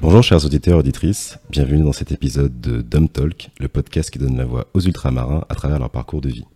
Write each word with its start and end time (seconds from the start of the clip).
Bonjour 0.00 0.22
chers 0.22 0.44
auditeurs 0.44 0.76
et 0.76 0.80
auditrices, 0.80 1.38
bienvenue 1.50 1.84
dans 1.84 1.92
cet 1.92 2.10
épisode 2.10 2.60
de 2.60 2.82
Dumb 2.82 3.08
Talk, 3.12 3.50
le 3.60 3.68
podcast 3.68 4.10
qui 4.10 4.18
donne 4.18 4.36
la 4.36 4.44
voix 4.44 4.66
aux 4.74 4.80
ultramarins 4.80 5.44
à 5.48 5.54
travers 5.54 5.78
leur 5.78 5.90
parcours 5.90 6.20
de 6.20 6.28
vie. 6.28 6.46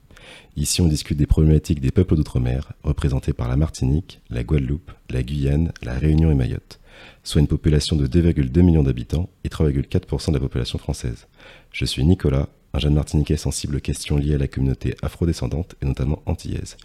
Ici 0.57 0.81
on 0.81 0.89
discute 0.89 1.19
des 1.19 1.27
problématiques 1.27 1.81
des 1.81 1.91
peuples 1.91 2.17
d'outre-mer, 2.17 2.73
représentés 2.83 3.33
par 3.33 3.49
la 3.49 3.57
Martinique, 3.57 4.21
la 4.31 4.43
Guadeloupe, 4.43 4.91
la 5.11 5.23
Guyane, 5.23 5.73
la 5.83 5.93
Réunion 5.95 6.31
et 6.31 6.35
Mayotte, 6.35 6.81
soit 7.23 7.41
une 7.41 7.47
population 7.47 7.97
de 7.97 8.07
2,2 8.07 8.63
millions 8.63 8.83
d'habitants 8.83 9.29
et 9.45 9.49
3,4% 9.49 10.31
de 10.31 10.35
la 10.35 10.41
population 10.41 10.79
française. 10.79 11.27
Je 11.71 11.85
suis 11.85 12.05
Nicolas, 12.05 12.49
un 12.73 12.79
jeune 12.79 12.95
martiniquais 12.95 13.37
sensible 13.37 13.77
aux 13.77 13.81
questions 13.81 14.17
liées 14.17 14.35
à 14.35 14.39
la 14.39 14.49
communauté 14.49 14.97
afrodescendante 15.03 15.77
et 15.81 15.87
notamment 15.87 16.23
antillaise. 16.27 16.77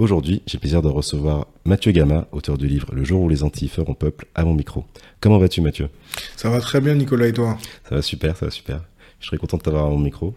Aujourd'hui, 0.00 0.40
j'ai 0.46 0.56
le 0.56 0.60
plaisir 0.60 0.80
de 0.80 0.88
recevoir 0.88 1.46
Mathieu 1.66 1.92
Gama, 1.92 2.26
auteur 2.32 2.56
du 2.56 2.66
livre 2.66 2.88
Le 2.94 3.04
jour 3.04 3.20
où 3.20 3.28
les 3.28 3.42
Antilles 3.42 3.68
feront 3.68 3.92
peuple, 3.92 4.24
à 4.34 4.46
mon 4.46 4.54
micro. 4.54 4.86
Comment 5.20 5.36
vas-tu, 5.36 5.60
Mathieu? 5.60 5.90
Ça 6.36 6.48
va 6.48 6.58
très 6.62 6.80
bien, 6.80 6.94
Nicolas, 6.94 7.26
et 7.26 7.34
toi? 7.34 7.58
Ça 7.86 7.96
va 7.96 8.00
super, 8.00 8.34
ça 8.34 8.46
va 8.46 8.50
super. 8.50 8.80
Je 9.20 9.26
serais 9.26 9.36
content 9.36 9.58
de 9.58 9.62
t'avoir 9.62 9.84
à 9.84 9.90
mon 9.90 9.98
micro. 9.98 10.34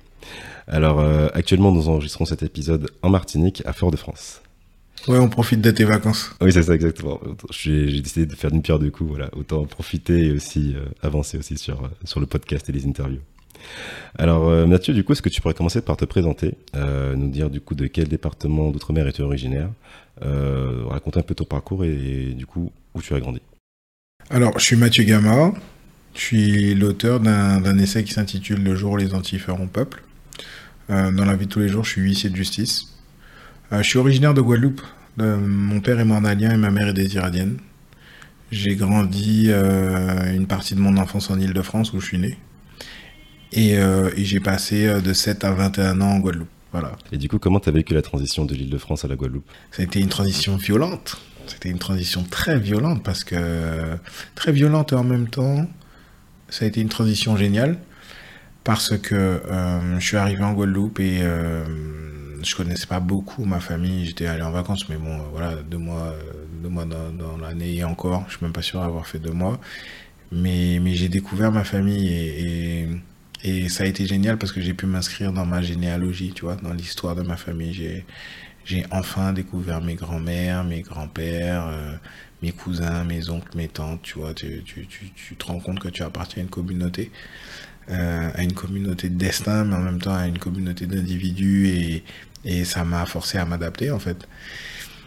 Alors, 0.68 1.00
euh, 1.00 1.30
actuellement, 1.34 1.72
nous 1.72 1.88
enregistrons 1.88 2.26
cet 2.26 2.44
épisode 2.44 2.92
en 3.04 3.10
Martinique, 3.10 3.64
à 3.66 3.72
Fort-de-France. 3.72 4.42
Ouais, 5.08 5.18
on 5.18 5.30
profite 5.30 5.62
de 5.62 5.72
tes 5.72 5.86
vacances. 5.86 6.36
Oui, 6.42 6.52
c'est 6.52 6.64
ça, 6.64 6.76
exactement. 6.76 7.22
J'ai 7.50 8.02
décidé 8.02 8.26
de 8.26 8.36
faire 8.36 8.52
une 8.52 8.62
pierre 8.62 8.80
deux 8.80 8.92
coups, 8.92 9.12
voilà. 9.12 9.30
Autant 9.34 9.64
profiter 9.64 10.26
et 10.26 10.32
aussi 10.32 10.74
euh, 10.76 10.84
avancer 11.02 11.38
aussi 11.38 11.58
sur, 11.58 11.86
euh, 11.86 11.88
sur 12.04 12.20
le 12.20 12.26
podcast 12.26 12.68
et 12.68 12.74
les 12.74 12.86
interviews. 12.86 13.22
Alors 14.18 14.48
euh, 14.50 14.68
Mathieu, 14.68 14.94
du 14.94 15.04
coup, 15.04 15.14
est-ce 15.14 15.22
que 15.22 15.30
tu 15.30 15.42
pourrais 15.42 15.54
commencer 15.54 15.82
par 15.82 15.98
te 15.98 16.06
présenter, 16.06 16.56
euh, 16.76 17.16
nous 17.16 17.30
dire 17.30 17.50
du 17.50 17.62
coup 17.62 17.76
de 17.76 17.88
quel 17.88 18.08
département 18.08 18.70
d'outre-mer 18.72 19.08
es-tu 19.08 19.22
originaire, 19.22 19.70
euh, 20.24 20.84
raconter 20.88 21.20
un 21.20 21.24
peu 21.24 21.34
ton 21.34 21.46
parcours 21.46 21.84
et, 21.84 22.34
du 22.38 22.46
coup 22.46 22.72
où 22.94 23.02
tu 23.02 23.14
as 23.16 23.20
grandi? 23.20 23.42
Alors, 24.30 24.58
je 24.60 24.66
suis 24.66 24.76
Mathieu 24.76 25.04
Gama, 25.04 25.54
je 26.14 26.20
suis 26.20 26.76
l'auteur 26.76 27.20
d'un 27.20 27.78
essai 27.78 28.04
qui 28.04 28.14
s'intitule 28.14 28.64
Le 28.64 28.76
jour 28.76 28.94
où 28.94 28.98
les 28.98 29.14
Antilles 29.14 29.40
feront 29.40 29.68
peuple. 29.68 30.04
dans 30.90 31.26
la 31.26 31.36
vie 31.36 31.48
de 31.48 31.52
tous 31.52 31.60
les 31.60 31.68
jours, 31.68 31.84
je 31.84 31.90
suis 31.90 32.02
huissier 32.02 32.30
de 32.30 32.36
justice. 32.36 32.94
je 33.72 33.82
suis 33.82 33.98
originaire 33.98 34.34
de 34.34 34.42
Guadeloupe. 34.42 34.82
mon 35.18 35.82
père 35.82 36.00
est 36.00 36.06
mornalien 36.06 36.54
et 36.54 36.58
ma 36.58 36.70
mère 36.70 36.88
est 36.88 36.94
des 36.94 37.16
Iradiennes. 37.16 37.58
J'ai 38.52 38.76
grandi 38.76 39.50
une 39.50 40.46
partie 40.48 40.76
de 40.76 40.80
mon 40.80 40.96
enfance 40.98 41.32
en 41.32 41.40
Ile-de-France 41.40 41.92
où 41.94 42.00
je 42.00 42.06
suis 42.06 42.20
né. 42.20 42.38
Euh, 43.58 44.12
et, 44.16 44.26
j'ai 44.26 44.40
passé 44.40 44.88
euh, 44.88 45.02
de 45.02 45.14
7 45.14 45.44
à 45.44 45.52
21 45.52 46.02
ans 46.02 46.12
en 46.12 46.20
Guadeloupe. 46.20 46.48
Voilà. 46.72 46.94
Et 47.12 47.18
du 47.18 47.30
coup, 47.30 47.38
comment 47.38 47.60
tu 47.60 47.70
as 47.70 47.72
vécu 47.72 47.94
la 47.94 48.02
transition 48.02 48.46
de 48.46 48.56
l'île 48.56 48.70
de 48.70 48.78
France 48.78 49.06
à 49.06 49.08
la 49.08 49.16
Guadeloupe? 49.16 49.46
Ça 49.72 49.84
a 49.84 49.86
été 49.86 50.00
une 50.00 50.10
transition 50.10 50.56
violente. 50.58 51.18
C'était 51.46 51.70
une 51.70 51.80
transition 51.80 52.24
très 52.24 52.58
violente 52.58 53.04
parce 53.04 53.24
que 53.24 53.98
très 54.34 54.52
violente 54.52 54.94
et 54.94 54.96
en 54.96 55.04
même 55.04 55.28
temps, 55.28 55.68
ça 56.50 56.66
a 56.66 56.68
été 56.68 56.82
une 56.82 56.90
transition 56.90 57.36
géniale 57.36 57.78
parce 58.64 58.98
que 58.98 59.16
euh, 59.16 60.00
je 60.00 60.06
suis 60.06 60.18
arrivé 60.18 60.44
en 60.44 60.54
Guadeloupe 60.54 61.00
et 61.00 61.20
euh, 61.22 61.64
je 62.44 62.56
connaissais 62.56 62.88
pas 62.88 63.00
beaucoup 63.00 63.44
ma 63.46 63.60
famille. 63.60 64.06
J'étais 64.06 64.26
allé 64.26 64.42
en 64.42 64.52
vacances, 64.52 64.88
mais 64.90 64.96
bon, 64.96 65.18
voilà, 65.32 65.56
deux 65.56 65.78
mois, 65.78 66.16
deux 66.62 66.70
mois 66.70 66.86
dans, 66.86 67.38
l'année 67.38 67.76
et 67.76 67.84
encore. 67.84 68.24
Je 68.28 68.38
suis 68.38 68.46
même 68.46 68.54
pas 68.54 68.62
sûr 68.62 68.80
d'avoir 68.80 69.06
fait 69.06 69.20
deux 69.20 69.32
mois, 69.32 69.60
mais 70.32 70.80
mais 70.82 70.94
j'ai 70.94 71.10
découvert 71.10 71.52
ma 71.52 71.64
famille 71.64 72.08
et 72.08 72.84
et 72.84 72.88
ça 73.70 73.84
a 73.84 73.88
été 73.88 74.06
génial 74.06 74.38
parce 74.38 74.52
que 74.52 74.62
j'ai 74.62 74.74
pu 74.74 74.86
m'inscrire 74.86 75.34
dans 75.34 75.46
ma 75.46 75.62
généalogie, 75.62 76.32
tu 76.34 76.46
vois, 76.46 76.56
dans 76.56 76.74
l'histoire 76.74 77.16
de 77.16 77.24
ma 77.24 77.36
famille. 77.36 77.74
J'ai, 77.74 78.06
j'ai 78.64 78.86
enfin 78.92 79.34
découvert 79.34 79.82
mes 79.82 79.96
grands-mères, 79.96 80.64
mes 80.64 80.82
grands-pères, 80.82 81.68
euh, 81.68 81.94
mes 82.42 82.54
cousins, 82.54 83.04
mes 83.04 83.30
oncles, 83.30 83.58
mes 83.58 83.68
tantes, 83.68 84.02
tu 84.04 84.20
vois. 84.20 84.34
Tu, 84.34 84.64
tu, 84.64 84.88
tu, 84.88 85.12
tu, 85.14 85.36
te 85.36 85.46
rends 85.46 85.60
compte 85.60 85.80
que 85.80 85.90
tu 85.90 86.04
appartiens 86.04 86.42
à 86.42 86.44
une 86.44 86.50
communauté, 86.50 87.12
euh, 87.90 88.30
à 88.34 88.44
une 88.44 88.54
communauté 88.54 89.10
de 89.10 89.18
destin, 89.18 89.66
mais 89.66 89.76
en 89.76 89.82
même 89.82 90.00
temps 90.00 90.16
à 90.16 90.28
une 90.28 90.40
communauté 90.40 90.86
d'individus 90.86 91.68
et, 91.68 92.04
et 92.46 92.64
ça 92.64 92.86
m'a 92.86 93.06
forcé 93.06 93.38
à 93.38 93.46
m'adapter, 93.46 93.92
en 93.92 94.00
fait. 94.00 94.26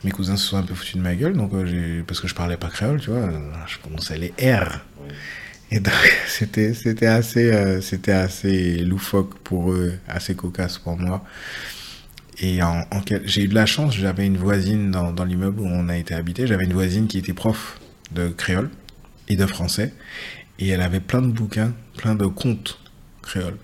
Mes 0.04 0.10
cousins 0.10 0.36
se 0.36 0.46
sont 0.46 0.58
un 0.58 0.62
peu 0.62 0.74
foutus 0.74 0.96
de 0.96 1.00
ma 1.00 1.14
gueule, 1.14 1.32
donc 1.32 1.54
euh, 1.54 2.02
parce 2.06 2.20
que 2.20 2.28
je 2.28 2.34
parlais 2.34 2.58
pas 2.58 2.68
créole, 2.68 3.00
tu 3.00 3.10
vois. 3.10 3.30
Je 3.66 3.78
prononçais 3.78 4.18
les 4.18 4.34
R. 4.38 4.80
Et 5.70 5.80
donc, 5.80 5.94
c'était, 6.28 6.74
c'était 6.74 7.06
assez, 7.06 7.52
euh, 7.52 7.80
c'était 7.80 8.12
assez 8.12 8.78
loufoque 8.78 9.38
pour 9.38 9.72
eux, 9.72 9.94
assez 10.08 10.34
cocasse 10.34 10.78
pour 10.78 10.96
moi. 10.98 11.24
Et 12.38 12.60
j'ai 13.24 13.44
eu 13.44 13.48
de 13.48 13.54
la 13.54 13.64
chance, 13.64 13.96
j'avais 13.96 14.26
une 14.26 14.36
voisine 14.36 14.90
dans, 14.90 15.10
dans 15.10 15.24
l'immeuble 15.24 15.60
où 15.60 15.66
on 15.66 15.88
a 15.88 15.96
été 15.96 16.12
habité, 16.12 16.46
j'avais 16.46 16.64
une 16.64 16.74
voisine 16.74 17.06
qui 17.06 17.16
était 17.16 17.32
prof 17.32 17.80
de 18.12 18.28
créole 18.28 18.68
et 19.28 19.36
de 19.36 19.46
français. 19.46 19.94
Et 20.58 20.68
elle 20.68 20.82
avait 20.82 21.00
plein 21.00 21.22
de 21.22 21.28
bouquins, 21.28 21.72
plein 21.96 22.14
de 22.14 22.26
contes 22.26 22.78
créoles, 23.22 23.56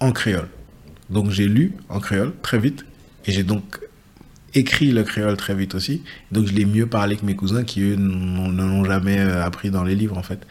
en 0.00 0.10
créole. 0.12 0.48
Donc 1.08 1.30
j'ai 1.30 1.46
lu 1.46 1.72
en 1.88 2.00
créole 2.00 2.32
très 2.42 2.58
vite. 2.58 2.84
Et 3.26 3.32
j'ai 3.32 3.42
donc 3.42 3.80
écrit 4.54 4.92
le 4.92 5.02
créole 5.02 5.36
très 5.36 5.54
vite 5.54 5.74
aussi. 5.74 6.02
Donc 6.32 6.46
je 6.46 6.52
l'ai 6.52 6.64
mieux 6.64 6.86
parlé 6.86 7.16
que 7.16 7.24
mes 7.24 7.36
cousins 7.36 7.64
qui, 7.64 7.82
eux, 7.82 7.96
ne 7.96 8.62
l'ont 8.62 8.84
jamais 8.84 9.18
euh, 9.18 9.44
appris 9.44 9.70
dans 9.70 9.84
les 9.84 9.94
livres, 9.94 10.16
en 10.16 10.22
fait. 10.22 10.46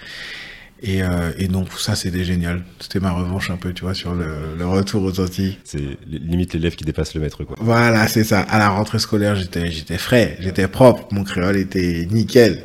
Et, 0.88 1.01
euh, 1.01 1.31
et, 1.40 1.47
donc 1.47 1.72
ça 1.79 1.96
c'était 1.96 2.23
génial. 2.23 2.63
C'était 2.79 3.00
ma 3.00 3.12
revanche 3.12 3.50
un 3.50 3.57
peu, 3.57 3.73
tu 3.73 3.84
vois, 3.84 3.96
sur 3.96 4.13
le, 4.13 4.56
le 4.56 4.68
retour 4.68 5.01
aux 5.01 5.19
Antilles. 5.19 5.57
C'est 5.63 5.97
limite 6.06 6.53
l'élève 6.53 6.75
qui 6.75 6.84
dépasse 6.84 7.16
le 7.16 7.22
maître, 7.22 7.44
quoi. 7.44 7.56
Voilà, 7.59 8.07
c'est 8.07 8.23
ça. 8.23 8.41
À 8.41 8.59
la 8.59 8.69
rentrée 8.69 9.00
scolaire, 9.00 9.35
j'étais 9.35 9.72
j'étais 9.72 9.97
frais, 9.97 10.38
j'étais 10.40 10.68
propre, 10.68 11.07
mon 11.12 11.24
créole 11.24 11.57
était 11.57 12.07
nickel. 12.12 12.62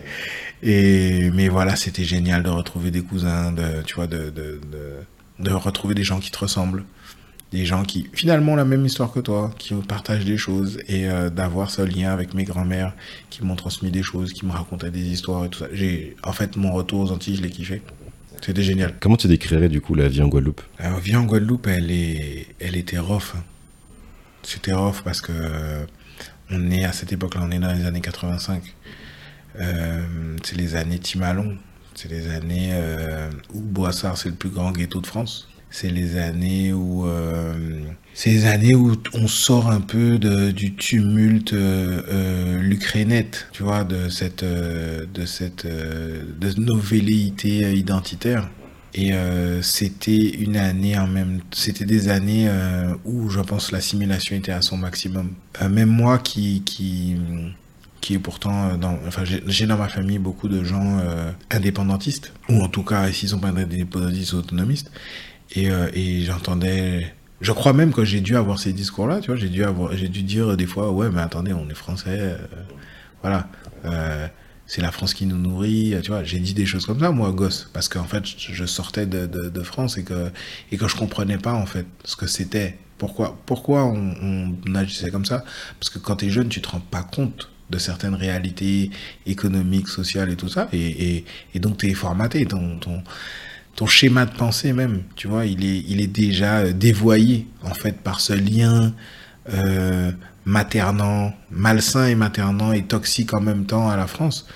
Et 0.62 1.30
mais 1.30 1.48
voilà, 1.48 1.76
c'était 1.76 2.04
génial 2.04 2.42
de 2.42 2.50
retrouver 2.50 2.90
des 2.90 3.00
cousins, 3.00 3.52
de 3.52 3.82
tu 3.86 3.94
vois, 3.94 4.06
de 4.06 4.28
de, 4.28 4.60
de, 4.70 4.92
de 5.38 5.50
retrouver 5.52 5.94
des 5.94 6.04
gens 6.04 6.20
qui 6.20 6.30
te 6.30 6.38
ressemblent, 6.38 6.84
des 7.52 7.64
gens 7.64 7.84
qui 7.84 8.06
finalement 8.12 8.52
ont 8.52 8.56
la 8.56 8.66
même 8.66 8.84
histoire 8.84 9.12
que 9.12 9.20
toi, 9.20 9.50
qui 9.58 9.72
partagent 9.74 10.26
des 10.26 10.36
choses 10.36 10.78
et 10.88 11.08
euh, 11.08 11.30
d'avoir 11.30 11.70
ce 11.70 11.80
lien 11.80 12.12
avec 12.12 12.34
mes 12.34 12.44
grands-mères 12.44 12.92
qui 13.30 13.42
m'ont 13.44 13.56
transmis 13.56 13.90
des 13.90 14.02
choses, 14.02 14.34
qui 14.34 14.44
me 14.44 14.52
racontaient 14.52 14.90
des 14.90 15.08
histoires 15.08 15.46
et 15.46 15.48
tout 15.48 15.60
ça. 15.60 15.68
J'ai 15.72 16.16
en 16.22 16.32
fait 16.32 16.56
mon 16.58 16.72
retour 16.72 17.00
aux 17.00 17.12
Antilles, 17.12 17.36
je 17.36 17.42
l'ai 17.42 17.50
kiffé. 17.50 17.80
C'était 18.40 18.62
génial. 18.62 18.94
Comment 19.00 19.16
tu 19.16 19.28
décrirais 19.28 19.68
du 19.68 19.80
coup 19.80 19.94
la 19.94 20.08
vie 20.08 20.22
en 20.22 20.28
Guadeloupe? 20.28 20.62
La 20.78 20.98
vie 20.98 21.14
en 21.16 21.24
Guadeloupe, 21.24 21.66
elle, 21.66 21.90
est, 21.90 22.46
elle 22.58 22.76
était 22.76 22.98
rough. 22.98 23.34
Hein. 23.36 23.44
C'était 24.42 24.72
rough 24.72 25.02
parce 25.04 25.20
que 25.20 25.32
on 26.50 26.70
est 26.70 26.84
à 26.84 26.92
cette 26.92 27.12
époque-là, 27.12 27.42
on 27.44 27.50
est 27.50 27.58
dans 27.58 27.72
les 27.72 27.84
années 27.84 28.00
85. 28.00 28.62
Euh, 29.58 30.36
c'est 30.42 30.56
les 30.56 30.74
années 30.74 30.98
Timalon. 30.98 31.56
C'est 31.94 32.10
les 32.10 32.30
années 32.30 32.70
euh, 32.72 33.30
où 33.52 33.60
Boissard, 33.60 34.16
c'est 34.16 34.30
le 34.30 34.34
plus 34.34 34.48
grand 34.48 34.72
ghetto 34.72 35.00
de 35.00 35.06
France 35.06 35.49
c'est 35.70 35.88
les 35.88 36.18
années 36.18 36.72
où 36.72 37.06
euh, 37.06 37.54
les 38.26 38.46
années 38.46 38.74
où 38.74 38.96
on 39.14 39.28
sort 39.28 39.70
un 39.70 39.80
peu 39.80 40.18
de, 40.18 40.50
du 40.50 40.74
tumulte 40.74 41.52
euh, 41.52 42.02
euh 42.08 43.36
tu 43.52 43.62
vois, 43.62 43.84
de 43.84 44.08
cette 44.08 44.42
euh, 44.42 45.06
de 45.14 45.24
cette 45.24 45.66
de 45.66 46.60
nos 46.60 46.76
velléités 46.76 47.72
identitaires. 47.76 48.50
Et 48.92 49.12
c'était 49.62 50.30
une 50.30 50.56
année 50.56 50.98
en 50.98 51.06
même, 51.06 51.42
c'était 51.52 51.84
des 51.84 52.08
années 52.08 52.50
où 53.04 53.30
je 53.30 53.38
pense 53.38 53.70
l'assimilation 53.70 54.34
était 54.34 54.50
à 54.50 54.62
son 54.62 54.76
maximum. 54.76 55.30
même 55.70 55.88
moi 55.88 56.18
qui 56.18 56.62
qui 56.66 57.14
qui 58.00 58.14
est 58.14 58.18
pourtant 58.18 58.76
dans, 58.78 58.98
enfin 59.06 59.22
j'ai 59.24 59.66
dans 59.66 59.76
ma 59.76 59.86
famille 59.86 60.18
beaucoup 60.18 60.48
de 60.48 60.64
gens 60.64 60.98
indépendantistes 61.50 62.32
ou 62.48 62.60
en 62.60 62.68
tout 62.68 62.82
cas 62.82 63.12
s'ils 63.12 63.28
sont 63.28 63.38
pas 63.38 63.50
indépendantistes 63.50 64.34
autonomistes 64.34 64.90
et, 65.52 65.70
euh, 65.70 65.88
et 65.94 66.22
j'entendais. 66.22 67.14
Je 67.40 67.52
crois 67.52 67.72
même 67.72 67.92
que 67.92 68.04
j'ai 68.04 68.20
dû 68.20 68.36
avoir 68.36 68.58
ces 68.58 68.72
discours-là, 68.72 69.20
tu 69.20 69.28
vois. 69.28 69.36
J'ai 69.36 69.48
dû 69.48 69.64
avoir, 69.64 69.96
j'ai 69.96 70.08
dû 70.08 70.22
dire 70.22 70.56
des 70.56 70.66
fois, 70.66 70.90
ouais, 70.90 71.10
mais 71.10 71.22
attendez, 71.22 71.52
on 71.52 71.68
est 71.68 71.74
français, 71.74 72.18
euh, 72.20 72.38
voilà. 73.22 73.48
Euh, 73.86 74.28
c'est 74.66 74.82
la 74.82 74.92
France 74.92 75.14
qui 75.14 75.26
nous 75.26 75.38
nourrit, 75.38 75.94
tu 76.02 76.10
vois. 76.10 76.22
J'ai 76.22 76.38
dit 76.38 76.54
des 76.54 76.66
choses 76.66 76.86
comme 76.86 77.00
ça, 77.00 77.10
moi, 77.10 77.32
gosse, 77.32 77.68
parce 77.72 77.88
qu'en 77.88 78.04
fait, 78.04 78.24
je 78.24 78.64
sortais 78.66 79.06
de, 79.06 79.26
de, 79.26 79.48
de, 79.48 79.62
France 79.62 79.98
et 79.98 80.04
que, 80.04 80.30
et 80.70 80.76
que 80.76 80.86
je 80.86 80.94
comprenais 80.94 81.38
pas, 81.38 81.54
en 81.54 81.66
fait, 81.66 81.86
ce 82.04 82.14
que 82.14 82.26
c'était. 82.26 82.78
Pourquoi, 82.98 83.38
pourquoi 83.46 83.86
on, 83.86 84.54
on 84.66 84.74
agissait 84.74 85.10
comme 85.10 85.24
ça? 85.24 85.42
Parce 85.80 85.90
que 85.90 85.98
quand 85.98 86.16
tu 86.16 86.26
es 86.26 86.30
jeune, 86.30 86.48
tu 86.50 86.60
te 86.60 86.68
rends 86.68 86.80
pas 86.80 87.02
compte 87.02 87.48
de 87.70 87.78
certaines 87.78 88.14
réalités 88.14 88.90
économiques, 89.26 89.88
sociales 89.88 90.30
et 90.30 90.36
tout 90.36 90.48
ça, 90.48 90.68
et, 90.72 91.24
et, 91.54 91.58
donc 91.60 91.78
tu 91.78 91.88
es 91.88 91.94
formaté. 91.94 92.44
Ton, 92.44 92.78
ton, 92.78 93.02
ton 93.80 93.86
schéma 93.86 94.26
de 94.26 94.36
pensée 94.36 94.74
même, 94.74 95.04
tu 95.16 95.26
vois, 95.26 95.46
il 95.46 95.64
est, 95.64 95.82
il 95.88 96.02
est 96.02 96.06
déjà 96.06 96.58
euh, 96.58 96.72
dévoyé 96.74 97.46
en 97.62 97.72
fait 97.72 97.96
par 97.96 98.20
ce 98.20 98.34
lien 98.34 98.92
euh, 99.54 100.12
maternant, 100.44 101.32
malsain 101.50 102.06
et 102.06 102.14
maternant 102.14 102.72
et 102.74 102.82
toxique 102.82 103.32
en 103.32 103.40
même 103.40 103.64
temps 103.64 103.88
à 103.88 103.96
la 103.96 104.06
France. 104.06 104.46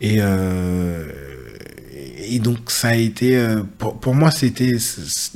Et, 0.00 0.16
euh, 0.18 1.06
et 2.18 2.40
donc 2.40 2.72
ça 2.72 2.88
a 2.88 2.94
été, 2.96 3.40
pour, 3.78 4.00
pour 4.00 4.16
moi, 4.16 4.32
c'était 4.32 4.76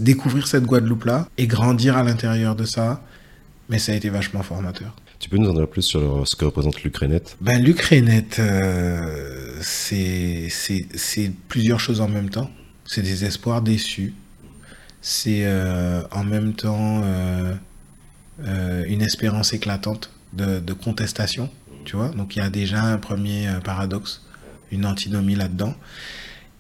découvrir 0.01 0.49
cette 0.49 0.65
Guadeloupe-là 0.65 1.29
et 1.39 1.47
grandir 1.47 1.97
à 1.97 2.03
l'intérieur 2.03 2.57
de 2.57 2.65
ça, 2.65 3.05
mais 3.69 3.79
ça 3.79 3.93
a 3.93 3.95
été 3.95 4.09
vachement 4.09 4.43
formateur. 4.43 4.97
Tu 5.21 5.29
peux 5.29 5.37
nous 5.37 5.49
en 5.49 5.55
dire 5.55 5.69
plus 5.69 5.83
sur 5.83 6.27
ce 6.27 6.35
que 6.35 6.45
représente 6.45 6.83
l'Ukrainette? 6.83 7.37
Ben, 7.41 7.63
L'Ukrainette, 7.63 8.41
euh, 8.41 9.61
c'est 9.61 10.51
plusieurs 11.47 11.79
choses 11.79 12.01
en 12.01 12.09
même 12.09 12.29
temps. 12.29 12.51
C'est 12.93 13.01
des 13.01 13.25
espoirs 13.25 13.63
déçus. 13.63 14.13
C'est 15.01 15.47
euh, 15.47 16.03
en 16.11 16.25
même 16.25 16.53
temps 16.53 17.01
euh, 17.03 17.55
une 18.87 19.01
espérance 19.01 19.55
éclatante 19.55 20.11
de, 20.35 20.61
de, 20.61 20.73
contestation. 20.75 21.49
Tu 21.87 21.97
vois 21.97 22.11
Donc 22.11 22.37
il 22.37 22.41
y 22.41 22.43
a 22.43 22.51
déjà 22.51 22.83
un 22.83 22.99
premier 22.99 23.49
paradoxe, 23.65 24.21
une 24.71 24.85
antinomie 24.85 25.37
là-dedans. 25.37 25.75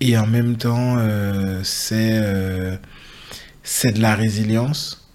Et 0.00 0.16
en 0.16 0.26
même 0.26 0.56
temps, 0.56 0.96
c'est 1.64 2.80
c'est 3.62 3.92
de 3.92 4.00
la 4.00 4.14
résilience. 4.14 5.06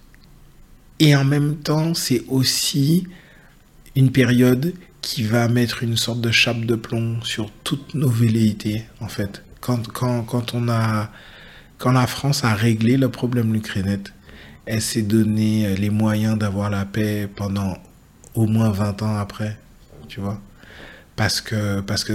Et 1.00 1.16
en 1.16 1.24
même 1.24 1.56
temps, 1.56 1.94
c'est 1.94 2.22
aussi 2.28 3.08
une 3.96 4.12
période 4.12 4.72
qui 5.02 5.24
va 5.24 5.48
mettre 5.48 5.82
une 5.82 5.96
sorte 5.96 6.20
de 6.20 6.30
chape 6.30 6.60
de 6.60 6.76
plomb 6.76 7.20
sur 7.24 7.50
toutes 7.64 7.96
nos 7.96 8.08
velléités, 8.08 8.84
en 9.00 9.08
fait. 9.08 9.42
Quand, 9.68 9.86
quand, 9.86 10.22
quand, 10.22 10.54
on 10.54 10.66
a, 10.70 11.10
quand 11.76 11.92
la 11.92 12.06
France 12.06 12.42
a 12.42 12.54
réglé 12.54 12.96
le 12.96 13.10
problème 13.10 13.52
l'Ukrainette, 13.52 14.14
elle 14.64 14.80
s'est 14.80 15.02
donné 15.02 15.76
les 15.76 15.90
moyens 15.90 16.38
d'avoir 16.38 16.70
la 16.70 16.86
paix 16.86 17.28
pendant 17.36 17.76
au 18.34 18.46
moins 18.46 18.70
20 18.70 19.02
ans 19.02 19.16
après, 19.18 19.58
tu 20.08 20.20
vois. 20.20 20.40
Parce 21.16 21.42
que, 21.42 21.80
parce 21.80 22.02
que 22.02 22.14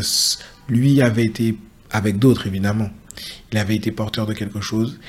lui 0.67 0.99
avait 1.03 1.25
été, 1.25 1.55
avec 1.91 2.17
d'autres 2.17 2.47
évidemment, 2.47 2.89
il 3.51 3.59
avait 3.59 3.75
été 3.75 3.91
porteur 3.91 4.25
de 4.25 4.33
quelque 4.33 4.59
chose 4.59 4.99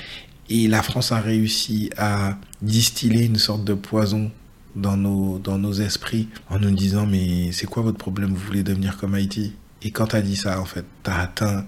et 0.47 0.67
la 0.67 0.83
France 0.83 1.11
a 1.11 1.21
réussi 1.21 1.89
à 1.97 2.37
distiller 2.61 3.25
une 3.25 3.37
sorte 3.37 3.63
de 3.63 3.73
poison 3.73 4.29
dans 4.75 4.97
nos, 4.97 5.39
dans 5.39 5.57
nos 5.57 5.73
esprits 5.73 6.27
en 6.51 6.59
nous 6.59 6.69
disant 6.69 7.07
mais 7.07 7.51
c'est 7.53 7.65
quoi 7.65 7.81
votre 7.81 7.97
problème? 7.97 8.35
Vous 8.35 8.45
voulez 8.45 8.61
devenir 8.61 8.97
comme 8.97 9.15
Haïti? 9.15 9.53
Et 9.81 9.89
quand 9.89 10.05
tu 10.05 10.15
as 10.15 10.21
dit 10.21 10.35
ça, 10.35 10.61
en 10.61 10.65
fait, 10.65 10.85
tu 11.03 11.09
as 11.09 11.21
atteint 11.21 11.65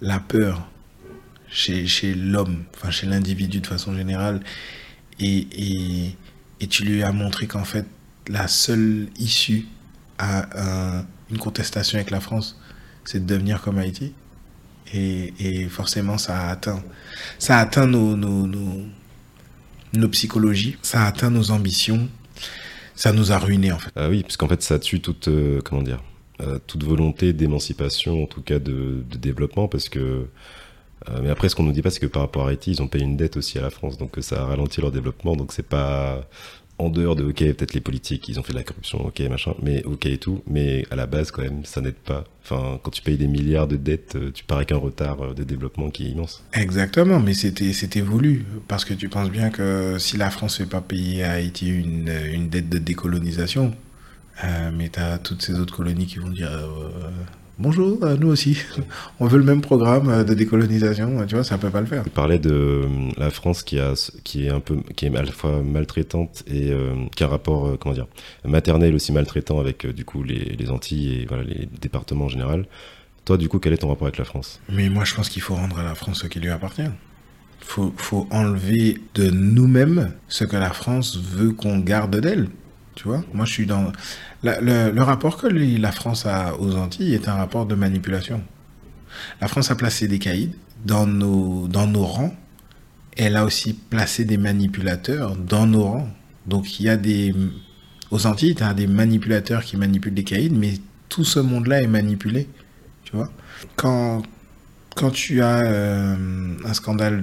la 0.00 0.20
peur 0.20 0.68
chez, 1.50 2.14
l'homme, 2.14 2.64
enfin 2.76 2.90
chez 2.90 3.06
l'individu 3.06 3.60
de 3.60 3.66
façon 3.66 3.94
générale, 3.94 4.40
et, 5.20 6.14
tu 6.68 6.84
lui 6.84 7.02
as 7.02 7.12
montré 7.12 7.46
qu'en 7.46 7.64
fait 7.64 7.86
la 8.28 8.46
seule 8.48 9.08
issue 9.18 9.66
à 10.18 11.04
une 11.30 11.38
contestation 11.38 11.96
avec 11.96 12.10
la 12.10 12.20
France, 12.20 12.58
c'est 13.04 13.24
de 13.24 13.34
devenir 13.34 13.62
comme 13.62 13.78
Haïti. 13.78 14.12
Et, 14.94 15.66
forcément, 15.68 16.18
ça 16.18 16.48
a 16.48 16.50
atteint, 16.50 16.82
ça 17.38 17.58
a 17.58 17.60
atteint 17.60 17.86
nos, 17.86 18.16
psychologies, 20.10 20.76
ça 20.82 21.02
a 21.02 21.06
atteint 21.08 21.30
nos 21.30 21.50
ambitions, 21.50 22.08
ça 22.94 23.12
nous 23.12 23.32
a 23.32 23.38
ruinés 23.38 23.72
en 23.72 23.78
fait. 23.78 23.90
Ah 23.96 24.08
oui, 24.08 24.22
puisqu'en 24.22 24.48
fait 24.48 24.62
ça 24.62 24.78
tue 24.78 25.00
toute, 25.00 25.28
euh, 25.28 25.60
comment 25.62 25.82
dire, 25.82 26.02
toute 26.66 26.84
volonté 26.84 27.32
d'émancipation, 27.32 28.22
en 28.22 28.26
tout 28.26 28.42
cas 28.42 28.58
de, 28.58 29.02
développement, 29.18 29.68
parce 29.68 29.88
que 29.88 30.28
euh, 31.08 31.20
mais 31.22 31.30
après, 31.30 31.48
ce 31.48 31.54
qu'on 31.54 31.62
nous 31.62 31.72
dit 31.72 31.82
pas, 31.82 31.90
c'est 31.90 32.00
que 32.00 32.06
par 32.06 32.22
rapport 32.22 32.46
à 32.46 32.50
Haïti, 32.50 32.72
ils 32.72 32.82
ont 32.82 32.88
payé 32.88 33.04
une 33.04 33.16
dette 33.16 33.36
aussi 33.36 33.58
à 33.58 33.62
la 33.62 33.70
France, 33.70 33.98
donc 33.98 34.16
ça 34.20 34.42
a 34.42 34.44
ralenti 34.44 34.80
leur 34.80 34.90
développement. 34.90 35.36
Donc 35.36 35.52
c'est 35.52 35.66
pas, 35.66 36.28
en 36.78 36.90
dehors 36.90 37.16
de, 37.16 37.24
ok, 37.24 37.38
peut-être 37.38 37.74
les 37.74 37.80
politiques, 37.80 38.28
ils 38.28 38.38
ont 38.38 38.42
fait 38.42 38.52
de 38.52 38.58
la 38.58 38.64
corruption, 38.64 39.04
ok, 39.06 39.20
machin, 39.28 39.54
mais 39.62 39.84
ok 39.84 40.06
et 40.06 40.18
tout, 40.18 40.42
mais 40.48 40.86
à 40.90 40.96
la 40.96 41.06
base, 41.06 41.30
quand 41.30 41.42
même, 41.42 41.64
ça 41.64 41.80
n'aide 41.80 41.94
pas. 41.94 42.24
Enfin, 42.44 42.80
quand 42.82 42.90
tu 42.90 43.02
payes 43.02 43.16
des 43.16 43.26
milliards 43.26 43.68
de 43.68 43.76
dettes, 43.76 44.16
euh, 44.16 44.30
tu 44.32 44.44
pars 44.44 44.58
avec 44.58 44.72
un 44.72 44.76
retard 44.76 45.20
euh, 45.22 45.34
de 45.34 45.44
développement 45.44 45.90
qui 45.90 46.06
est 46.06 46.10
immense. 46.10 46.42
Exactement, 46.52 47.20
mais 47.20 47.34
c'était, 47.34 47.72
c'était 47.72 48.00
voulu. 48.00 48.44
Parce 48.68 48.84
que 48.84 48.94
tu 48.94 49.08
penses 49.08 49.30
bien 49.30 49.50
que 49.50 49.98
si 49.98 50.16
la 50.16 50.30
France 50.30 50.58
ne 50.58 50.64
fait 50.64 50.70
pas 50.70 50.80
payer 50.80 51.24
à 51.24 51.32
Haïti 51.32 51.68
une, 51.68 52.10
une 52.32 52.48
dette 52.48 52.68
de 52.68 52.78
décolonisation, 52.78 53.74
euh, 54.44 54.70
mais 54.72 54.88
tu 54.88 55.00
as 55.00 55.18
toutes 55.18 55.42
ces 55.42 55.58
autres 55.58 55.74
colonies 55.76 56.06
qui 56.06 56.18
vont 56.18 56.30
dire 56.30 56.50
bonjour, 57.58 57.98
euh, 58.02 58.16
nous 58.16 58.28
aussi, 58.28 58.58
on 59.20 59.26
veut 59.26 59.38
le 59.38 59.44
même 59.44 59.60
programme 59.60 60.08
euh, 60.08 60.24
de 60.24 60.34
décolonisation, 60.34 61.26
tu 61.26 61.34
vois, 61.34 61.44
ça 61.44 61.58
peut 61.58 61.70
pas 61.70 61.80
le 61.80 61.86
faire. 61.86 62.04
Tu 62.04 62.10
parlais 62.10 62.38
de 62.38 62.50
euh, 62.52 62.86
la 63.16 63.30
France 63.30 63.62
qui, 63.62 63.78
a, 63.78 63.94
qui 64.24 64.46
est 64.46 64.50
un 64.50 64.60
peu, 64.60 64.76
qui 64.96 65.06
est 65.06 65.16
à 65.16 65.22
la 65.22 65.32
fois 65.32 65.62
maltraitante 65.62 66.44
et 66.46 66.72
qui 67.14 67.24
a 67.24 67.26
un 67.26 67.30
rapport, 67.30 67.78
comment 67.78 67.94
dire, 67.94 68.06
maternel 68.44 68.94
aussi 68.94 69.12
maltraitant 69.12 69.60
avec 69.60 69.86
du 69.86 70.04
coup 70.04 70.22
les, 70.22 70.56
les, 70.58 70.70
Antilles 70.70 71.22
et 71.22 71.26
voilà, 71.26 71.44
les 71.44 71.68
départements 71.80 72.26
en 72.26 72.28
général. 72.28 72.66
Toi, 73.24 73.36
du 73.36 73.48
coup, 73.48 73.58
quel 73.58 73.72
est 73.72 73.78
ton 73.78 73.88
rapport 73.88 74.06
avec 74.06 74.18
la 74.18 74.24
France? 74.24 74.60
Mais 74.70 74.88
moi, 74.88 75.04
je 75.04 75.14
pense 75.14 75.28
qu'il 75.28 75.42
faut 75.42 75.54
rendre 75.54 75.78
à 75.78 75.82
la 75.82 75.94
France 75.94 76.20
ce 76.20 76.26
qui 76.26 76.40
lui 76.40 76.50
appartient. 76.50 76.90
Faut, 77.60 77.92
faut 77.96 78.26
enlever 78.30 79.00
de 79.14 79.28
nous-mêmes 79.30 80.12
ce 80.28 80.44
que 80.44 80.56
la 80.56 80.70
France 80.70 81.18
veut 81.18 81.52
qu'on 81.52 81.78
garde 81.78 82.16
d'elle. 82.20 82.48
Tu 82.98 83.04
vois, 83.04 83.22
moi 83.32 83.44
je 83.44 83.52
suis 83.52 83.66
dans. 83.66 83.92
le, 84.42 85.00
rapport 85.00 85.36
que 85.36 85.46
la 85.46 85.92
France 85.92 86.26
a 86.26 86.58
aux 86.58 86.74
Antilles 86.74 87.14
est 87.14 87.28
un 87.28 87.34
rapport 87.34 87.64
de 87.64 87.76
manipulation. 87.76 88.42
La 89.40 89.46
France 89.46 89.70
a 89.70 89.76
placé 89.76 90.08
des 90.08 90.18
caïds 90.18 90.50
dans 90.84 91.06
nos, 91.06 91.68
dans 91.68 91.86
nos 91.86 92.04
rangs. 92.04 92.34
Elle 93.16 93.36
a 93.36 93.44
aussi 93.44 93.72
placé 93.72 94.24
des 94.24 94.36
manipulateurs 94.36 95.36
dans 95.36 95.64
nos 95.64 95.84
rangs. 95.84 96.08
Donc 96.48 96.80
il 96.80 96.86
y 96.86 96.88
a 96.88 96.96
des. 96.96 97.32
Aux 98.10 98.26
Antilles, 98.26 98.56
tu 98.56 98.64
as 98.64 98.74
des 98.74 98.88
manipulateurs 98.88 99.62
qui 99.62 99.76
manipulent 99.76 100.14
des 100.14 100.24
caïds, 100.24 100.50
mais 100.50 100.74
tout 101.08 101.22
ce 101.22 101.38
monde-là 101.38 101.80
est 101.80 101.86
manipulé. 101.86 102.48
Tu 103.04 103.14
vois 103.14 103.30
quand, 103.76 104.22
quand 104.96 105.12
tu 105.12 105.40
as 105.40 105.60
euh, 105.60 106.56
un 106.64 106.74
scandale 106.74 107.22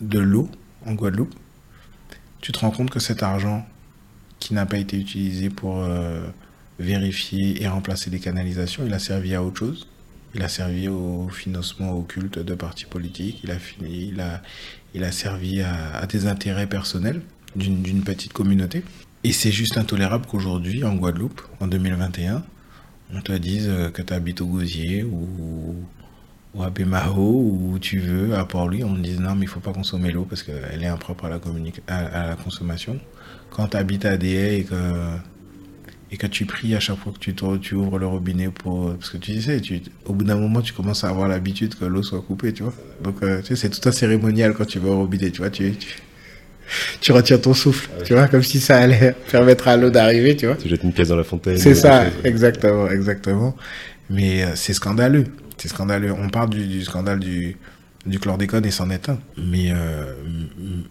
de 0.00 0.20
l'eau 0.20 0.48
en 0.86 0.92
Guadeloupe, 0.92 1.34
tu 2.40 2.52
te 2.52 2.60
rends 2.60 2.70
compte 2.70 2.90
que 2.90 3.00
cet 3.00 3.24
argent 3.24 3.66
qui 4.40 4.54
n'a 4.54 4.66
pas 4.66 4.78
été 4.78 4.98
utilisé 4.98 5.50
pour 5.50 5.82
euh, 5.82 6.26
vérifier 6.78 7.62
et 7.62 7.68
remplacer 7.68 8.10
les 8.10 8.18
canalisations. 8.18 8.84
Il 8.84 8.94
a 8.94 8.98
servi 8.98 9.34
à 9.34 9.44
autre 9.44 9.58
chose. 9.58 9.86
Il 10.34 10.42
a 10.42 10.48
servi 10.48 10.88
au 10.88 11.28
financement 11.28 11.96
occulte 11.96 12.38
de 12.38 12.54
partis 12.54 12.86
politiques. 12.86 13.40
Il 13.44 13.50
a, 13.50 13.58
fini, 13.58 14.08
il 14.08 14.20
a, 14.20 14.42
il 14.94 15.04
a 15.04 15.12
servi 15.12 15.60
à, 15.60 16.06
des 16.06 16.26
intérêts 16.26 16.66
personnels 16.66 17.20
d'une 17.54 18.02
petite 18.02 18.32
communauté. 18.32 18.82
Et 19.22 19.32
c'est 19.32 19.52
juste 19.52 19.76
intolérable 19.76 20.24
qu'aujourd'hui, 20.26 20.82
en 20.84 20.94
Guadeloupe, 20.94 21.42
en 21.60 21.66
2021, 21.66 22.42
on 23.12 23.20
te 23.20 23.32
dise 23.32 23.68
euh, 23.68 23.90
que 23.90 24.02
tu 24.02 24.14
habites 24.14 24.40
au 24.40 24.46
Gosier 24.46 25.02
ou, 25.02 25.74
à 26.58 26.70
Bémao 26.70 27.20
ou 27.20 27.72
où 27.74 27.78
tu 27.78 27.98
veux, 27.98 28.34
à 28.34 28.44
Port-Louis, 28.44 28.84
on 28.84 28.94
te 28.94 29.00
dise 29.00 29.20
non, 29.20 29.34
mais 29.34 29.42
il 29.42 29.48
faut 29.48 29.60
pas 29.60 29.72
consommer 29.72 30.10
l'eau 30.10 30.24
parce 30.24 30.42
qu'elle 30.42 30.82
est 30.82 30.86
impropre 30.86 31.26
à 31.26 31.40
à 31.88 32.26
la 32.28 32.36
consommation 32.36 32.98
quand 33.50 33.68
tu 33.68 33.76
habites 33.76 34.04
à 34.04 34.16
des 34.16 34.58
et 34.58 34.64
que, 34.64 34.74
et 36.12 36.16
que 36.16 36.26
tu 36.26 36.44
pries 36.44 36.74
à 36.74 36.80
chaque 36.80 36.98
fois 36.98 37.12
que 37.12 37.18
tu, 37.18 37.34
tu 37.60 37.74
ouvres 37.74 37.98
le 37.98 38.06
robinet 38.06 38.48
pour. 38.48 38.94
Parce 38.94 39.10
que 39.10 39.16
tu 39.16 39.40
sais, 39.40 39.60
tu, 39.60 39.80
au 40.06 40.12
bout 40.12 40.24
d'un 40.24 40.36
moment, 40.36 40.60
tu 40.60 40.72
commences 40.72 41.04
à 41.04 41.08
avoir 41.08 41.28
l'habitude 41.28 41.74
que 41.74 41.84
l'eau 41.84 42.02
soit 42.02 42.20
coupée, 42.20 42.52
tu 42.52 42.62
vois. 42.62 42.74
Donc, 43.02 43.22
euh, 43.22 43.40
tu 43.40 43.48
sais, 43.48 43.56
c'est 43.56 43.70
tout 43.70 43.88
un 43.88 43.92
cérémonial 43.92 44.54
quand 44.54 44.66
tu 44.66 44.78
vas 44.78 44.90
au 44.90 44.98
robinet, 44.98 45.30
tu 45.30 45.40
vois. 45.40 45.50
Tu, 45.50 45.72
tu, 47.00 47.12
retiens 47.12 47.38
ton 47.38 47.54
souffle, 47.54 47.90
tu 48.04 48.14
vois, 48.14 48.28
comme 48.28 48.42
si 48.42 48.60
ça 48.60 48.78
allait 48.78 49.14
permettre 49.30 49.68
à 49.68 49.76
l'eau 49.76 49.90
d'arriver, 49.90 50.36
tu 50.36 50.46
vois. 50.46 50.56
Tu 50.56 50.68
jettes 50.68 50.82
une 50.82 50.92
pièce 50.92 51.08
dans 51.08 51.16
la 51.16 51.24
fontaine. 51.24 51.58
C'est 51.58 51.74
ça, 51.74 52.06
exactement, 52.24 52.88
exactement. 52.88 53.56
Mais 54.08 54.42
euh, 54.42 54.48
c'est 54.56 54.74
scandaleux. 54.74 55.26
C'est 55.58 55.68
scandaleux. 55.68 56.12
On 56.12 56.28
parle 56.28 56.50
du, 56.50 56.82
scandale 56.82 57.20
du, 57.20 57.56
du 58.06 58.18
chlordécone 58.18 58.64
et 58.64 58.70
c'en 58.70 58.90
est 58.90 59.08
un. 59.08 59.18
Mais, 59.36 59.70
euh, 59.70 60.14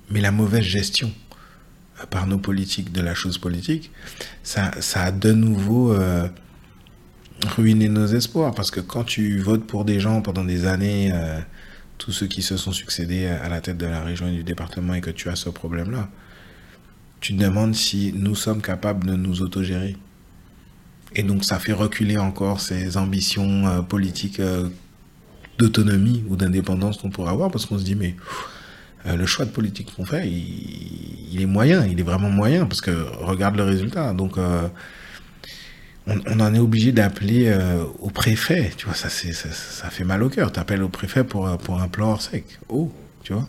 mais 0.09 0.21
la 0.21 0.31
mauvaise 0.31 0.63
gestion 0.63 1.11
par 2.09 2.27
nos 2.27 2.37
politiques 2.37 2.91
de 2.91 3.01
la 3.01 3.13
chose 3.13 3.37
politique, 3.37 3.91
ça, 4.43 4.71
ça 4.81 5.03
a 5.03 5.11
de 5.11 5.31
nouveau 5.31 5.93
euh, 5.93 6.27
ruiné 7.55 7.89
nos 7.89 8.07
espoirs. 8.07 8.53
Parce 8.53 8.71
que 8.71 8.79
quand 8.79 9.03
tu 9.03 9.39
votes 9.39 9.65
pour 9.65 9.85
des 9.85 9.99
gens 9.99 10.21
pendant 10.21 10.43
des 10.43 10.65
années, 10.65 11.11
euh, 11.13 11.39
tous 11.97 12.11
ceux 12.11 12.27
qui 12.27 12.41
se 12.41 12.57
sont 12.57 12.71
succédés 12.71 13.25
à 13.27 13.49
la 13.49 13.61
tête 13.61 13.77
de 13.77 13.85
la 13.85 14.01
région 14.01 14.27
et 14.27 14.35
du 14.35 14.43
département, 14.43 14.93
et 14.93 15.01
que 15.01 15.09
tu 15.09 15.29
as 15.29 15.35
ce 15.35 15.49
problème-là, 15.49 16.09
tu 17.19 17.35
te 17.35 17.41
demandes 17.41 17.75
si 17.75 18.13
nous 18.15 18.35
sommes 18.35 18.61
capables 18.61 19.05
de 19.05 19.15
nous 19.15 19.41
autogérer. 19.41 19.97
Et 21.15 21.23
donc 21.23 21.43
ça 21.43 21.59
fait 21.59 21.73
reculer 21.73 22.17
encore 22.17 22.61
ces 22.61 22.97
ambitions 22.97 23.67
euh, 23.67 23.81
politiques 23.81 24.41
d'autonomie 25.57 26.23
ou 26.29 26.37
d'indépendance 26.37 26.97
qu'on 26.97 27.09
pourrait 27.09 27.31
avoir, 27.31 27.51
parce 27.51 27.65
qu'on 27.65 27.77
se 27.77 27.83
dit, 27.83 27.95
mais... 27.95 28.15
Euh, 29.05 29.15
le 29.15 29.25
choix 29.25 29.45
de 29.45 29.51
politique 29.51 29.93
qu'on 29.95 30.05
fait, 30.05 30.27
il, 30.27 31.41
est 31.41 31.45
moyen, 31.45 31.85
il 31.85 31.99
est 31.99 32.03
vraiment 32.03 32.29
moyen, 32.29 32.65
parce 32.65 32.81
que 32.81 32.91
regarde 33.21 33.55
le 33.55 33.63
résultat. 33.63 34.13
Donc, 34.13 34.37
euh, 34.37 34.67
on, 36.05 36.39
en 36.39 36.53
est 36.53 36.59
obligé 36.59 36.91
d'appeler 36.91 37.47
euh, 37.47 37.83
au 37.99 38.09
préfet, 38.09 38.71
tu 38.75 38.87
vois, 38.87 38.95
ça, 38.95 39.09
ça, 39.09 39.31
ça, 39.31 39.89
fait 39.89 40.03
mal 40.03 40.21
au 40.23 40.29
cœur. 40.29 40.51
Tu 40.51 40.59
appelles 40.59 40.83
au 40.83 40.89
préfet 40.89 41.23
pour, 41.23 41.57
pour 41.59 41.81
un 41.81 41.87
plan 41.87 42.11
hors 42.11 42.21
sec. 42.21 42.45
Oh, 42.67 42.91
tu 43.23 43.33
vois. 43.33 43.47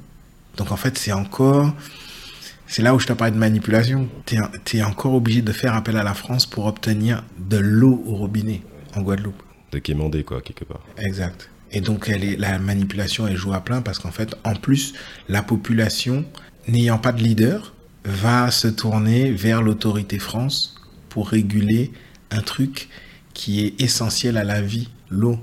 Donc, 0.56 0.70
en 0.70 0.76
fait, 0.76 0.96
c'est 0.98 1.12
encore. 1.12 1.74
C'est 2.66 2.82
là 2.82 2.94
où 2.94 3.00
je 3.00 3.06
te 3.06 3.12
parle 3.12 3.32
de 3.32 3.38
manipulation. 3.38 4.08
Tu 4.26 4.76
es, 4.76 4.82
encore 4.84 5.14
obligé 5.14 5.42
de 5.42 5.50
faire 5.50 5.74
appel 5.74 5.96
à 5.96 6.04
la 6.04 6.14
France 6.14 6.46
pour 6.46 6.66
obtenir 6.66 7.24
de 7.38 7.56
l'eau 7.56 8.00
au 8.06 8.14
robinet 8.14 8.62
en 8.94 9.02
Guadeloupe. 9.02 9.42
De 9.72 9.80
quémander, 9.80 10.22
quoi, 10.22 10.40
quelque 10.40 10.64
part. 10.64 10.80
Exact. 10.96 11.49
Et 11.72 11.80
donc, 11.80 12.08
elle 12.08 12.24
est, 12.24 12.36
la 12.36 12.58
manipulation, 12.58 13.26
elle 13.26 13.36
joue 13.36 13.52
à 13.52 13.60
plein 13.60 13.80
parce 13.82 13.98
qu'en 13.98 14.10
fait, 14.10 14.34
en 14.44 14.54
plus, 14.54 14.94
la 15.28 15.42
population, 15.42 16.24
n'ayant 16.68 16.98
pas 16.98 17.12
de 17.12 17.22
leader, 17.22 17.74
va 18.04 18.50
se 18.50 18.68
tourner 18.68 19.30
vers 19.30 19.62
l'autorité 19.62 20.18
France 20.18 20.74
pour 21.08 21.28
réguler 21.28 21.92
un 22.30 22.40
truc 22.40 22.88
qui 23.34 23.64
est 23.64 23.80
essentiel 23.80 24.36
à 24.36 24.44
la 24.44 24.60
vie, 24.60 24.88
l'eau. 25.10 25.38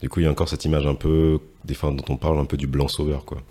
Du 0.00 0.08
coup, 0.08 0.20
il 0.20 0.24
y 0.24 0.26
a 0.26 0.30
encore 0.30 0.48
cette 0.48 0.64
image 0.64 0.86
un 0.86 0.94
peu, 0.94 1.38
des 1.64 1.74
fois 1.74 1.90
dont 1.90 2.04
on 2.08 2.16
parle 2.16 2.38
un 2.38 2.44
peu 2.44 2.56
du 2.56 2.66
blanc 2.66 2.88
sauveur, 2.88 3.24
quoi. 3.24 3.42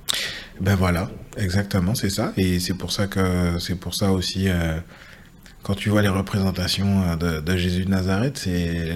Ben 0.59 0.75
voilà, 0.75 1.09
exactement, 1.37 1.95
c'est 1.95 2.09
ça. 2.09 2.33
Et 2.37 2.59
c'est 2.59 2.75
pour 2.75 2.91
ça 2.91 3.07
que 3.07 3.57
c'est 3.59 3.75
pour 3.75 3.95
ça 3.95 4.11
aussi, 4.11 4.47
euh, 4.47 4.77
quand 5.63 5.73
tu 5.73 5.89
vois 5.89 6.01
les 6.01 6.09
représentations 6.09 7.17
euh, 7.21 7.41
de, 7.41 7.57
Jésus 7.57 7.85
de 7.85 7.89
Nazareth, 7.89 8.37
c'est 8.37 8.95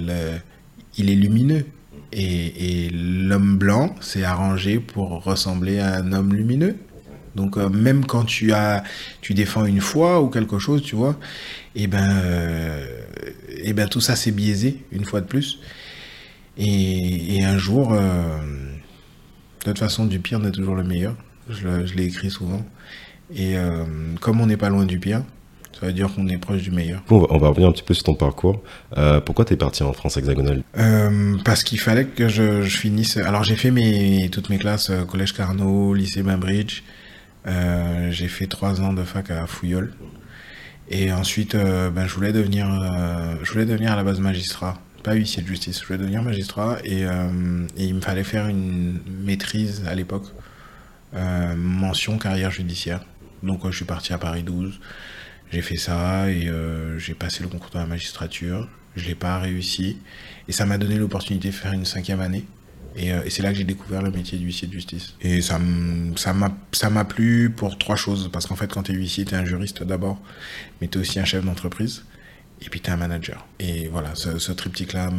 il 0.98 1.10
est 1.10 1.16
lumineux. 1.16 1.66
Et, 2.12 2.90
l'homme 2.92 3.58
blanc 3.58 3.96
s'est 4.02 4.24
arrangé 4.24 4.80
pour 4.80 5.24
ressembler 5.24 5.80
à 5.80 5.96
un 5.96 6.14
homme 6.14 6.34
lumineux. 6.34 6.76
Donc 7.36 7.58
euh, 7.58 7.68
même 7.70 8.06
quand 8.06 8.24
tu 8.24 8.54
as, 8.54 8.84
tu 9.22 9.34
défends 9.34 9.66
une 9.66 9.82
foi 9.82 10.22
ou 10.22 10.30
quelque 10.30 10.58
chose, 10.58 10.82
tu 10.82 10.96
vois, 10.96 11.20
et 11.76 11.84
eh 11.84 11.88
ben, 11.88 12.10
et 13.50 13.70
eh 13.70 13.74
ben 13.74 13.90
tout 13.90 14.00
ça 14.00 14.16
c'est 14.16 14.32
biaisé 14.32 14.86
une 14.92 15.04
fois 15.04 15.20
de 15.20 15.26
plus. 15.26 15.60
Et, 16.58 17.44
un 17.44 17.58
jour, 17.58 17.92
de 19.66 19.72
toute 19.72 19.80
façon, 19.80 20.06
du 20.06 20.20
pire 20.20 20.40
n'est 20.40 20.52
toujours 20.52 20.76
le 20.76 20.84
meilleur. 20.84 21.16
Je, 21.50 21.68
l'ai 21.96 22.06
écrit 22.06 22.30
souvent. 22.30 22.64
Et 23.34 23.58
euh, 23.58 23.84
comme 24.22 24.40
on 24.42 24.46
n'est 24.46 24.58
pas 24.58 24.70
loin 24.70 24.86
du 24.86 25.00
pire, 25.00 25.24
ça 25.80 25.86
veut 25.86 25.94
dire 25.94 26.14
qu'on 26.14 26.28
est 26.28 26.38
proche 26.38 26.62
du 26.62 26.72
meilleur. 26.72 27.02
on, 27.10 27.38
va, 27.38 27.50
revenir 27.50 27.70
un 27.70 27.72
petit 27.72 27.84
peu 27.84 27.94
sur 27.94 28.04
ton 28.04 28.16
parcours. 28.16 28.62
Euh, 28.98 29.20
pourquoi 29.20 29.46
tu 29.46 29.54
es 29.54 29.58
parti 29.58 29.84
en 29.84 29.94
France 29.94 30.18
hexagonale? 30.18 30.64
Euh, 30.78 31.38
Parce 31.44 31.64
qu'il 31.64 31.80
fallait 31.80 32.06
que 32.06 32.28
je, 32.28 32.62
finisse. 32.64 33.18
Alors 33.18 33.44
j'ai 33.44 33.56
fait 33.56 33.72
mes, 33.72 34.30
toutes 34.32 34.50
mes 34.50 34.58
classes, 34.58 34.92
collège 35.10 35.34
Carnot, 35.34 35.94
lycée 35.94 36.24
Bainbridge. 36.24 36.84
j'ai 37.46 38.28
fait 38.28 38.48
trois 38.48 38.82
ans 38.82 38.94
de 38.94 39.04
fac 39.04 39.32
à 39.32 39.48
Fouillol. 39.48 39.94
Et 40.90 41.12
ensuite, 41.12 41.56
ben, 41.56 42.08
je, 42.08 42.14
voulais 42.14 42.32
devenir, 42.32 42.68
je 43.44 43.52
voulais 43.52 43.66
devenir 43.66 43.92
à 43.92 43.96
la 43.96 44.04
base 44.04 44.20
magistrat 44.20 44.80
pas 45.04 45.14
huissier 45.14 45.44
de 45.44 45.48
justice. 45.48 45.82
Je 45.82 45.86
voulais 45.86 46.00
devenir 46.00 46.24
magistrat 46.24 46.78
et, 46.84 47.02
et, 47.02 47.06
il 47.78 47.94
me 47.94 48.02
fallait 48.02 48.24
faire 48.24 48.48
une 48.48 49.00
maîtrise 49.24 49.84
à 49.88 49.94
l'époque 49.94 50.26
euh, 51.16 51.56
mention 51.56 52.18
carrière 52.18 52.52
judiciaire. 52.52 53.02
Donc 53.42 53.62
je 53.66 53.76
suis 53.76 53.86
parti 53.86 54.12
à 54.12 54.18
Paris 54.18 54.44
12, 54.44 54.80
j'ai 55.52 55.62
fait 55.62 55.78
ça 55.78 56.30
et 56.30 56.48
euh, 56.48 56.98
j'ai 57.00 57.14
passé 57.14 57.44
le 57.44 57.50
concours 57.50 57.72
de 57.72 57.78
la 57.78 57.86
magistrature. 57.86 58.68
Je 58.96 59.06
l'ai 59.06 59.16
pas 59.16 59.40
réussi 59.40 59.98
et 60.48 60.52
ça 60.52 60.66
m'a 60.66 60.78
donné 60.78 60.96
l'opportunité 60.96 61.50
de 61.50 61.54
faire 61.54 61.74
une 61.74 61.86
cinquième 61.86 62.22
année. 62.22 62.46
Et, 62.98 63.12
euh, 63.12 63.22
c'est 63.30 63.44
là 63.44 63.52
que 63.52 63.58
j'ai 63.58 63.66
découvert 63.66 64.02
le 64.02 64.12
métier 64.12 64.38
d'huissier 64.38 64.68
de 64.68 64.74
justice. 64.74 65.16
Et 65.22 65.42
ça 65.42 65.60
m'a 65.60 67.06
plu 67.06 67.50
pour 67.50 67.78
trois 67.78 67.98
choses. 67.98 68.30
Parce 68.32 68.48
qu'en 68.48 68.56
fait, 68.56 68.72
quand 68.72 68.84
tu 68.84 68.94
es 68.94 68.96
huissier, 68.96 69.26
tu 69.26 69.34
es 69.34 69.38
un 69.38 69.46
juriste 69.46 69.84
d'abord, 69.84 70.22
mais 70.80 70.88
tu 70.88 70.98
es 70.98 71.02
aussi 71.02 71.20
un 71.20 71.26
chef 71.26 71.44
d'entreprise 71.44 72.04
et 72.62 72.70
puis 72.70 72.80
tu 72.80 72.90
es 72.90 72.94
un 72.94 72.98
manager. 72.98 73.46
Et 73.60 73.90
voilà, 73.90 74.16
ce, 74.16 74.52
triptyque-là 74.52 75.12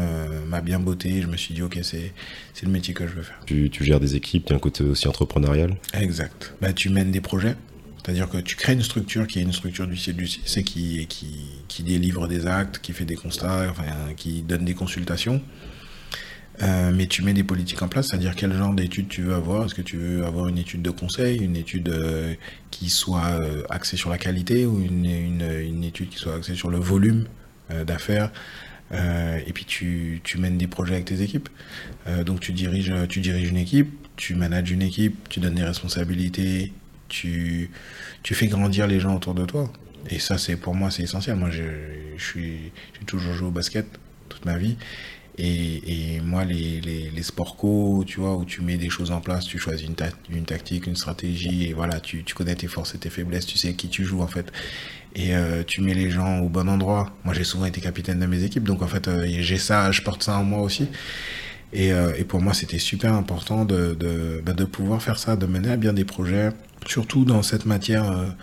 m'a 0.48 0.60
bien 0.62 0.80
botté. 0.80 1.20
Je 1.20 1.26
me 1.26 1.36
suis 1.36 1.54
dit, 1.54 1.62
ok, 1.62 1.78
c'est 1.82 2.12
le 2.62 2.70
métier 2.70 2.94
que 2.94 3.06
je 3.06 3.12
veux 3.12 3.22
faire. 3.22 3.38
Tu, 3.44 3.68
tu 3.68 3.84
gères 3.84 4.00
des 4.00 4.16
équipes, 4.16 4.46
tu 4.46 4.52
as 4.54 4.56
un 4.56 4.58
côté 4.58 4.82
aussi 4.82 5.06
entrepreneurial? 5.06 5.76
Exact. 5.92 6.54
Bah, 6.62 6.72
tu 6.72 6.88
mènes 6.88 7.10
des 7.10 7.20
projets. 7.20 7.56
C'est-à-dire 8.06 8.28
que 8.28 8.38
tu 8.38 8.54
crées 8.54 8.74
une 8.74 8.84
structure 8.84 9.26
qui 9.26 9.40
est 9.40 9.42
une 9.42 9.52
structure 9.52 9.88
du 9.88 9.96
c'est 9.96 10.62
qui, 10.62 11.04
qui, 11.08 11.26
qui 11.66 11.82
délivre 11.82 12.28
des 12.28 12.46
actes, 12.46 12.78
qui 12.78 12.92
fait 12.92 13.04
des 13.04 13.16
constats, 13.16 13.66
enfin, 13.68 13.82
qui 14.16 14.42
donne 14.42 14.64
des 14.64 14.74
consultations. 14.74 15.42
Euh, 16.62 16.92
mais 16.94 17.08
tu 17.08 17.22
mets 17.22 17.32
des 17.32 17.42
politiques 17.42 17.82
en 17.82 17.88
place, 17.88 18.10
c'est-à-dire 18.10 18.36
quel 18.36 18.52
genre 18.52 18.72
d'études 18.74 19.08
tu 19.08 19.22
veux 19.22 19.34
avoir. 19.34 19.66
Est-ce 19.66 19.74
que 19.74 19.82
tu 19.82 19.96
veux 19.96 20.24
avoir 20.24 20.46
une 20.46 20.56
étude 20.56 20.82
de 20.82 20.90
conseil, 20.90 21.38
une 21.38 21.56
étude 21.56 21.88
euh, 21.88 22.34
qui 22.70 22.90
soit 22.90 23.26
euh, 23.26 23.64
axée 23.70 23.96
sur 23.96 24.08
la 24.08 24.18
qualité 24.18 24.66
ou 24.66 24.80
une, 24.80 25.04
une, 25.04 25.42
une, 25.42 25.82
étude 25.82 26.08
qui 26.08 26.18
soit 26.18 26.36
axée 26.36 26.54
sur 26.54 26.70
le 26.70 26.78
volume 26.78 27.24
d'affaires 27.84 28.30
Et 28.92 29.52
puis 29.52 29.64
tu, 29.64 30.20
tu, 30.22 30.38
mènes 30.38 30.58
des 30.58 30.68
projets 30.68 30.94
avec 30.94 31.06
tes 31.06 31.22
équipes. 31.22 31.48
donc 32.24 32.38
tu 32.38 32.52
diriges, 32.52 32.94
tu 33.08 33.18
diriges 33.18 33.48
une 33.48 33.56
équipe, 33.56 33.90
tu 34.14 34.36
manages 34.36 34.70
une 34.70 34.82
équipe, 34.82 35.28
tu 35.28 35.40
donnes 35.40 35.56
des 35.56 35.64
responsabilités, 35.64 36.72
tu, 37.08 37.70
tu 38.22 38.34
fais 38.34 38.46
grandir 38.46 38.86
les 38.86 39.00
gens 39.00 39.14
autour 39.16 39.34
de 39.34 39.44
toi. 39.44 39.72
Et 40.10 40.18
ça, 40.18 40.38
c'est 40.38 40.56
pour 40.56 40.74
moi, 40.74 40.90
c'est 40.90 41.02
essentiel. 41.02 41.36
Moi, 41.36 41.50
je, 41.50 41.62
je 42.16 42.40
j'ai 42.40 42.72
toujours 43.06 43.32
joué 43.34 43.48
au 43.48 43.50
basket 43.50 43.86
toute 44.28 44.44
ma 44.44 44.56
vie. 44.56 44.76
Et, 45.38 46.20
moi, 46.24 46.44
les, 46.44 46.80
les, 46.80 47.22
sports 47.22 47.56
co, 47.56 48.04
tu 48.06 48.20
vois, 48.20 48.36
où 48.36 48.44
tu 48.44 48.62
mets 48.62 48.78
des 48.78 48.88
choses 48.88 49.10
en 49.10 49.20
place, 49.20 49.44
tu 49.44 49.58
choisis 49.58 49.86
une, 49.86 49.94
une 50.30 50.44
tactique, 50.44 50.86
une 50.86 50.96
stratégie, 50.96 51.66
et 51.66 51.72
voilà, 51.74 52.00
tu, 52.00 52.24
tu, 52.24 52.34
connais 52.34 52.54
tes 52.54 52.68
forces 52.68 52.94
et 52.94 52.98
tes 52.98 53.10
faiblesses, 53.10 53.44
tu 53.44 53.58
sais 53.58 53.74
qui 53.74 53.88
tu 53.88 54.04
joues 54.04 54.22
en 54.22 54.26
fait. 54.26 54.50
Et 55.14 55.34
euh, 55.36 55.62
tu 55.66 55.82
mets 55.82 55.94
les 55.94 56.10
gens 56.10 56.38
au 56.40 56.48
bon 56.48 56.68
endroit. 56.68 57.12
Moi, 57.24 57.34
j'ai 57.34 57.44
souvent 57.44 57.66
été 57.66 57.80
capitaine 57.80 58.18
de 58.18 58.26
mes 58.26 58.44
équipes, 58.44 58.64
donc 58.64 58.82
en 58.82 58.86
fait, 58.86 59.08
euh, 59.08 59.26
j'ai 59.28 59.58
ça, 59.58 59.90
je 59.92 60.02
porte 60.02 60.22
ça 60.22 60.38
en 60.38 60.44
moi 60.44 60.60
aussi. 60.62 60.88
Et, 61.72 61.92
euh, 61.92 62.14
et 62.16 62.24
pour 62.24 62.40
moi, 62.40 62.54
c'était 62.54 62.78
super 62.78 63.12
important 63.12 63.64
de, 63.64 63.94
de, 63.94 64.42
bah, 64.44 64.52
de 64.52 64.64
pouvoir 64.64 65.02
faire 65.02 65.18
ça, 65.18 65.36
de 65.36 65.46
mener 65.46 65.70
à 65.70 65.76
bien 65.76 65.92
des 65.92 66.04
projets, 66.04 66.50
surtout 66.88 67.24
dans 67.24 67.42
cette 67.42 67.66
matière 67.66 68.34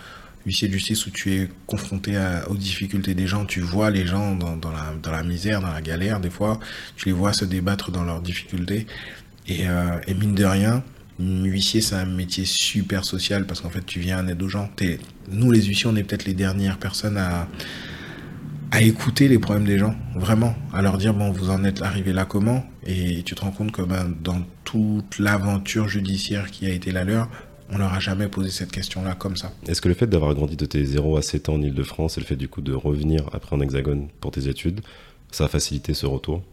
huissier 0.45 0.67
de 0.67 0.73
justice 0.73 1.05
où 1.05 1.09
tu 1.09 1.33
es 1.33 1.49
confronté 1.67 2.17
aux 2.47 2.55
difficultés 2.55 3.13
des 3.13 3.27
gens, 3.27 3.45
tu 3.45 3.61
vois 3.61 3.89
les 3.89 4.05
gens 4.05 4.35
dans, 4.35 4.71
la, 5.11 5.23
misère, 5.23 5.61
dans 5.61 5.71
la 5.71 5.81
galère, 5.81 6.19
des 6.19 6.29
fois, 6.29 6.59
tu 6.95 7.05
les 7.05 7.13
vois 7.13 7.33
se 7.33 7.45
débattre 7.45 7.91
dans 7.91 8.03
leurs 8.03 8.21
difficultés. 8.21 8.87
Et, 9.47 9.67
euh, 9.67 9.99
et 10.07 10.13
mine 10.13 10.35
de 10.35 10.45
rien, 10.45 10.83
huissier, 11.19 11.81
c'est 11.81 11.95
un 11.95 12.05
métier 12.05 12.45
super 12.45 13.05
social 13.05 13.45
parce 13.45 13.61
qu'en 13.61 13.69
fait, 13.69 13.85
tu 13.85 13.99
viens 13.99 14.23
en 14.23 14.27
aide 14.27 14.41
aux 14.41 14.49
gens. 14.49 14.69
nous, 15.31 15.51
les 15.51 15.61
huissiers, 15.61 15.87
on 15.87 15.95
est 15.95 16.03
peut-être 16.03 16.25
les 16.25 16.33
dernières 16.33 16.77
personnes 16.77 17.17
à, 17.17 17.47
à 18.71 18.81
écouter 18.81 19.27
les 19.27 19.39
problèmes 19.39 19.65
des 19.65 19.77
gens, 19.77 19.95
vraiment, 20.15 20.55
à 20.73 20.81
leur 20.81 20.97
dire, 20.97 21.13
bon, 21.13 21.31
vous 21.31 21.49
en 21.49 21.63
êtes 21.63 21.81
arrivé 21.81 22.11
là 22.13 22.25
comment? 22.25 22.65
Et 22.85 23.23
tu 23.23 23.35
te 23.35 23.41
rends 23.41 23.51
compte 23.51 23.71
que 23.71 23.81
ben, 23.81 24.13
dans 24.23 24.41
toute 24.63 25.19
l'aventure 25.19 25.87
judiciaire 25.87 26.51
qui 26.51 26.65
a 26.65 26.69
été 26.69 26.91
la 26.91 27.03
leur, 27.03 27.29
on 27.73 27.77
leur 27.77 27.93
a 27.93 27.99
jamais 27.99 28.27
posé 28.27 28.49
cette 28.49 28.71
question-là 28.71 29.15
comme 29.15 29.35
ça. 29.35 29.51
Est-ce 29.67 29.81
que 29.81 29.87
le 29.87 29.95
fait 29.95 30.07
d'avoir 30.07 30.33
grandi 30.35 30.55
de 30.55 30.65
tes 30.65 30.83
0 30.83 31.17
à 31.17 31.21
7 31.21 31.49
ans 31.49 31.55
en 31.55 31.61
Ile-de-France 31.61 32.17
et 32.17 32.21
le 32.21 32.25
fait 32.25 32.35
du 32.35 32.47
coup 32.47 32.61
de 32.61 32.73
revenir 32.73 33.29
après 33.33 33.55
en 33.55 33.61
Hexagone 33.61 34.07
pour 34.21 34.31
tes 34.31 34.47
études, 34.47 34.81
ça 35.31 35.45
a 35.45 35.47
facilité 35.47 35.93
ce 35.93 36.05
retour? 36.05 36.43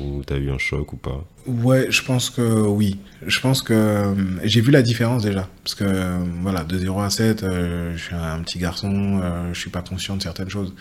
Ou 0.00 0.24
t'as 0.24 0.38
eu 0.38 0.50
un 0.50 0.58
choc 0.58 0.92
ou 0.92 0.96
pas? 0.96 1.24
Ouais, 1.46 1.86
je 1.90 2.02
pense 2.02 2.30
que 2.30 2.42
oui. 2.42 2.98
Je 3.24 3.40
pense 3.40 3.62
que 3.62 3.72
euh, 3.72 4.14
j'ai 4.42 4.60
vu 4.60 4.72
la 4.72 4.82
différence 4.82 5.22
déjà. 5.22 5.48
Parce 5.62 5.76
que 5.76 5.84
euh, 5.84 6.18
voilà, 6.42 6.64
de 6.64 6.76
0 6.76 7.00
à 7.00 7.10
7, 7.10 7.42
euh, 7.44 7.96
je 7.96 8.02
suis 8.02 8.14
un 8.14 8.40
petit 8.40 8.58
garçon, 8.58 9.22
je 9.52 9.58
suis 9.58 9.70
pas 9.70 9.82
conscient 9.82 10.16
de 10.16 10.22
certaines 10.22 10.50
choses. 10.50 10.74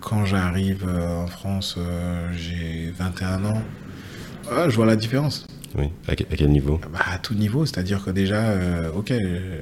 quand 0.00 0.24
j'arrive 0.24 0.84
en 0.88 1.26
France, 1.28 1.78
j'ai 2.32 2.92
21 2.96 3.44
ans. 3.44 3.62
je 4.68 4.74
vois 4.74 4.86
la 4.86 4.96
différence. 4.96 5.46
Oui, 5.78 5.90
à, 6.08 6.16
quel 6.16 6.50
niveau? 6.50 6.80
Bah, 6.92 6.98
À 7.12 7.18
tout 7.18 7.34
niveau, 7.34 7.64
c'est-à-dire 7.64 8.04
que 8.04 8.10
déjà, 8.10 8.42
euh, 8.50 8.90
ok, 8.92 9.12
euh, 9.12 9.60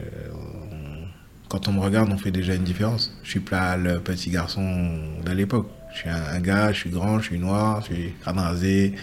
quand 1.49 1.69
on 1.69 1.73
me 1.73 1.81
regarde, 1.81 2.11
on 2.11 2.17
fait 2.17 2.31
déjà 2.31 2.55
une 2.55 2.65
différence. 2.65 3.13
Je 3.23 3.31
suis 3.31 3.41
pas 3.41 3.77
le 3.77 4.01
petit 4.01 4.31
garçon 4.31 4.99
de 5.25 5.31
l'époque. 5.33 5.69
Je 5.93 5.99
suis 6.01 6.09
un, 6.09 6.41
gars, 6.41 6.73
je 6.73 6.79
suis 6.79 6.91
grand, 6.91 7.19
je 7.21 7.27
suis 7.27 7.39
noir, 7.39 7.83
je 7.83 7.95
suis 7.95 8.15
crâne 8.23 8.39
rasé. 8.39 8.95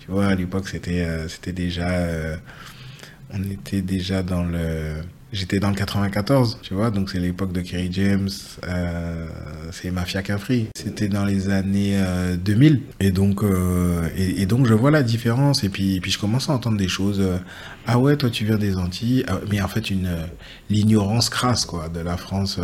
Tu 0.00 0.10
vois, 0.10 0.26
à 0.26 0.34
l'époque, 0.34 0.68
c'était 0.68 1.00
euh, 1.00 1.28
c'était 1.28 1.52
déjà. 1.52 1.88
on 3.32 3.42
était 3.50 3.82
déjà 3.82 4.22
dans 4.22 4.44
le 4.44 4.96
J'étais 5.32 5.60
dans 5.60 5.70
le 5.70 5.76
94, 5.76 6.58
tu 6.60 6.74
vois, 6.74 6.90
donc 6.90 7.08
c'est 7.08 7.20
l'époque 7.20 7.52
de 7.52 7.60
Kerry 7.60 7.88
James, 7.92 8.28
euh, 8.66 9.28
c'est 9.70 9.92
Mafia 9.92 10.22
Cafri. 10.22 10.66
C'était 10.74 11.06
dans 11.06 11.24
les 11.24 11.50
années 11.50 12.02
2000. 12.36 12.72
Euh, 12.74 12.78
et 12.98 13.12
donc, 13.12 13.44
euh, 13.44 14.08
et, 14.16 14.46
donc, 14.46 14.66
je 14.66 14.74
vois 14.74 14.90
la 14.90 15.04
différence. 15.04 15.62
Et 15.62 15.68
puis, 15.68 16.00
puis 16.00 16.10
je 16.10 16.18
commence 16.18 16.50
à 16.50 16.52
entendre 16.52 16.76
des 16.76 16.88
choses. 16.88 17.22
ah 17.86 17.98
ouais, 18.00 18.16
toi, 18.16 18.28
tu 18.28 18.44
viens 18.44 18.58
des 18.58 18.76
Antilles. 18.76 19.24
Ah, 19.28 19.38
mais 19.48 19.60
en 19.60 19.68
fait, 19.68 19.90
une 19.90 20.10
l'ignorance 20.68 21.28
crasse, 21.28 21.64
quoi, 21.64 21.88
de 21.88 22.00
la 22.00 22.16
France 22.16 22.58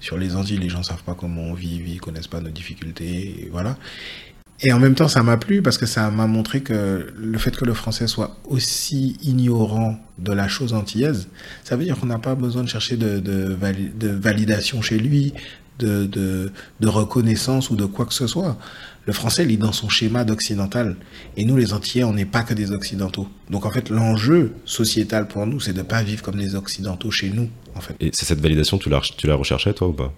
sur 0.00 0.16
les 0.16 0.34
Antilles. 0.34 0.58
Les 0.58 0.70
gens 0.70 0.82
savent 0.82 1.04
pas 1.04 1.14
comment 1.14 1.42
on 1.42 1.54
vit, 1.54 1.82
ils 1.86 2.00
connaissent 2.00 2.26
pas 2.26 2.40
nos 2.40 2.50
difficultés. 2.50 3.42
Et 3.42 3.48
voilà. 3.52 3.76
Et 4.62 4.72
en 4.72 4.78
même 4.78 4.94
temps, 4.94 5.08
ça 5.08 5.22
m'a 5.22 5.36
plu 5.36 5.60
parce 5.60 5.76
que 5.76 5.86
ça 5.86 6.10
m'a 6.10 6.26
montré 6.26 6.62
que 6.62 7.12
le 7.16 7.38
fait 7.38 7.54
que 7.54 7.64
le 7.64 7.74
français 7.74 8.06
soit 8.06 8.36
aussi 8.48 9.16
ignorant 9.22 9.98
de 10.18 10.32
la 10.32 10.48
chose 10.48 10.72
antillaise, 10.72 11.28
ça 11.62 11.76
veut 11.76 11.84
dire 11.84 11.98
qu'on 11.98 12.06
n'a 12.06 12.18
pas 12.18 12.34
besoin 12.34 12.62
de 12.62 12.68
chercher 12.68 12.96
de, 12.96 13.56
validation 14.00 14.80
chez 14.80 14.98
lui, 14.98 15.34
de, 15.78 16.50
reconnaissance 16.82 17.70
ou 17.70 17.76
de 17.76 17.84
quoi 17.84 18.06
que 18.06 18.14
ce 18.14 18.26
soit. 18.26 18.56
Le 19.04 19.12
français, 19.12 19.44
est 19.44 19.56
dans 19.56 19.72
son 19.72 19.88
schéma 19.88 20.24
d'occidental. 20.24 20.96
Et 21.36 21.44
nous, 21.44 21.56
les 21.56 21.72
Antillais, 21.72 22.02
on 22.02 22.12
n'est 22.12 22.24
pas 22.24 22.42
que 22.42 22.54
des 22.54 22.72
occidentaux. 22.72 23.28
Donc, 23.50 23.64
en 23.64 23.70
fait, 23.70 23.88
l'enjeu 23.88 24.52
sociétal 24.64 25.28
pour 25.28 25.46
nous, 25.46 25.60
c'est 25.60 25.72
de 25.72 25.78
ne 25.78 25.84
pas 25.84 26.02
vivre 26.02 26.22
comme 26.22 26.36
des 26.36 26.56
occidentaux 26.56 27.12
chez 27.12 27.30
nous, 27.30 27.48
en 27.76 27.80
fait. 27.80 27.94
Et 28.00 28.10
c'est 28.12 28.24
cette 28.24 28.40
validation, 28.40 28.78
tu 28.78 28.88
la 28.88 29.34
recherchais, 29.36 29.74
toi, 29.74 29.88
ou 29.88 29.92
pas? 29.92 30.12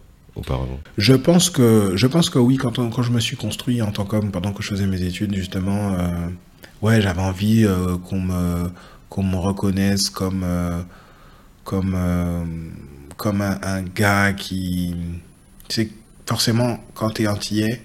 Je 0.97 1.15
pense 1.15 1.51
que 1.51 1.93
je 1.95 2.07
pense 2.07 2.31
que 2.31 2.39
oui 2.39 2.57
quand 2.57 2.79
quand 2.91 3.03
je 3.03 3.11
me 3.11 3.21
suis 3.21 3.37
construit 3.37 3.83
en 3.83 3.91
tant 3.91 4.05
qu'homme 4.05 4.31
pendant 4.31 4.53
que 4.53 4.63
je 4.63 4.69
faisais 4.69 4.87
mes 4.87 5.03
études 5.03 5.35
justement 5.35 5.95
euh, 5.95 6.29
ouais 6.83 7.01
j'avais 7.01 7.23
envie 7.23 7.65
euh, 7.65 7.97
qu'on 7.99 8.21
me 8.21 8.71
qu'on 9.09 9.23
me 9.23 9.37
reconnaisse 9.37 10.11
comme 10.11 10.43
euh, 10.45 10.81
comme 11.65 11.97
comme 13.17 13.43
un, 13.43 13.83
gars 13.83 14.33
qui 14.33 14.95
forcément, 16.27 16.79
quand 16.95 17.11
tu 17.11 17.23
es 17.23 17.27
antillais, 17.27 17.83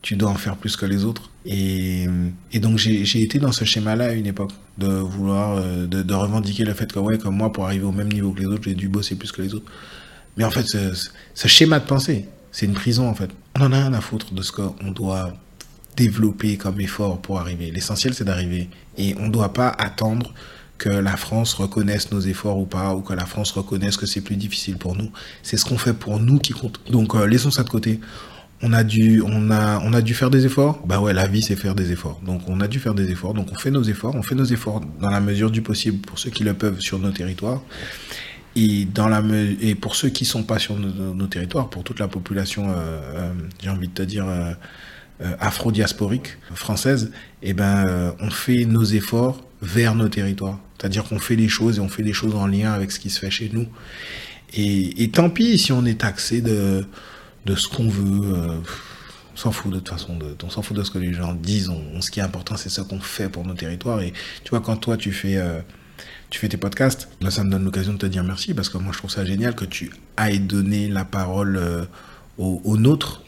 tu 0.00 0.16
dois 0.16 0.30
en 0.30 0.34
faire 0.34 0.56
plus 0.56 0.76
que 0.76 0.86
les 0.86 1.04
autres. 1.04 1.30
Et, 1.44 2.06
et 2.52 2.60
donc, 2.60 2.78
j'ai 2.78 3.22
été 3.22 3.38
dans 3.38 3.52
ce 3.52 3.64
schéma-là 3.64 4.06
à 4.06 4.12
une 4.12 4.26
époque, 4.26 4.52
de 4.78 4.86
vouloir, 4.86 5.62
de, 5.62 6.02
de, 6.02 6.14
revendiquer 6.14 6.64
le 6.64 6.72
fait 6.72 6.90
que, 6.90 6.98
ouais, 6.98 7.18
comme 7.18 7.36
moi, 7.36 7.52
pour 7.52 7.66
arriver 7.66 7.84
au 7.84 7.92
même 7.92 8.10
niveau 8.10 8.32
que 8.32 8.40
les 8.40 8.46
autres, 8.46 8.64
j'ai 8.64 8.74
dû 8.74 8.88
bosser 8.88 9.16
plus 9.16 9.32
que 9.32 9.42
les 9.42 9.54
autres. 9.54 9.70
Mais 10.38 10.44
en 10.44 10.50
fait, 10.50 10.66
ce, 10.66 11.48
schéma 11.48 11.80
de 11.80 11.84
pensée, 11.84 12.26
c'est 12.52 12.64
une 12.64 12.72
prison, 12.72 13.08
en 13.08 13.14
fait. 13.14 13.30
On 13.58 13.62
en 13.62 13.72
a 13.72 13.76
rien 13.76 13.92
à 13.92 14.00
foutre 14.00 14.32
de 14.32 14.42
ce 14.42 14.52
qu'on 14.52 14.92
doit 14.92 15.34
développer 15.96 16.56
comme 16.56 16.80
effort 16.80 17.20
pour 17.20 17.40
arriver. 17.40 17.72
L'essentiel, 17.72 18.14
c'est 18.14 18.24
d'arriver. 18.24 18.70
Et 18.96 19.16
on 19.18 19.26
ne 19.26 19.32
doit 19.32 19.52
pas 19.52 19.68
attendre 19.68 20.32
que 20.78 20.88
la 20.88 21.16
France 21.16 21.54
reconnaisse 21.54 22.12
nos 22.12 22.20
efforts 22.20 22.56
ou 22.56 22.66
pas, 22.66 22.94
ou 22.94 23.00
que 23.00 23.12
la 23.12 23.26
France 23.26 23.50
reconnaisse 23.50 23.96
que 23.96 24.06
c'est 24.06 24.20
plus 24.20 24.36
difficile 24.36 24.76
pour 24.78 24.94
nous. 24.94 25.10
C'est 25.42 25.56
ce 25.56 25.64
qu'on 25.64 25.76
fait 25.76 25.92
pour 25.92 26.20
nous 26.20 26.38
qui 26.38 26.52
compte. 26.52 26.80
Donc, 26.88 27.16
euh, 27.16 27.26
laissons 27.26 27.50
ça 27.50 27.64
de 27.64 27.68
côté. 27.68 27.98
On 28.62 28.72
a 28.72 28.84
dû, 28.84 29.20
on 29.26 29.50
a, 29.50 29.80
on 29.80 29.92
a 29.92 30.00
dû 30.02 30.14
faire 30.14 30.30
des 30.30 30.46
efforts? 30.46 30.86
Bah 30.86 31.00
ouais, 31.00 31.12
la 31.12 31.26
vie, 31.26 31.42
c'est 31.42 31.56
faire 31.56 31.74
des 31.74 31.90
efforts. 31.90 32.20
Donc, 32.24 32.42
on 32.46 32.60
a 32.60 32.68
dû 32.68 32.78
faire 32.78 32.94
des 32.94 33.10
efforts. 33.10 33.34
Donc, 33.34 33.48
on 33.50 33.56
fait 33.56 33.72
nos 33.72 33.82
efforts. 33.82 34.14
On 34.14 34.22
fait 34.22 34.36
nos 34.36 34.44
efforts 34.44 34.82
dans 35.00 35.10
la 35.10 35.20
mesure 35.20 35.50
du 35.50 35.62
possible 35.62 35.98
pour 35.98 36.20
ceux 36.20 36.30
qui 36.30 36.44
le 36.44 36.54
peuvent 36.54 36.78
sur 36.78 37.00
nos 37.00 37.10
territoires. 37.10 37.60
Et, 38.56 38.86
dans 38.86 39.08
la, 39.08 39.22
et 39.60 39.74
pour 39.74 39.94
ceux 39.94 40.08
qui 40.08 40.24
sont 40.24 40.42
pas 40.42 40.58
sur 40.58 40.76
nos, 40.76 41.26
territoires, 41.26 41.70
pour 41.70 41.84
toute 41.84 42.00
la 42.00 42.08
population, 42.08 42.70
euh, 42.70 42.74
euh, 42.74 43.32
j'ai 43.62 43.70
envie 43.70 43.88
de 43.88 43.94
te 43.94 44.02
dire, 44.02 44.26
euh, 44.26 44.52
euh 45.22 45.36
afro-diasporique 45.38 46.38
française, 46.54 47.12
eh 47.42 47.52
ben, 47.52 48.14
on 48.20 48.30
fait 48.30 48.64
nos 48.64 48.84
efforts 48.84 49.44
vers 49.62 49.94
nos 49.94 50.08
territoires. 50.08 50.58
C'est-à-dire 50.78 51.04
qu'on 51.04 51.18
fait 51.18 51.36
les 51.36 51.48
choses 51.48 51.78
et 51.78 51.80
on 51.80 51.88
fait 51.88 52.02
des 52.02 52.12
choses 52.12 52.34
en 52.34 52.46
lien 52.46 52.72
avec 52.72 52.92
ce 52.92 53.00
qui 53.00 53.10
se 53.10 53.18
fait 53.18 53.30
chez 53.30 53.50
nous. 53.52 53.66
Et, 54.54 55.02
et 55.02 55.10
tant 55.10 55.28
pis 55.28 55.58
si 55.58 55.72
on 55.72 55.84
est 55.84 56.00
taxé 56.00 56.40
de, 56.40 56.84
de 57.48 57.54
ce 57.56 57.68
qu'on 57.68 57.88
veut. 57.88 58.34
Euh, 58.34 58.60
on 59.34 59.36
s'en 59.36 59.52
fout 59.52 59.72
de 59.72 59.78
toute 59.78 59.88
façon. 59.88 60.16
De, 60.16 60.36
on 60.42 60.50
s'en 60.50 60.62
fout 60.62 60.76
de 60.76 60.82
ce 60.82 60.90
que 60.90 60.98
les 60.98 61.12
gens 61.12 61.32
disent. 61.34 61.68
On, 61.68 62.00
ce 62.00 62.10
qui 62.10 62.20
est 62.20 62.22
important, 62.22 62.56
c'est 62.56 62.68
ce 62.68 62.80
qu'on 62.80 63.00
fait 63.00 63.28
pour 63.28 63.44
nos 63.44 63.54
territoires. 63.54 64.00
Et 64.00 64.12
tu 64.44 64.50
vois, 64.50 64.60
quand 64.60 64.76
toi, 64.76 64.96
tu 64.96 65.12
fais, 65.12 65.36
euh, 65.36 65.60
tu 66.30 66.38
fais 66.38 66.48
tes 66.48 66.56
podcasts, 66.56 67.08
là, 67.20 67.30
ça 67.30 67.42
me 67.44 67.50
donne 67.50 67.64
l'occasion 67.64 67.92
de 67.92 67.98
te 67.98 68.06
dire 68.06 68.24
merci 68.24 68.54
parce 68.54 68.68
que 68.68 68.78
moi, 68.78 68.92
je 68.92 68.98
trouve 68.98 69.10
ça 69.10 69.24
génial 69.24 69.54
que 69.54 69.64
tu 69.64 69.90
ailles 70.16 70.40
donner 70.40 70.88
la 70.88 71.04
parole 71.04 71.56
euh, 71.56 71.84
aux, 72.36 72.60
aux 72.64 72.76
nôtres 72.76 73.22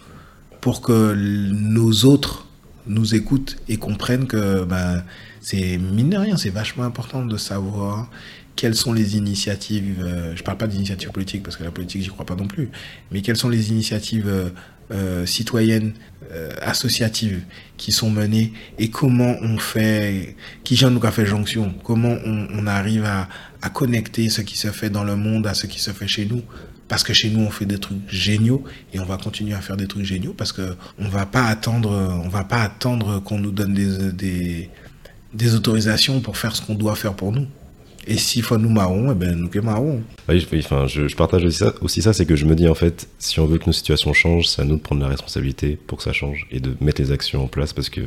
pour 0.61 0.83
que 0.83 1.15
nos 1.15 2.05
autres 2.05 2.47
nous 2.87 3.15
écoutent 3.15 3.57
et 3.69 3.77
comprennent 3.77 4.27
que 4.27 4.65
ben, 4.65 5.03
c'est 5.41 5.79
mine 5.79 6.11
de 6.11 6.17
rien, 6.17 6.37
c'est 6.37 6.51
vachement 6.51 6.85
important 6.85 7.25
de 7.25 7.37
savoir 7.37 8.11
quelles 8.57 8.75
sont 8.75 8.93
les 8.93 9.17
initiatives, 9.17 9.97
euh, 10.03 10.35
je 10.37 10.43
parle 10.43 10.59
pas 10.59 10.67
d'initiatives 10.67 11.11
politiques 11.11 11.43
parce 11.43 11.57
que 11.57 11.65
la 11.65 11.71
politique, 11.71 12.03
j'y 12.03 12.09
crois 12.09 12.27
pas 12.27 12.35
non 12.35 12.47
plus, 12.47 12.69
mais 13.11 13.23
quelles 13.23 13.37
sont 13.37 13.49
les 13.49 13.71
initiatives 13.71 14.29
euh, 14.29 14.51
euh, 14.91 15.27
citoyennes, 15.27 15.93
euh, 16.33 16.51
associatives 16.63 17.43
qui 17.77 17.91
sont 17.91 18.11
menées 18.11 18.53
et 18.79 18.89
comment 18.89 19.35
on 19.43 19.59
fait, 19.59 20.37
qui 20.65 20.77
j'en 20.77 20.91
nous 20.91 21.01
a 21.05 21.11
fait 21.11 21.27
jonction, 21.27 21.75
comment 21.83 22.17
on, 22.25 22.47
on 22.53 22.67
arrive 22.67 23.05
à, 23.05 23.29
à 23.63 23.71
connecter 23.71 24.29
ce 24.29 24.41
qui 24.41 24.57
se 24.57 24.69
fait 24.69 24.91
dans 24.91 25.03
le 25.03 25.17
monde 25.17 25.47
à 25.47 25.55
ce 25.55 25.67
qui 25.67 25.81
se 25.81 25.91
fait 25.91 26.07
chez 26.07 26.27
nous. 26.27 26.43
Parce 26.87 27.05
que 27.05 27.13
chez 27.13 27.31
nous, 27.31 27.41
on 27.45 27.51
fait 27.51 27.67
des 27.67 27.79
trucs 27.79 27.99
géniaux 28.09 28.65
et 28.93 28.99
on 28.99 29.05
va 29.05 29.17
continuer 29.17 29.55
à 29.55 29.61
faire 29.61 29.77
des 29.77 29.87
trucs 29.87 30.05
géniaux 30.05 30.35
parce 30.37 30.53
que 30.53 30.77
on 30.99 31.09
va 31.09 31.25
pas 31.25 31.45
attendre, 31.47 31.91
on 32.25 32.29
va 32.29 32.43
pas 32.43 32.63
attendre 32.63 33.21
qu'on 33.21 33.39
nous 33.39 33.53
donne 33.53 33.75
des, 33.75 34.13
des, 34.13 34.71
des 35.33 35.55
autorisations 35.55 36.21
pour 36.21 36.37
faire 36.37 36.55
ce 36.57 36.63
qu'on 36.63 36.75
doit 36.75 36.97
faire 36.97 37.15
pour 37.15 37.31
nous. 37.31 37.47
Et 38.07 38.17
s'il 38.17 38.43
faut 38.43 38.57
nous 38.57 38.71
marron, 38.71 39.13
eh 39.13 39.15
ben 39.15 39.35
nous 39.35 39.49
que 39.49 39.59
marron. 39.59 40.03
Oui, 40.29 40.47
enfin, 40.59 40.87
je, 40.87 41.07
je, 41.07 41.17
partage 41.17 41.45
aussi 41.45 41.59
ça, 41.59 41.75
aussi 41.83 42.03
ça 42.03 42.13
c'est 42.13 42.25
que 42.25 42.35
je 42.35 42.47
me 42.47 42.55
dis 42.55 42.67
en 42.67 42.75
fait, 42.75 43.09
si 43.19 43.41
on 43.41 43.47
veut 43.47 43.59
que 43.59 43.67
nos 43.67 43.73
situations 43.73 44.13
changent, 44.13 44.49
c'est 44.49 44.63
à 44.63 44.65
nous 44.65 44.77
de 44.77 44.81
prendre 44.81 45.03
la 45.03 45.09
responsabilité 45.09 45.77
pour 45.87 45.99
que 45.99 46.05
ça 46.05 46.13
change 46.13 46.47
et 46.51 46.61
de 46.61 46.75
mettre 46.81 47.01
les 47.03 47.13
actions 47.13 47.45
en 47.45 47.47
place 47.47 47.73
parce 47.73 47.91
que 47.91 48.01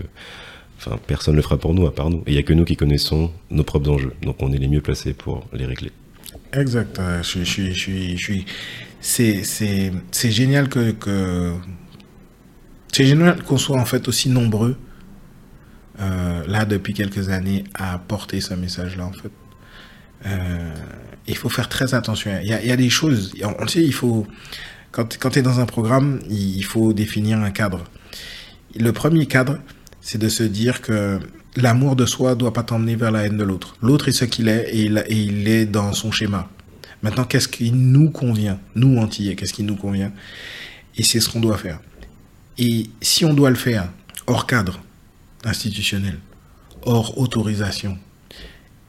enfin, 0.78 0.98
personne 1.06 1.36
ne 1.36 1.38
le 1.38 1.44
fera 1.44 1.58
pour 1.58 1.74
nous 1.74 1.86
à 1.86 1.94
part 1.94 2.10
nous. 2.10 2.24
Et 2.26 2.32
il 2.32 2.34
n'y 2.34 2.40
a 2.40 2.44
que 2.44 2.54
nous 2.54 2.66
qui 2.66 2.76
connaissons 2.76 3.32
nos 3.52 3.64
propres 3.64 3.90
enjeux. 3.92 4.14
Donc 4.24 4.38
on 4.40 4.52
est 4.52 4.58
les 4.58 4.68
mieux 4.68 4.82
placés 4.82 5.14
pour 5.14 5.48
les 5.54 5.66
régler. 5.66 5.92
Exact. 6.54 7.00
Euh, 7.00 7.22
je, 7.24 7.44
je, 7.44 7.72
je, 7.72 7.92
je, 7.92 8.16
je 8.16 8.34
c'est, 9.00 9.44
c'est, 9.44 9.92
c'est 10.12 10.32
génial 10.32 10.70
que, 10.70 10.92
que 10.92 11.54
c'est 12.92 13.06
génial 13.06 13.44
qu'on 13.44 13.58
soit 13.58 13.80
en 13.80 13.86
fait 13.86 14.08
aussi 14.08 14.30
nombreux 14.30 14.78
euh, 16.00 16.44
là 16.48 16.66
depuis 16.66 16.94
quelques 16.94 17.30
années 17.30 17.66
à 17.74 18.00
porter 18.00 18.40
ce 18.40 18.54
message-là 18.54 19.06
en 19.06 19.12
fait. 19.12 19.32
Euh, 20.26 20.74
il 21.28 21.38
faut 21.38 21.50
faire 21.50 21.70
très 21.70 21.94
attention. 21.94 22.32
Il 22.42 22.48
y 22.48 22.72
a, 22.72 22.76
des 22.76 22.90
choses, 22.90 23.34
on 23.60 23.68
sait, 23.68 23.84
il 23.84 23.94
faut, 23.94 24.28
quand, 24.92 25.06
tu 25.08 25.40
es 25.40 25.42
dans 25.42 25.60
un 25.60 25.66
programme, 25.66 26.20
il 26.30 26.64
faut 26.64 26.94
définir 26.94 27.40
un 27.40 27.52
cadre. 27.52 27.84
Le 28.78 28.92
premier 28.92 29.26
cadre, 29.26 29.58
c'est 30.02 30.18
de 30.18 30.30
se 30.30 30.44
dire 30.44 30.82
que 30.82 31.20
l'amour 31.56 31.96
de 31.96 32.06
soi 32.06 32.36
doit 32.36 32.52
pas 32.52 32.64
t'emmener 32.64 32.96
vers 32.96 33.12
la 33.12 33.26
haine 33.26 33.38
de 33.38 33.44
l'autre. 33.44 33.78
L'autre 33.82 34.10
est 34.10 34.12
ce 34.12 34.26
qu'il 34.26 34.50
est 34.50 34.70
et 34.72 34.86
il, 34.86 35.04
et 35.08 35.16
il, 35.16 35.48
est 35.48 35.66
dans 35.66 35.94
son 35.94 36.12
schéma. 36.12 36.50
Maintenant, 37.02 37.24
qu'est-ce 37.24 37.48
qui 37.48 37.72
nous 37.72 38.10
convient 38.10 38.60
Nous, 38.76 38.98
Antillais, 38.98 39.36
qu'est-ce 39.36 39.54
qui 39.54 39.64
nous 39.64 39.76
convient? 39.76 40.12
Et 40.98 41.04
c'est 41.04 41.20
ce 41.20 41.30
qu'on 41.30 41.40
doit 41.40 41.58
faire. 41.58 41.80
Et 42.58 42.90
si 43.02 43.26
on 43.26 43.34
doit 43.34 43.50
le 43.50 43.56
faire 43.56 43.90
hors 44.28 44.46
cadre 44.46 44.80
institutionnel, 45.44 46.20
hors 46.84 47.18
autorisation, 47.18 47.98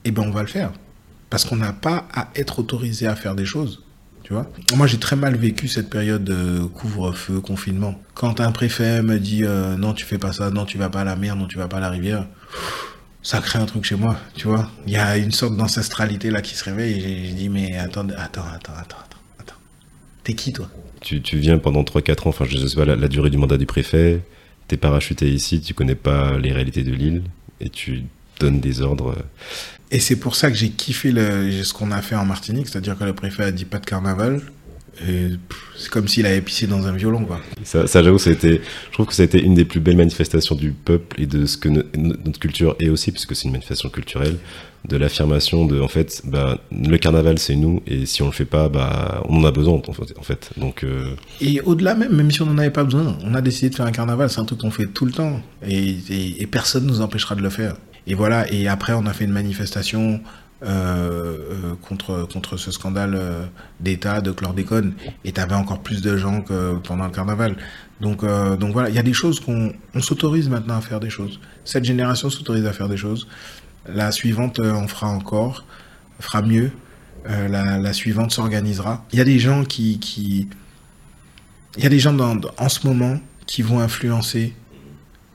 eh 0.05 0.11
ben 0.11 0.23
on 0.23 0.31
va 0.31 0.42
le 0.42 0.49
faire. 0.49 0.73
Parce 1.35 1.47
qu'on 1.47 1.57
n'a 1.57 1.73
pas 1.73 2.07
à 2.14 2.29
être 2.37 2.61
autorisé 2.61 3.09
à 3.09 3.16
faire 3.16 3.35
des 3.35 3.44
choses. 3.44 3.83
Tu 4.23 4.33
vois 4.33 4.49
Moi, 4.77 4.87
j'ai 4.87 4.99
très 5.01 5.16
mal 5.16 5.35
vécu 5.35 5.66
cette 5.66 5.90
période 5.90 6.23
de 6.23 6.62
couvre-feu, 6.62 7.40
confinement. 7.40 8.01
Quand 8.14 8.40
un 8.40 8.53
préfet 8.53 9.03
me 9.03 9.18
dit 9.18 9.42
euh, 9.42 9.77
non, 9.77 9.94
tu 9.94 10.05
fais 10.05 10.16
pas 10.16 10.33
ça, 10.33 10.51
non, 10.51 10.64
tu 10.64 10.79
vas 10.79 10.90
pas 10.90 11.01
à 11.01 11.05
la 11.05 11.16
mer, 11.16 11.35
non, 11.35 11.49
tu 11.49 11.59
vas 11.59 11.66
pas 11.66 11.79
à 11.79 11.81
la 11.81 11.90
rivière, 11.90 12.29
ça 13.20 13.40
crée 13.40 13.59
un 13.59 13.66
truc 13.66 13.83
chez 13.83 13.97
moi, 13.97 14.16
tu 14.37 14.47
vois 14.47 14.70
Il 14.87 14.92
y 14.92 14.97
a 14.97 15.16
une 15.16 15.33
sorte 15.33 15.57
d'ancestralité 15.57 16.31
là 16.31 16.40
qui 16.40 16.55
se 16.55 16.62
réveille 16.62 17.01
j'ai 17.01 17.35
dit 17.35 17.49
mais 17.49 17.77
attends, 17.79 18.07
attends, 18.16 18.44
attends, 18.55 18.75
attends, 18.81 18.99
attends. 19.40 19.57
T'es 20.23 20.35
qui 20.35 20.53
toi? 20.53 20.68
Tu, 21.01 21.18
viens 21.33 21.59
pendant 21.59 21.83
3-4 21.83 22.12
ans, 22.12 22.29
enfin 22.29 22.44
je 22.49 22.64
sais 22.64 22.77
pas 22.77 22.85
la, 22.85 22.94
la 22.94 23.09
durée 23.09 23.31
du 23.31 23.38
mandat 23.38 23.57
du 23.57 23.66
préfet, 23.66 24.20
t'es 24.68 24.77
parachuté 24.77 25.29
ici, 25.33 25.61
tu 25.61 25.75
connais 25.75 25.97
pas 25.97 26.38
les 26.38 26.53
réalités 26.53 26.85
de 26.85 26.92
l'île 26.92 27.25
et 27.61 27.70
tu 27.70 28.05
donnes 28.38 28.61
des 28.61 28.83
ordres. 28.83 29.16
Et 29.90 30.01
c'est 30.01 30.16
pour 30.16 30.35
ça 30.35 30.51
que 30.51 30.57
j'ai 30.57 30.70
kiffé 30.70 31.12
le, 31.12 31.62
ce 31.62 31.73
qu'on 31.73 31.92
a 31.92 32.03
fait 32.03 32.16
en 32.16 32.25
Martinique, 32.25 32.68
c'est-à-dire 32.68 32.99
que 32.99 33.05
le 33.05 33.14
préfet 33.14 33.44
a 33.44 33.53
dit 33.53 33.64
pas 33.64 33.79
de 33.79 33.87
carnaval. 33.87 34.40
C'est 35.77 35.90
comme 35.90 36.07
s'il 36.07 36.25
avait 36.25 36.40
pissé 36.40 36.68
dans 36.68 36.87
un 36.87 36.92
violon, 36.92 37.25
quoi. 37.25 37.40
Ça, 37.64 37.88
ça 37.88 38.03
j'avoue, 38.03 38.18
c'était, 38.18 38.61
je 38.88 38.92
trouve 38.92 39.07
que 39.07 39.12
c'était 39.12 39.40
une 39.40 39.55
des 39.55 39.64
plus 39.64 39.81
belles 39.81 39.97
manifestations 39.97 40.55
du 40.55 40.70
peuple 40.70 41.20
et 41.20 41.27
de 41.27 41.47
ce 41.47 41.57
que 41.57 41.68
no, 41.68 41.83
notre 41.97 42.38
culture 42.38 42.77
est 42.79 42.88
aussi, 42.88 43.11
puisque 43.11 43.35
c'est 43.35 43.47
une 43.47 43.51
manifestation 43.51 43.88
culturelle, 43.88 44.37
de 44.88 44.97
l'affirmation 44.97 45.64
de, 45.66 45.81
en 45.81 45.88
fait, 45.88 46.23
bah, 46.25 46.61
le 46.70 46.97
carnaval 46.99 47.40
c'est 47.40 47.57
nous, 47.57 47.83
et 47.88 48.07
si 48.07 48.23
on 48.23 48.27
le 48.27 48.33
fait 48.33 48.44
pas, 48.44 48.68
bah, 48.68 49.23
on 49.29 49.38
en 49.38 49.44
a 49.44 49.51
besoin, 49.51 49.83
en 49.85 50.23
fait. 50.23 50.51
Donc, 50.57 50.85
euh... 50.85 51.16
Et 51.40 51.61
au-delà 51.62 51.97
même, 51.97 52.14
même 52.14 52.31
si 52.31 52.42
on 52.42 52.47
n'en 52.47 52.59
avait 52.59 52.70
pas 52.70 52.85
besoin, 52.85 53.18
on 53.25 53.35
a 53.35 53.40
décidé 53.40 53.70
de 53.70 53.75
faire 53.75 53.87
un 53.87 53.92
carnaval, 53.92 54.31
c'est 54.31 54.40
un 54.40 54.44
truc 54.44 54.61
qu'on 54.61 54.70
fait 54.70 54.87
tout 54.87 55.07
le 55.07 55.12
temps, 55.12 55.42
et, 55.66 55.97
et, 56.09 56.42
et 56.42 56.47
personne 56.47 56.87
nous 56.87 57.01
empêchera 57.01 57.35
de 57.35 57.42
le 57.42 57.51
faire. 57.51 57.75
Et 58.07 58.14
voilà, 58.14 58.51
et 58.53 58.69
après 58.69 58.93
on 58.93 59.07
a 59.07 59.12
fait 59.12 59.25
une 59.25 59.33
manifestation 59.33 60.21
euh, 60.62 61.37
euh, 61.51 61.75
contre, 61.83 62.27
contre 62.33 62.57
ce 62.57 62.71
scandale 62.71 63.14
euh, 63.17 63.45
d'État, 63.81 64.23
de 64.23 64.31
chlordécone, 64.31 64.95
et 65.23 65.33
tu 65.33 65.40
avais 65.40 65.55
encore 65.55 65.81
plus 65.81 66.01
de 66.01 66.17
gens 66.17 66.40
que 66.40 66.77
pendant 66.77 67.05
le 67.05 67.11
carnaval. 67.11 67.57
Donc, 68.01 68.25
donc 68.25 68.73
voilà, 68.73 68.88
il 68.88 68.95
y 68.95 68.99
a 68.99 69.03
des 69.03 69.12
choses 69.12 69.40
qu'on 69.40 69.73
on 69.95 70.01
s'autorise 70.01 70.49
maintenant 70.49 70.77
à 70.77 70.81
faire 70.81 71.01
des 71.01 71.11
choses. 71.11 71.38
Cette 71.64 71.85
génération 71.85 72.29
s'autorise 72.29 72.67
à 72.67 72.73
faire 72.73 72.88
des 72.88 72.97
choses. 72.97 73.29
La 73.87 74.11
suivante 74.11 74.59
en 74.59 74.88
fera 74.88 75.09
encore, 75.09 75.64
fera 76.19 76.43
mieux. 76.43 76.73
La, 77.27 77.93
suivante 77.93 78.33
s'organisera. 78.33 79.05
Il 79.12 79.19
y 79.19 79.23
a 79.23 79.25
des 79.25 79.38
gens 79.38 79.64
qui... 79.64 79.99
qui 80.01 80.49
il 81.77 81.83
y 81.83 81.87
a 81.87 81.88
des 81.88 81.99
gens 81.99 82.17
en 82.19 82.69
ce 82.69 82.87
moment 82.87 83.19
qui 83.47 83.62
vont 83.62 83.81
influencer 83.81 84.55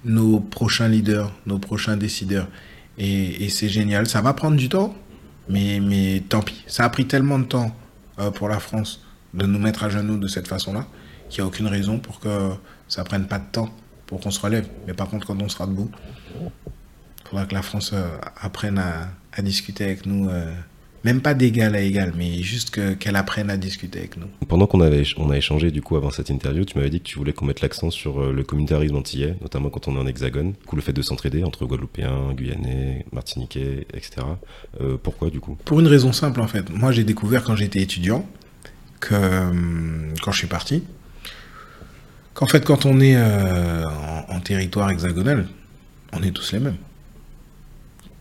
nos 0.06 0.40
prochains 0.40 0.88
leaders, 0.88 1.32
nos 1.46 1.60
prochains 1.60 1.98
décideurs. 1.98 2.48
Et, 2.98 3.46
et 3.46 3.50
c'est 3.50 3.70
génial. 3.70 4.08
Ça 4.08 4.22
va 4.22 4.34
prendre 4.34 4.58
du 4.58 4.70
temps, 4.70 4.96
mais, 5.50 5.80
mais 5.80 6.24
tant 6.28 6.42
pis. 6.42 6.64
Ça 6.68 6.86
a 6.86 6.90
pris 6.90 7.06
tellement 7.06 7.40
de 7.40 7.46
temps 7.46 7.76
euh, 8.20 8.32
pour 8.32 8.50
la 8.50 8.60
France 8.60 9.02
de 9.34 9.46
nous 9.46 9.60
mettre 9.60 9.84
à 9.84 9.90
genoux 9.90 10.18
de 10.18 10.28
cette 10.28 10.48
façon-là 10.48 10.86
qu'il 11.30 11.44
n'y 11.44 11.46
a 11.46 11.48
aucune 11.48 11.68
raison 11.68 12.00
pour 12.00 12.20
que 12.20 12.50
ça 12.88 13.04
prenne 13.04 13.28
pas 13.28 13.40
de 13.40 13.46
temps 13.52 13.70
pour 14.08 14.20
qu'on 14.20 14.32
se 14.32 14.40
relève. 14.40 14.68
Mais 14.88 14.94
par 14.94 15.08
contre, 15.10 15.28
quand 15.28 15.40
on 15.42 15.50
sera 15.50 15.68
debout, 15.68 15.92
il 16.36 17.30
faudra 17.30 17.46
que 17.46 17.54
la 17.54 17.62
France 17.62 17.92
euh, 17.94 18.18
apprenne 18.42 18.80
à, 18.80 19.42
discuter 19.42 19.86
avec 19.86 20.06
nous. 20.06 20.30
Euh, 20.30 20.52
même 21.04 21.22
pas 21.22 21.34
d'égal 21.34 21.76
à 21.76 21.82
égal, 21.82 22.14
mais 22.18 22.42
juste 22.42 22.72
qu'elle 22.72 22.98
qu 22.98 23.10
apprenne 23.10 23.50
à 23.50 23.58
discuter 23.58 24.00
avec 24.00 24.18
nous. 24.18 24.28
Pendant 24.48 24.68
qu'on 24.68 24.82
avait, 24.82 25.04
on 25.18 25.30
a 25.30 25.38
échangé 25.38 25.72
du 25.72 25.82
coup 25.82 25.96
avant 25.96 26.12
cette 26.12 26.30
interview, 26.30 26.66
tu 26.66 26.78
m'avais 26.78 26.90
dit 26.90 27.00
que 27.00 27.06
tu 27.06 27.18
voulais 27.18 27.34
qu'on 27.34 27.46
mette 27.46 27.62
l'accent 27.62 27.90
sur 27.90 28.22
euh, 28.22 28.34
le 28.34 28.44
communautarisme 28.44 28.96
antillais, 28.96 29.36
notamment 29.42 29.70
quand 29.70 29.88
on 29.88 29.96
est 29.96 30.00
en 30.00 30.08
hexagone, 30.08 30.52
du 30.52 30.66
coup 30.66 30.76
le 30.76 30.82
fait 30.82 30.94
de 30.94 31.02
s'entraider 31.02 31.44
entre 31.44 31.66
Guadeloupéens, 31.66 32.34
Guyanais, 32.34 33.06
Martiniquais, 33.12 33.88
etc. 33.94 34.22
Euh, 34.82 34.98
pourquoi 35.02 35.30
du 35.30 35.40
coup? 35.40 35.58
Pour 35.66 35.80
une 35.80 35.88
raison 35.88 36.12
simple 36.12 36.42
en 36.42 36.48
fait. 36.48 36.70
Moi 36.70 36.92
j'ai 36.92 37.04
découvert 37.04 37.44
quand 37.44 37.56
j'étais 37.56 37.82
étudiant 37.82 38.26
que 39.00 39.16
euh, 39.16 40.14
quand 40.22 40.32
je 40.32 40.38
suis 40.38 40.48
parti, 40.48 40.84
qu'en 42.34 42.48
fait, 42.48 42.64
quand 42.66 42.86
on 42.86 43.00
est 43.00 43.16
euh, 43.16 43.86
en, 43.86 44.36
en 44.36 44.40
territoire 44.40 44.90
hexagonal, 44.92 45.48
on 46.14 46.24
est 46.24 46.32
tous 46.32 46.52
les 46.54 46.60
mêmes. 46.60 46.78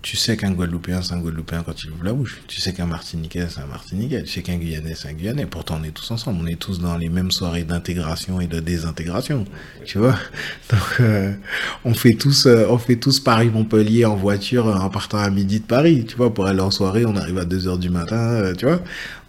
Tu 0.09 0.17
sais 0.17 0.39
qu'un 0.39 0.53
Guadeloupéen, 0.53 1.03
c'est 1.03 1.13
un 1.13 1.19
Guadeloupéen 1.19 1.63
quand 1.63 1.85
il 1.85 1.91
ouvre 1.91 2.03
la 2.03 2.15
bouche. 2.15 2.41
Tu 2.47 2.63
sais 2.63 2.73
qu'un 2.73 2.87
Martiniquais, 2.87 3.47
c'est 3.51 3.61
un 3.61 3.67
Martiniquais. 3.67 4.23
Tu 4.23 4.29
sais 4.33 4.41
qu'un 4.41 4.57
Guyanais, 4.57 4.95
c'est 4.95 5.09
un 5.09 5.13
Guyanais. 5.13 5.45
Pourtant, 5.45 5.79
on 5.79 5.85
est 5.85 5.91
tous 5.91 6.11
ensemble. 6.11 6.39
On 6.43 6.47
est 6.47 6.59
tous 6.59 6.81
dans 6.81 6.97
les 6.97 7.11
mêmes 7.11 7.31
soirées 7.31 7.65
d'intégration 7.65 8.41
et 8.41 8.47
de 8.47 8.59
désintégration. 8.59 9.45
Tu 9.85 9.99
vois? 9.99 10.15
Donc, 10.71 11.01
euh, 11.01 11.35
on 11.85 11.93
fait 11.93 12.15
tous, 12.15 12.47
euh, 12.47 12.65
on 12.71 12.79
fait 12.79 12.97
tous 12.97 13.21
Paris-Montpellier 13.21 14.07
en 14.07 14.17
voiture 14.17 14.69
euh, 14.69 14.77
en 14.77 14.89
partant 14.89 15.19
à 15.19 15.29
midi 15.29 15.61
de 15.61 15.67
Paris. 15.67 16.07
Tu 16.09 16.17
vois, 16.17 16.33
pour 16.33 16.47
aller 16.47 16.61
en 16.63 16.71
soirée, 16.71 17.05
on 17.05 17.15
arrive 17.15 17.37
à 17.37 17.45
2 17.45 17.69
heures 17.69 17.77
du 17.79 17.91
matin. 17.91 18.17
euh, 18.17 18.55
tu 18.55 18.65
vois? 18.65 18.81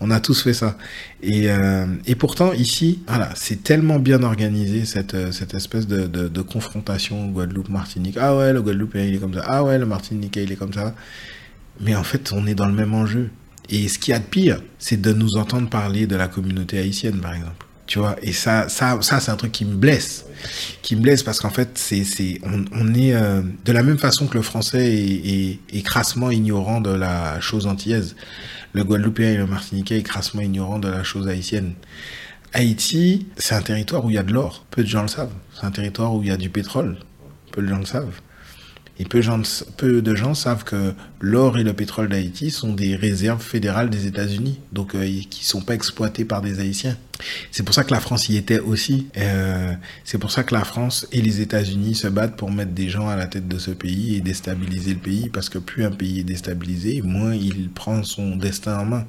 On 0.01 0.11
a 0.11 0.19
tous 0.19 0.41
fait 0.43 0.53
ça. 0.53 0.77
Et, 1.21 1.49
euh, 1.51 1.85
et 2.05 2.15
pourtant, 2.15 2.53
ici, 2.53 3.01
voilà, 3.07 3.31
c'est 3.35 3.63
tellement 3.63 3.99
bien 3.99 4.23
organisé, 4.23 4.85
cette, 4.85 5.13
euh, 5.13 5.31
cette 5.31 5.53
espèce 5.53 5.87
de, 5.87 6.07
de, 6.07 6.27
de 6.29 6.41
confrontation 6.41 7.27
Guadeloupe-Martinique. 7.27 8.17
Ah 8.19 8.35
ouais, 8.35 8.53
le 8.53 8.61
Guadeloupéen, 8.61 9.03
il 9.03 9.15
est 9.15 9.19
comme 9.19 9.33
ça. 9.33 9.43
Ah 9.45 9.63
ouais, 9.63 9.77
le 9.77 9.85
Martiniquais, 9.85 10.43
il 10.43 10.51
est 10.51 10.55
comme 10.55 10.73
ça. 10.73 10.95
Mais 11.81 11.95
en 11.95 12.03
fait, 12.03 12.31
on 12.33 12.47
est 12.47 12.55
dans 12.55 12.67
le 12.67 12.73
même 12.73 12.93
enjeu. 12.93 13.29
Et 13.69 13.87
ce 13.87 13.99
qu'il 13.99 14.11
y 14.13 14.15
a 14.15 14.19
de 14.19 14.25
pire, 14.25 14.61
c'est 14.79 14.99
de 15.01 15.13
nous 15.13 15.35
entendre 15.37 15.69
parler 15.69 16.07
de 16.07 16.15
la 16.15 16.27
communauté 16.27 16.79
haïtienne, 16.79 17.19
par 17.21 17.33
exemple. 17.35 17.65
Tu 17.89 17.97
vois, 17.97 18.15
et 18.21 18.33
ça, 18.33 18.69
ça, 18.69 18.99
ça 19.01 19.19
c'est 19.19 19.31
un 19.31 19.35
truc 19.35 19.51
qui 19.51 19.65
me 19.65 19.75
blesse. 19.75 20.25
Qui 20.83 20.95
me 20.95 21.01
blesse 21.01 21.23
parce 21.23 21.39
qu'en 21.39 21.49
fait, 21.49 21.71
c'est, 21.73 22.03
c'est, 22.03 22.39
on, 22.43 22.63
on 22.71 22.93
est 22.93 23.15
euh, 23.15 23.41
de 23.65 23.71
la 23.71 23.81
même 23.81 23.97
façon 23.97 24.27
que 24.27 24.35
le 24.35 24.43
français 24.43 24.93
est, 24.93 25.27
est, 25.27 25.59
est 25.73 25.81
crassement 25.81 26.29
ignorant 26.29 26.81
de 26.81 26.91
la 26.91 27.39
chose 27.39 27.65
antillaise. 27.65 28.15
Le 28.73 28.83
Guadeloupéen 28.83 29.31
et 29.31 29.37
le 29.37 29.47
Martiniquais 29.47 29.97
est 29.97 30.03
crassement 30.03 30.43
ignorant 30.43 30.77
de 30.77 30.87
la 30.87 31.01
chose 31.03 31.27
haïtienne. 31.27 31.73
Haïti, 32.53 33.25
c'est 33.37 33.55
un 33.55 33.63
territoire 33.63 34.05
où 34.05 34.11
il 34.11 34.17
y 34.17 34.19
a 34.19 34.23
de 34.23 34.33
l'or. 34.33 34.67
Peu 34.69 34.83
de 34.83 34.87
gens 34.87 35.01
le 35.01 35.07
savent. 35.07 35.33
C'est 35.59 35.65
un 35.65 35.71
territoire 35.71 36.13
où 36.13 36.21
il 36.21 36.29
y 36.29 36.31
a 36.31 36.37
du 36.37 36.51
pétrole. 36.51 36.95
Peu 37.51 37.63
de 37.63 37.67
gens 37.67 37.79
le 37.79 37.85
savent. 37.85 38.21
Et 39.01 39.05
peu 39.05 39.21
gens, 39.21 39.41
peu 39.77 40.01
de 40.01 40.13
gens 40.13 40.33
savent 40.33 40.65
que 40.65 40.93
l'or 41.21 41.57
et 41.57 41.63
le 41.63 41.71
pétrole 41.71 42.09
d'Haïti 42.09 42.51
sont 42.51 42.73
des 42.73 42.97
réserves 42.97 43.41
fédérales 43.41 43.89
des 43.89 44.07
États-Unis, 44.07 44.59
donc 44.73 44.93
euh, 44.93 45.07
qui 45.29 45.45
sont 45.45 45.61
pas 45.61 45.73
exploitées 45.73 46.25
par 46.25 46.41
des 46.41 46.59
Haïtiens. 46.59 46.97
C'est 47.49 47.63
pour 47.63 47.73
ça 47.73 47.85
que 47.85 47.93
la 47.93 48.01
France 48.01 48.27
y 48.27 48.35
était 48.35 48.59
aussi. 48.59 49.07
Euh, 49.17 49.73
c'est 50.03 50.17
pour 50.17 50.31
ça 50.31 50.43
que 50.43 50.53
la 50.53 50.65
France 50.65 51.07
et 51.13 51.21
les 51.21 51.39
États-Unis 51.39 51.95
se 51.95 52.07
battent 52.09 52.35
pour 52.35 52.51
mettre 52.51 52.71
des 52.71 52.89
gens 52.89 53.07
à 53.07 53.15
la 53.15 53.27
tête 53.27 53.47
de 53.47 53.57
ce 53.57 53.71
pays 53.71 54.15
et 54.15 54.21
déstabiliser 54.21 54.93
le 54.95 54.99
pays, 54.99 55.29
parce 55.29 55.47
que 55.47 55.59
plus 55.59 55.85
un 55.85 55.91
pays 55.91 56.19
est 56.19 56.23
déstabilisé, 56.23 57.01
moins 57.01 57.33
il 57.33 57.69
prend 57.69 58.03
son 58.03 58.35
destin 58.35 58.79
en 58.79 58.85
main. 58.85 59.05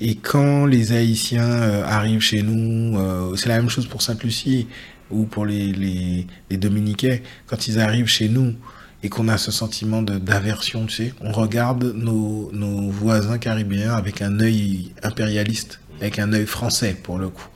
Et 0.00 0.16
quand 0.16 0.66
les 0.66 0.92
Haïtiens 0.92 1.44
euh, 1.44 1.84
arrivent 1.84 2.20
chez 2.20 2.42
nous, 2.42 2.98
euh, 2.98 3.36
c'est 3.36 3.48
la 3.48 3.56
même 3.56 3.70
chose 3.70 3.86
pour 3.86 4.02
Sainte-Lucie 4.02 4.66
ou 5.12 5.24
pour 5.24 5.46
les, 5.46 5.72
les, 5.72 6.26
les 6.50 6.56
Dominiquais, 6.56 7.22
quand 7.46 7.68
ils 7.68 7.78
arrivent 7.78 8.08
chez 8.08 8.28
nous 8.28 8.54
et 9.02 9.08
qu'on 9.08 9.28
a 9.28 9.38
ce 9.38 9.50
sentiment 9.50 10.02
d'aversion, 10.02 10.86
tu 10.86 10.94
sais, 10.94 11.14
on 11.20 11.32
regarde 11.32 11.92
nos, 11.94 12.50
voisins 12.90 13.38
caribéens 13.38 13.94
avec 13.94 14.22
un 14.22 14.40
œil 14.40 14.92
impérialiste, 15.02 15.80
avec 16.00 16.18
un 16.18 16.32
œil 16.32 16.46
français 16.46 16.96
pour 17.02 17.18
le 17.18 17.28
coup. 17.28 17.48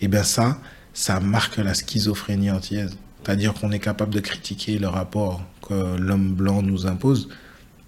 Et 0.00 0.08
bien 0.08 0.22
ça, 0.22 0.60
ça 0.94 1.20
marque 1.20 1.56
la 1.58 1.74
schizophrénie 1.74 2.50
antillaise. 2.50 2.96
C'est-à-dire 3.22 3.54
qu'on 3.54 3.72
est 3.72 3.80
capable 3.80 4.14
de 4.14 4.20
critiquer 4.20 4.78
le 4.78 4.88
rapport 4.88 5.42
que 5.66 5.96
l'homme 5.98 6.32
blanc 6.32 6.62
nous 6.62 6.86
impose, 6.86 7.28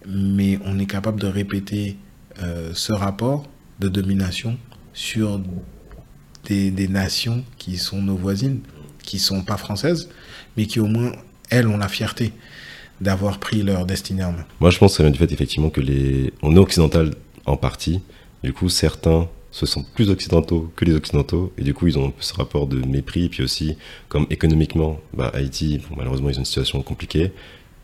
mais 0.06 0.58
on 0.64 0.78
est 0.78 0.86
capable 0.86 1.20
de 1.20 1.26
répéter 1.26 1.96
euh, 2.42 2.72
ce 2.74 2.92
rapport 2.92 3.48
de 3.78 3.88
domination 3.88 4.58
sur 4.92 5.40
des, 6.44 6.70
des, 6.70 6.88
nations 6.88 7.44
qui 7.56 7.78
sont 7.78 8.02
nos 8.02 8.16
voisines, 8.16 8.60
qui 9.02 9.18
sont 9.18 9.42
pas 9.42 9.56
françaises, 9.56 10.08
mais 10.56 10.66
qui 10.66 10.80
au 10.80 10.86
moins, 10.86 11.12
elles, 11.48 11.68
ont 11.68 11.78
la 11.78 11.88
fierté 11.88 12.32
d'avoir 13.00 13.38
pris 13.38 13.62
leur 13.62 13.86
destinée 13.86 14.24
en 14.24 14.32
main. 14.32 14.44
Moi, 14.60 14.70
je 14.70 14.78
pense 14.78 14.92
que 14.92 14.96
ça 14.98 15.02
vient 15.02 15.12
du 15.12 15.18
fait, 15.18 15.32
effectivement, 15.32 15.70
que 15.70 15.80
les... 15.80 16.32
on 16.42 16.54
est 16.54 16.58
occidental 16.58 17.14
en 17.46 17.56
partie. 17.56 18.02
Du 18.42 18.52
coup, 18.52 18.68
certains 18.68 19.28
se 19.50 19.66
sentent 19.66 19.88
plus 19.94 20.10
occidentaux 20.10 20.70
que 20.76 20.84
les 20.84 20.94
occidentaux, 20.94 21.52
et 21.58 21.62
du 21.62 21.74
coup, 21.74 21.86
ils 21.86 21.98
ont 21.98 22.12
ce 22.20 22.34
rapport 22.34 22.66
de 22.66 22.86
mépris, 22.86 23.28
puis 23.28 23.42
aussi, 23.42 23.76
comme 24.08 24.26
économiquement, 24.30 25.00
bah, 25.12 25.30
Haïti, 25.34 25.80
malheureusement, 25.96 26.30
ils 26.30 26.36
ont 26.36 26.40
une 26.40 26.44
situation 26.44 26.82
compliquée. 26.82 27.32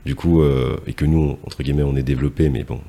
Du 0.04 0.14
coup, 0.14 0.42
euh, 0.42 0.76
et 0.86 0.92
que 0.92 1.04
nous, 1.04 1.36
entre 1.44 1.62
guillemets, 1.62 1.82
on 1.82 1.96
est 1.96 2.04
développé, 2.04 2.48
mais 2.48 2.62
bon, 2.62 2.80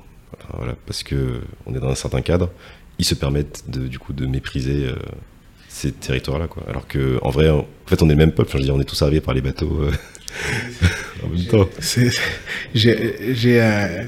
voilà, 0.55 0.75
parce 0.85 1.01
que 1.01 1.41
on 1.65 1.73
est 1.73 1.79
dans 1.79 1.89
un 1.89 1.95
certain 1.95 2.21
cadre, 2.21 2.51
ils 2.99 3.05
se 3.05 3.15
permettent 3.15 3.63
du 3.69 3.97
coup, 3.97 4.13
de 4.13 4.27
mépriser 4.27 4.85
euh, 4.85 4.95
ces 5.67 5.91
territoires-là, 5.91 6.47
quoi. 6.47 6.63
Alors 6.67 6.87
que, 6.87 7.19
en 7.23 7.31
vrai, 7.31 7.49
en 7.49 7.65
fait, 7.87 8.01
on 8.03 8.07
est 8.07 8.13
le 8.13 8.17
même 8.17 8.31
peuple. 8.31 8.51
Je 8.51 8.57
veux 8.57 8.63
dire, 8.63 8.75
on 8.75 8.79
est 8.79 8.85
tous 8.85 9.01
arrivés 9.01 9.21
par 9.21 9.33
les 9.33 9.41
bateaux 9.41 9.79
euh, 9.81 9.91
en 11.23 11.29
même 11.29 11.45
temps. 11.45 11.69
J'ai, 12.73 13.61
euh, 13.61 14.03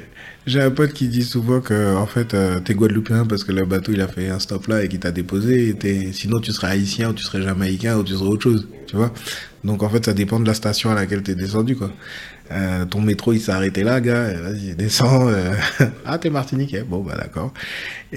un 0.55 0.71
pote 0.71 0.93
qui 0.93 1.07
dit 1.07 1.23
souvent 1.23 1.61
que, 1.61 1.95
en 1.95 2.05
fait, 2.05 2.33
euh, 2.33 2.59
t'es 2.59 2.73
Guadeloupéen 2.73 3.25
parce 3.25 3.43
que 3.43 3.51
le 3.51 3.65
bateau 3.65 3.91
il 3.91 4.01
a 4.01 4.07
fait 4.07 4.29
un 4.29 4.39
stop 4.39 4.67
là 4.67 4.83
et 4.83 4.87
qu'il 4.87 4.99
t'a 4.99 5.11
déposé. 5.11 5.75
Sinon, 6.13 6.39
tu 6.39 6.51
serais 6.51 6.67
haïtien 6.67 7.09
ou 7.09 7.13
tu 7.13 7.23
serais 7.23 7.41
jamaïcain 7.41 7.97
ou 7.97 8.03
tu 8.03 8.13
serais 8.13 8.27
autre 8.27 8.43
chose, 8.43 8.67
tu 8.87 8.95
vois. 8.95 9.13
Donc, 9.63 9.83
en 9.83 9.89
fait, 9.89 10.05
ça 10.05 10.13
dépend 10.13 10.39
de 10.39 10.47
la 10.47 10.53
station 10.53 10.89
à 10.89 10.95
laquelle 10.95 11.21
t'es 11.21 11.35
descendu, 11.35 11.75
quoi. 11.75 11.91
Euh, 12.51 12.85
ton 12.85 13.01
métro 13.01 13.33
il 13.33 13.39
s'est 13.39 13.51
arrêté 13.51 13.83
là, 13.83 14.01
gars. 14.01 14.33
Vas-y, 14.33 14.75
descends. 14.75 15.27
euh. 15.29 15.53
ah, 16.05 16.17
t'es 16.17 16.29
Martiniquais. 16.29 16.83
Bon, 16.83 17.01
bah 17.01 17.15
d'accord. 17.17 17.53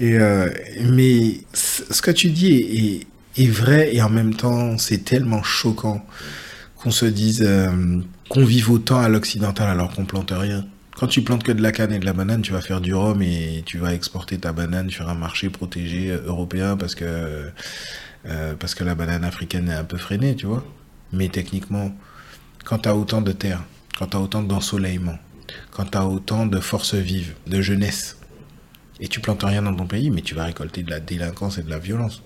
Euh, 0.01 0.49
mais 0.89 1.37
ce 1.53 2.01
que 2.01 2.11
tu 2.11 2.29
dis 2.29 3.05
est 3.37 3.47
vrai 3.47 3.95
et 3.95 4.01
en 4.01 4.09
même 4.09 4.33
temps, 4.33 4.77
c'est 4.77 5.03
tellement 5.03 5.43
choquant 5.43 6.05
qu'on 6.83 6.91
se 6.91 7.05
dise 7.05 7.41
euh, 7.47 8.01
qu'on 8.27 8.43
vive 8.43 8.69
autant 8.69 8.99
à 8.99 9.07
l'occidental 9.07 9.69
alors 9.69 9.93
qu'on 9.93 10.03
plante 10.03 10.33
rien. 10.35 10.65
Quand 10.97 11.07
tu 11.07 11.21
plantes 11.21 11.43
que 11.43 11.53
de 11.53 11.61
la 11.61 11.71
canne 11.71 11.93
et 11.93 11.99
de 11.99 12.05
la 12.05 12.11
banane, 12.11 12.41
tu 12.41 12.51
vas 12.51 12.59
faire 12.59 12.81
du 12.81 12.93
rhum 12.93 13.21
et 13.21 13.63
tu 13.65 13.77
vas 13.77 13.93
exporter 13.93 14.37
ta 14.37 14.51
banane 14.51 14.89
sur 14.89 15.07
un 15.09 15.13
marché 15.13 15.49
protégé 15.49 16.11
euh, 16.11 16.21
européen 16.25 16.75
parce 16.75 16.93
que 16.93 17.05
euh, 18.25 18.53
parce 18.59 18.75
que 18.75 18.83
la 18.83 18.95
banane 18.95 19.23
africaine 19.23 19.69
est 19.69 19.75
un 19.75 19.85
peu 19.85 19.97
freinée, 19.97 20.35
tu 20.35 20.45
vois. 20.45 20.63
Mais 21.13 21.29
techniquement, 21.29 21.95
quand 22.65 22.79
tu 22.79 22.89
as 22.89 22.95
autant 22.95 23.21
de 23.21 23.31
terre, 23.31 23.63
quand 23.97 24.07
tu 24.07 24.17
as 24.17 24.19
autant 24.19 24.43
d'ensoleillement, 24.43 25.17
quand 25.71 25.85
tu 25.85 25.97
as 25.97 26.05
autant 26.05 26.45
de 26.45 26.59
forces 26.59 26.95
vives, 26.95 27.33
de 27.47 27.61
jeunesse, 27.61 28.17
et 28.99 29.07
tu 29.07 29.21
plantes 29.21 29.43
rien 29.43 29.61
dans 29.61 29.75
ton 29.75 29.87
pays, 29.87 30.09
mais 30.09 30.21
tu 30.21 30.35
vas 30.35 30.45
récolter 30.45 30.83
de 30.83 30.89
la 30.89 30.99
délinquance 30.99 31.57
et 31.57 31.63
de 31.63 31.69
la 31.69 31.79
violence. 31.79 32.23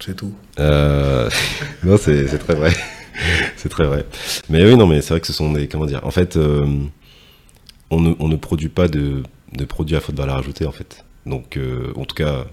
C'est 0.00 0.16
tout. 0.16 0.34
Non, 1.84 1.96
c'est 1.96 2.38
très 2.38 2.54
vrai. 2.54 2.72
c'est 3.56 3.68
très 3.68 3.86
vrai. 3.86 4.04
Mais 4.48 4.64
oui, 4.64 4.76
non, 4.76 4.86
mais 4.86 5.00
c'est 5.00 5.10
vrai 5.10 5.20
que 5.20 5.26
ce 5.26 5.32
sont 5.32 5.52
des. 5.52 5.68
Comment 5.68 5.86
dire 5.86 6.00
En 6.04 6.10
fait, 6.10 6.36
euh, 6.36 6.66
on, 7.90 8.00
ne, 8.00 8.36
produit 8.36 8.68
pas 8.68 8.88
de, 8.88 9.22
de 9.52 9.64
produits 9.64 9.96
à 9.96 10.00
faute 10.00 10.16
valeur 10.16 10.36
ajoutée, 10.36 10.66
en 10.66 10.72
fait. 10.72 11.04
Donc, 11.24 11.56
euh, 11.56 11.92
en 11.96 12.04
tout 12.04 12.14
cas, 12.14 12.46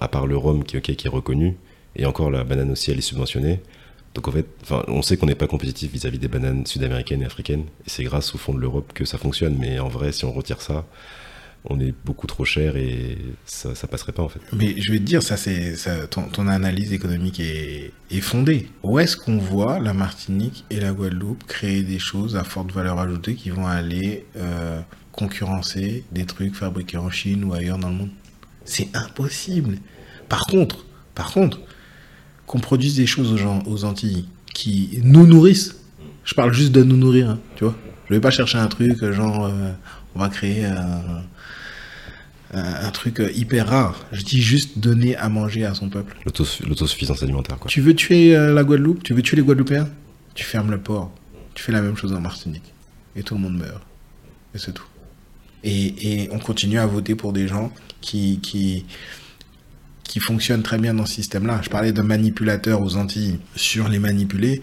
à 0.00 0.08
part 0.08 0.26
le 0.26 0.36
rhum 0.36 0.64
qui, 0.64 0.80
qui 0.80 1.06
est 1.06 1.10
reconnu, 1.10 1.56
et 1.96 2.06
encore 2.06 2.30
la 2.30 2.44
banane 2.44 2.70
aussi, 2.70 2.90
elle 2.90 2.98
est 2.98 3.02
subventionnée. 3.02 3.60
Donc, 4.14 4.28
en 4.28 4.32
fait, 4.32 4.46
on 4.88 5.02
sait 5.02 5.16
qu'on 5.16 5.26
n'est 5.26 5.34
pas 5.34 5.46
compétitif 5.46 5.92
vis-à-vis 5.92 6.18
des 6.18 6.28
bananes 6.28 6.66
sud-américaines 6.66 7.22
et 7.22 7.26
africaines. 7.26 7.64
Et 7.86 7.90
c'est 7.90 8.04
grâce 8.04 8.34
au 8.34 8.38
fond 8.38 8.54
de 8.54 8.58
l'Europe 8.58 8.92
que 8.94 9.04
ça 9.04 9.18
fonctionne. 9.18 9.56
Mais 9.58 9.78
en 9.78 9.88
vrai, 9.88 10.12
si 10.12 10.24
on 10.24 10.32
retire 10.32 10.60
ça, 10.60 10.84
on 11.64 11.80
est 11.80 11.94
beaucoup 12.04 12.26
trop 12.26 12.44
cher 12.44 12.76
et 12.76 13.18
ça, 13.44 13.74
ça 13.74 13.86
passerait 13.86 14.12
pas, 14.12 14.22
en 14.22 14.28
fait. 14.28 14.40
Mais 14.52 14.80
je 14.80 14.92
vais 14.92 14.98
te 14.98 15.04
dire, 15.04 15.22
ça, 15.22 15.36
c'est, 15.36 15.74
ton, 16.10 16.48
analyse 16.48 16.92
économique 16.92 17.40
est, 17.40 17.92
est 18.10 18.20
fondée. 18.20 18.68
Où 18.82 18.98
est-ce 18.98 19.16
qu'on 19.16 19.38
voit 19.38 19.78
la 19.78 19.92
Martinique 19.92 20.64
et 20.70 20.80
la 20.80 20.92
Guadeloupe 20.92 21.44
créer 21.44 21.82
des 21.82 21.98
choses 21.98 22.36
à 22.36 22.44
forte 22.44 22.72
valeur 22.72 22.98
ajoutée 22.98 23.34
qui 23.34 23.50
vont 23.50 23.66
aller 23.66 24.24
euh, 24.36 24.80
concurrencer 25.12 26.04
des 26.12 26.24
trucs 26.24 26.54
fabriqués 26.54 26.96
en 26.96 27.10
Chine 27.10 27.44
ou 27.44 27.52
ailleurs 27.52 27.78
dans 27.78 27.88
le 27.90 27.96
monde? 27.96 28.10
C'est 28.64 28.88
impossible. 28.94 29.78
Par 30.28 30.46
contre, 30.46 30.84
par 31.14 31.32
contre, 31.32 31.60
qu'on 32.46 32.60
produise 32.60 32.96
des 32.96 33.06
choses 33.06 33.32
aux 33.32 33.36
gens, 33.36 33.62
aux 33.66 33.84
Antilles 33.84 34.26
qui 34.54 35.00
nous 35.02 35.26
nourrissent. 35.26 35.76
Je 36.24 36.34
parle 36.34 36.52
juste 36.52 36.72
de 36.72 36.82
nous 36.82 36.96
nourrir, 36.96 37.30
hein, 37.30 37.38
tu 37.56 37.64
vois. 37.64 37.76
Je 38.08 38.14
vais 38.14 38.20
pas 38.20 38.30
chercher 38.30 38.58
un 38.58 38.68
truc 38.68 39.04
genre 39.12 39.46
euh, 39.46 39.72
on 40.14 40.20
va 40.20 40.28
créer 40.28 40.64
un, 40.64 41.22
un, 42.52 42.90
truc 42.90 43.22
hyper 43.34 43.68
rare. 43.68 44.06
Je 44.12 44.22
dis 44.22 44.40
juste 44.42 44.78
donner 44.78 45.16
à 45.16 45.28
manger 45.28 45.64
à 45.64 45.74
son 45.74 45.88
peuple. 45.90 46.16
L'autos- 46.24 46.60
L'autosuffisance 46.66 47.22
alimentaire, 47.22 47.58
quoi. 47.58 47.70
Tu 47.70 47.80
veux 47.80 47.94
tuer 47.94 48.36
euh, 48.36 48.52
la 48.54 48.64
Guadeloupe? 48.64 49.02
Tu 49.02 49.14
veux 49.14 49.22
tuer 49.22 49.36
les 49.36 49.42
Guadeloupéens? 49.42 49.88
Tu 50.34 50.44
fermes 50.44 50.70
le 50.70 50.78
port. 50.78 51.12
Tu 51.54 51.62
fais 51.62 51.72
la 51.72 51.82
même 51.82 51.96
chose 51.96 52.12
en 52.12 52.20
Martinique. 52.20 52.72
Et 53.16 53.22
tout 53.22 53.34
le 53.34 53.40
monde 53.40 53.58
meurt. 53.58 53.82
Et 54.54 54.58
c'est 54.58 54.72
tout. 54.72 54.86
Et, 55.64 56.22
et 56.22 56.28
on 56.32 56.38
continue 56.38 56.78
à 56.78 56.86
voter 56.86 57.14
pour 57.14 57.32
des 57.32 57.48
gens 57.48 57.72
qui, 58.00 58.38
qui, 58.40 58.86
qui 60.04 60.20
fonctionnent 60.20 60.62
très 60.62 60.78
bien 60.78 60.94
dans 60.94 61.04
ce 61.04 61.14
système-là. 61.14 61.60
Je 61.62 61.68
parlais 61.68 61.92
de 61.92 62.00
manipulateurs 62.02 62.80
aux 62.80 62.96
Antilles. 62.96 63.40
Sur 63.56 63.88
les 63.88 63.98
manipulés, 63.98 64.62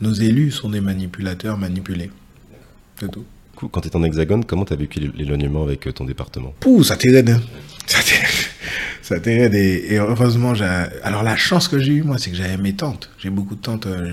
nos 0.00 0.12
élus 0.12 0.50
sont 0.50 0.68
des 0.68 0.80
manipulateurs 0.80 1.56
manipulés. 1.58 2.10
C'est 3.00 3.10
tout. 3.10 3.24
Quand 3.68 3.80
tu 3.80 3.88
es 3.88 3.96
en 3.96 4.02
hexagone, 4.02 4.44
comment 4.44 4.64
tu 4.64 4.72
as 4.72 4.76
vécu 4.76 4.98
l'éloignement 5.14 5.62
avec 5.62 5.86
euh, 5.86 5.92
ton 5.92 6.04
département? 6.04 6.54
Pouh, 6.60 6.82
ça 6.82 6.96
t'aide. 6.96 7.30
hein. 7.30 7.40
Ça 9.02 9.20
t'aide. 9.20 9.54
Et, 9.54 9.94
et 9.94 9.98
heureusement, 9.98 10.52
alors 11.02 11.22
la 11.22 11.36
chance 11.36 11.68
que 11.68 11.78
j'ai 11.78 11.92
eue, 11.92 12.02
moi, 12.02 12.18
c'est 12.18 12.30
que 12.30 12.36
j'avais 12.36 12.56
mes 12.56 12.72
tantes. 12.74 13.10
J'ai 13.18 13.30
beaucoup 13.30 13.54
de 13.56 13.60
tantes 13.60 13.86
euh, 13.86 14.12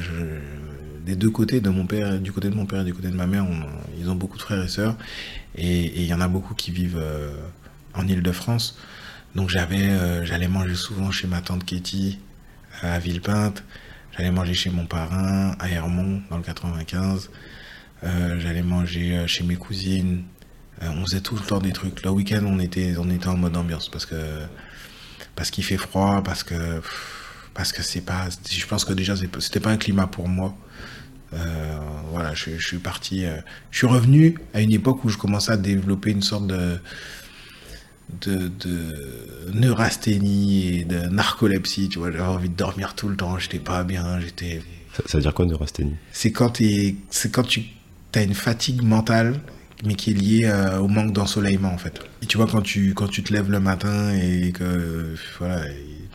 des 1.05 1.15
deux 1.15 1.29
côtés, 1.29 1.61
de 1.61 1.69
mon 1.69 1.85
père, 1.85 2.19
du 2.19 2.31
côté 2.31 2.49
de 2.49 2.55
mon 2.55 2.65
père 2.65 2.81
et 2.81 2.85
du 2.85 2.93
côté 2.93 3.07
de 3.09 3.15
ma 3.15 3.27
mère. 3.27 3.45
ils 3.99 4.09
ont 4.09 4.15
beaucoup 4.15 4.37
de 4.37 4.41
frères 4.41 4.63
et 4.63 4.67
sœurs. 4.67 4.95
Et 5.55 6.01
il 6.01 6.05
y 6.07 6.13
en 6.13 6.21
a 6.21 6.27
beaucoup 6.27 6.53
qui 6.53 6.71
vivent 6.71 6.99
euh, 6.99 7.31
en 7.93 8.07
Ile-de-France. 8.07 8.77
Donc 9.35 9.49
j'allais 9.49 10.47
manger 10.47 10.75
souvent 10.75 11.11
chez 11.11 11.27
ma 11.27 11.39
tante 11.41 11.63
Katie 11.65 12.17
à 12.81 12.99
Villepinte. 12.99 13.63
J'allais 14.17 14.31
manger 14.31 14.53
chez 14.55 14.69
mon 14.71 14.85
parrain 14.85 15.55
à 15.59 15.69
Hermont 15.69 16.21
dans 16.29 16.37
le 16.37 16.43
95. 16.43 17.29
Euh, 18.03 18.39
j'allais 18.39 18.61
manger 18.61 19.17
euh, 19.17 19.27
chez 19.27 19.43
mes 19.43 19.55
cousines. 19.55 20.23
Euh, 20.81 20.87
on 20.95 21.05
faisait 21.05 21.21
tout 21.21 21.35
le 21.35 21.41
temps 21.41 21.59
des 21.59 21.73
trucs. 21.73 22.03
Le 22.03 22.11
week-end, 22.11 22.43
on 22.45 22.59
était, 22.59 22.95
on 22.97 23.09
était 23.09 23.27
en 23.27 23.37
mode 23.37 23.57
ambiance 23.57 23.89
parce 23.89 24.05
que 24.05 24.15
parce 25.35 25.51
qu'il 25.51 25.63
fait 25.63 25.77
froid, 25.77 26.21
parce 26.23 26.43
que 26.43 26.81
parce 27.53 27.71
que 27.73 27.83
c'est 27.83 28.01
pas. 28.01 28.27
Je 28.49 28.65
pense 28.65 28.85
que 28.85 28.93
déjà 28.93 29.15
c'était 29.39 29.59
pas 29.59 29.71
un 29.71 29.77
climat 29.77 30.07
pour 30.07 30.27
moi. 30.27 30.55
Euh, 31.33 31.77
voilà, 32.11 32.33
je, 32.33 32.57
je 32.57 32.65
suis 32.65 32.77
parti. 32.79 33.25
je 33.71 33.77
suis 33.77 33.87
revenu 33.87 34.37
à 34.53 34.61
une 34.61 34.71
époque 34.71 35.03
où 35.03 35.09
je 35.09 35.17
commençais 35.17 35.51
à 35.51 35.57
développer 35.57 36.11
une 36.11 36.21
sorte 36.23 36.47
de 36.47 36.79
de, 38.21 38.47
de 38.47 39.51
neurasthénie 39.53 40.79
et 40.79 40.85
de 40.85 40.99
narcolepsie. 41.09 41.89
Tu 41.89 41.99
vois, 41.99 42.11
j'avais 42.11 42.23
envie 42.23 42.49
de 42.49 42.55
dormir 42.55 42.95
tout 42.95 43.09
le 43.09 43.15
temps. 43.15 43.37
J'étais 43.37 43.59
pas 43.59 43.83
bien. 43.83 44.19
J'étais 44.19 44.61
Ça, 44.93 45.03
ça 45.05 45.17
veut 45.17 45.21
dire 45.21 45.33
quoi, 45.33 45.45
neurasthénie? 45.45 45.95
C'est 46.11 46.31
quand, 46.31 46.59
quand 47.31 47.43
tu 47.43 47.63
as 48.15 48.23
une 48.23 48.33
fatigue 48.33 48.81
mentale, 48.81 49.39
mais 49.85 49.95
qui 49.95 50.11
est 50.11 50.13
liée 50.13 50.45
euh, 50.45 50.79
au 50.79 50.87
manque 50.87 51.13
d'ensoleillement, 51.13 51.73
en 51.73 51.77
fait. 51.77 51.99
Et 52.21 52.25
tu 52.25 52.37
vois, 52.37 52.47
quand 52.47 52.61
tu, 52.61 52.93
quand 52.93 53.07
tu 53.07 53.23
te 53.23 53.31
lèves 53.31 53.49
le 53.49 53.59
matin 53.59 54.13
et 54.13 54.51
que 54.51 55.15
voilà, 55.37 55.61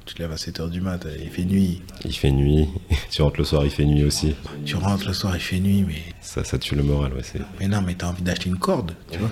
tu 0.05 0.15
te 0.15 0.23
lèves 0.23 0.33
à 0.33 0.37
7 0.37 0.61
heures 0.61 0.71
du 0.71 0.81
mat, 0.81 1.07
il 1.23 1.31
fait 1.31 1.45
nuit. 1.45 1.83
Il 2.05 2.15
fait 2.15 2.31
nuit, 2.31 2.69
tu 3.11 3.23
rentres 3.23 3.39
le 3.39 3.45
soir, 3.45 3.65
il 3.65 3.71
fait 3.71 3.85
nuit 3.85 4.05
aussi. 4.05 4.35
Tu 4.65 4.77
rentres 4.77 5.07
le 5.07 5.15
soir, 5.15 5.35
il 5.37 5.41
fait 5.41 5.61
nuit, 5.61 5.85
mais, 5.87 6.03
Ça, 6.21 6.45
ça 6.45 6.59
tue 6.59 6.75
le 6.75 6.83
moral, 6.83 7.15
ouais. 7.15 7.23
C'est... 7.23 7.41
mais 7.61 7.69
non, 7.69 7.81
mais 7.81 7.95
t'as 7.95 8.09
envie 8.09 8.23
d'acheter 8.23 8.51
une 8.51 8.59
corde, 8.59 8.93
tu 9.11 9.19
vois. 9.19 9.31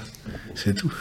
C'est 0.54 0.74
tout. 0.74 0.92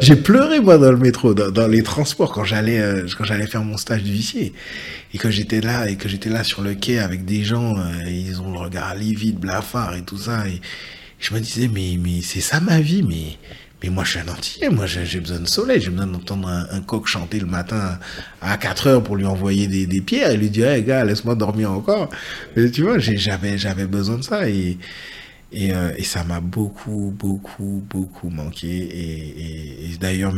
J'ai 0.00 0.16
pleuré, 0.16 0.60
moi, 0.60 0.78
dans 0.78 0.90
le 0.90 0.98
métro, 0.98 1.34
dans, 1.34 1.66
les 1.68 1.82
transports, 1.82 2.32
quand 2.32 2.44
j'allais, 2.44 2.80
euh, 2.80 3.06
quand 3.16 3.24
j'allais 3.24 3.46
faire 3.46 3.62
mon 3.62 3.76
stage 3.76 4.02
d'huissier. 4.02 4.52
Et 5.14 5.18
que 5.18 5.30
j'étais 5.30 5.60
là, 5.60 5.88
et 5.88 5.96
que 5.96 6.08
j'étais 6.08 6.30
là 6.30 6.44
sur 6.44 6.62
le 6.62 6.74
quai 6.74 6.98
avec 6.98 7.24
des 7.24 7.44
gens, 7.44 7.76
euh, 7.78 7.82
ils 8.06 8.40
ont 8.40 8.52
le 8.52 8.58
regard 8.58 8.94
livide, 8.94 9.38
blafard 9.38 9.94
et 9.94 10.02
tout 10.02 10.18
ça. 10.18 10.46
Et 10.48 10.60
je 11.18 11.34
me 11.34 11.40
disais, 11.40 11.68
mais, 11.72 11.98
mais 12.02 12.22
c'est 12.22 12.40
ça 12.40 12.60
ma 12.60 12.80
vie, 12.80 13.02
mais, 13.02 13.38
mais 13.82 13.90
moi, 13.90 14.04
je 14.04 14.10
suis 14.10 14.18
un 14.18 14.28
entier. 14.28 14.68
Moi, 14.68 14.86
j'ai 14.86 15.20
besoin 15.20 15.40
de 15.40 15.48
soleil. 15.48 15.80
J'ai 15.80 15.90
besoin 15.90 16.06
d'entendre 16.06 16.48
un, 16.48 16.80
coq 16.80 17.06
chanter 17.06 17.38
le 17.38 17.46
matin 17.46 17.98
à 18.40 18.56
4 18.56 18.86
heures 18.86 19.02
pour 19.02 19.16
lui 19.16 19.26
envoyer 19.26 19.66
des, 19.66 19.86
des 19.86 20.00
pierres 20.00 20.30
et 20.30 20.36
lui 20.36 20.50
dire, 20.50 20.68
hey, 20.68 20.82
gars, 20.82 21.04
laisse-moi 21.04 21.34
dormir 21.34 21.70
encore. 21.72 22.08
Mais 22.56 22.70
tu 22.70 22.82
vois, 22.82 22.98
j'avais, 22.98 23.58
j'avais 23.58 23.86
besoin 23.86 24.16
de 24.16 24.22
ça. 24.22 24.48
Et, 24.48 24.78
et, 25.58 25.72
euh, 25.72 25.92
et 25.96 26.04
ça 26.04 26.22
m'a 26.22 26.40
beaucoup, 26.40 27.14
beaucoup, 27.18 27.82
beaucoup 27.88 28.28
manqué. 28.28 28.68
Et, 28.68 29.28
et- 29.40 29.90
et 29.92 29.96
d'ailleurs, 29.98 30.34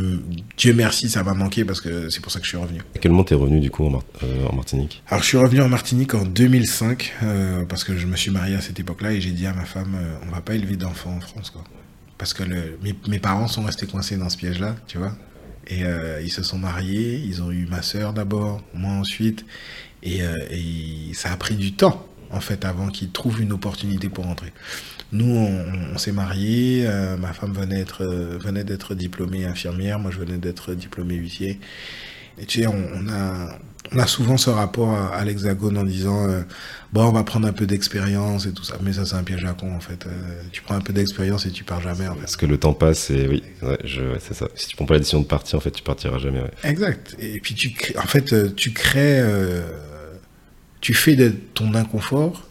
Dieu 0.57 0.73
merci, 0.73 1.09
ça 1.09 1.23
m'a 1.23 1.33
manqué 1.33 1.65
parce 1.65 1.81
que 1.81 2.09
c'est 2.09 2.21
pour 2.21 2.31
ça 2.31 2.39
que 2.39 2.45
je 2.45 2.49
suis 2.49 2.57
revenu. 2.57 2.79
À 2.95 2.99
quel 2.99 3.11
moment 3.11 3.23
t'es 3.25 3.35
revenu, 3.35 3.59
du 3.59 3.69
coup, 3.69 3.85
en, 3.85 3.89
Mar- 3.89 4.03
euh, 4.23 4.45
en 4.47 4.55
Martinique? 4.55 5.03
Alors, 5.07 5.21
je 5.21 5.27
suis 5.27 5.37
revenu 5.37 5.61
en 5.61 5.69
Martinique 5.69 6.13
en 6.15 6.23
2005 6.25 7.13
euh, 7.23 7.65
parce 7.65 7.83
que 7.83 7.97
je 7.97 8.07
me 8.07 8.15
suis 8.15 8.31
marié 8.31 8.55
à 8.55 8.61
cette 8.61 8.79
époque-là 8.79 9.11
et 9.11 9.19
j'ai 9.21 9.31
dit 9.31 9.45
à 9.45 9.53
ma 9.53 9.65
femme, 9.65 9.95
on 10.27 10.31
va 10.33 10.41
pas 10.41 10.55
élever 10.55 10.75
d'enfants 10.77 11.15
en 11.17 11.21
France, 11.21 11.49
quoi. 11.49 11.63
Parce 12.17 12.33
que 12.33 12.43
le, 12.43 12.77
mes, 12.83 12.95
mes 13.07 13.19
parents 13.19 13.47
sont 13.47 13.63
restés 13.63 13.87
coincés 13.87 14.17
dans 14.17 14.29
ce 14.29 14.37
piège-là, 14.37 14.75
tu 14.87 14.97
vois. 14.97 15.13
Et 15.67 15.83
euh, 15.83 16.21
ils 16.23 16.31
se 16.31 16.43
sont 16.43 16.57
mariés, 16.57 17.21
ils 17.25 17.41
ont 17.41 17.51
eu 17.51 17.65
ma 17.69 17.81
sœur 17.81 18.13
d'abord, 18.13 18.61
moi 18.73 18.91
ensuite. 18.93 19.45
Et, 20.01 20.23
euh, 20.23 20.33
et 20.49 21.13
ça 21.13 21.31
a 21.31 21.35
pris 21.37 21.55
du 21.55 21.73
temps, 21.73 22.05
en 22.31 22.39
fait, 22.39 22.65
avant 22.65 22.89
qu'ils 22.89 23.11
trouvent 23.11 23.41
une 23.41 23.51
opportunité 23.51 24.09
pour 24.09 24.25
rentrer. 24.25 24.53
Nous, 25.11 25.25
on, 25.25 25.65
on 25.93 25.97
s'est 25.97 26.11
mariés, 26.11 26.83
euh, 26.85 27.17
ma 27.17 27.33
femme 27.33 27.53
venait, 27.53 27.79
être, 27.79 28.03
euh, 28.03 28.37
venait 28.39 28.63
d'être 28.63 28.93
diplômée 28.93 29.45
infirmière, 29.45 29.97
moi 29.97 30.11
je 30.11 30.19
venais 30.19 30.37
d'être 30.37 30.75
diplômé 30.75 31.15
huissier. 31.15 31.59
Et 32.39 32.45
tu 32.45 32.61
sais, 32.61 32.67
on, 32.67 32.87
on 32.93 33.09
a, 33.09 33.57
on 33.91 33.97
a 33.97 34.05
souvent 34.05 34.37
ce 34.37 34.51
rapport 34.51 34.91
à, 34.91 35.15
à 35.15 35.25
l'hexagone 35.25 35.77
en 35.77 35.83
disant 35.83 36.29
euh, 36.29 36.41
bon, 36.93 37.05
on 37.05 37.11
va 37.11 37.23
prendre 37.23 37.47
un 37.47 37.53
peu 37.53 37.65
d'expérience 37.65 38.45
et 38.45 38.53
tout 38.53 38.63
ça. 38.63 38.75
Mais 38.83 38.93
ça, 38.93 39.03
c'est 39.03 39.15
un 39.15 39.23
piège 39.23 39.43
à 39.45 39.53
con 39.53 39.75
en 39.75 39.79
fait. 39.79 40.05
Tu 40.51 40.61
prends 40.61 40.75
un 40.75 40.81
peu 40.81 40.93
d'expérience 40.93 41.47
et 41.47 41.51
tu 41.51 41.63
pars 41.63 41.81
jamais 41.81 42.07
en 42.07 42.13
fait. 42.13 42.21
Parce 42.21 42.37
que 42.37 42.45
le 42.45 42.59
temps 42.59 42.73
passe 42.73 43.09
et 43.09 43.27
oui, 43.27 43.43
ouais, 43.63 43.79
je, 43.83 44.03
ouais, 44.03 44.19
c'est 44.19 44.35
ça. 44.35 44.47
Si 44.53 44.67
tu 44.67 44.75
prends 44.75 44.85
pas 44.85 44.93
la 44.93 44.99
décision 44.99 45.19
de 45.21 45.25
partir, 45.25 45.57
en 45.57 45.61
fait, 45.61 45.71
tu 45.71 45.83
partiras 45.83 46.19
jamais. 46.19 46.41
Ouais. 46.41 46.51
Exact. 46.63 47.15
Et 47.19 47.39
puis 47.39 47.55
tu 47.55 47.71
crées, 47.71 47.97
en 47.97 48.07
fait, 48.07 48.55
tu 48.55 48.71
crées, 48.71 49.21
tu 50.81 50.93
fais 50.93 51.15
de 51.15 51.33
ton 51.53 51.73
inconfort 51.75 52.49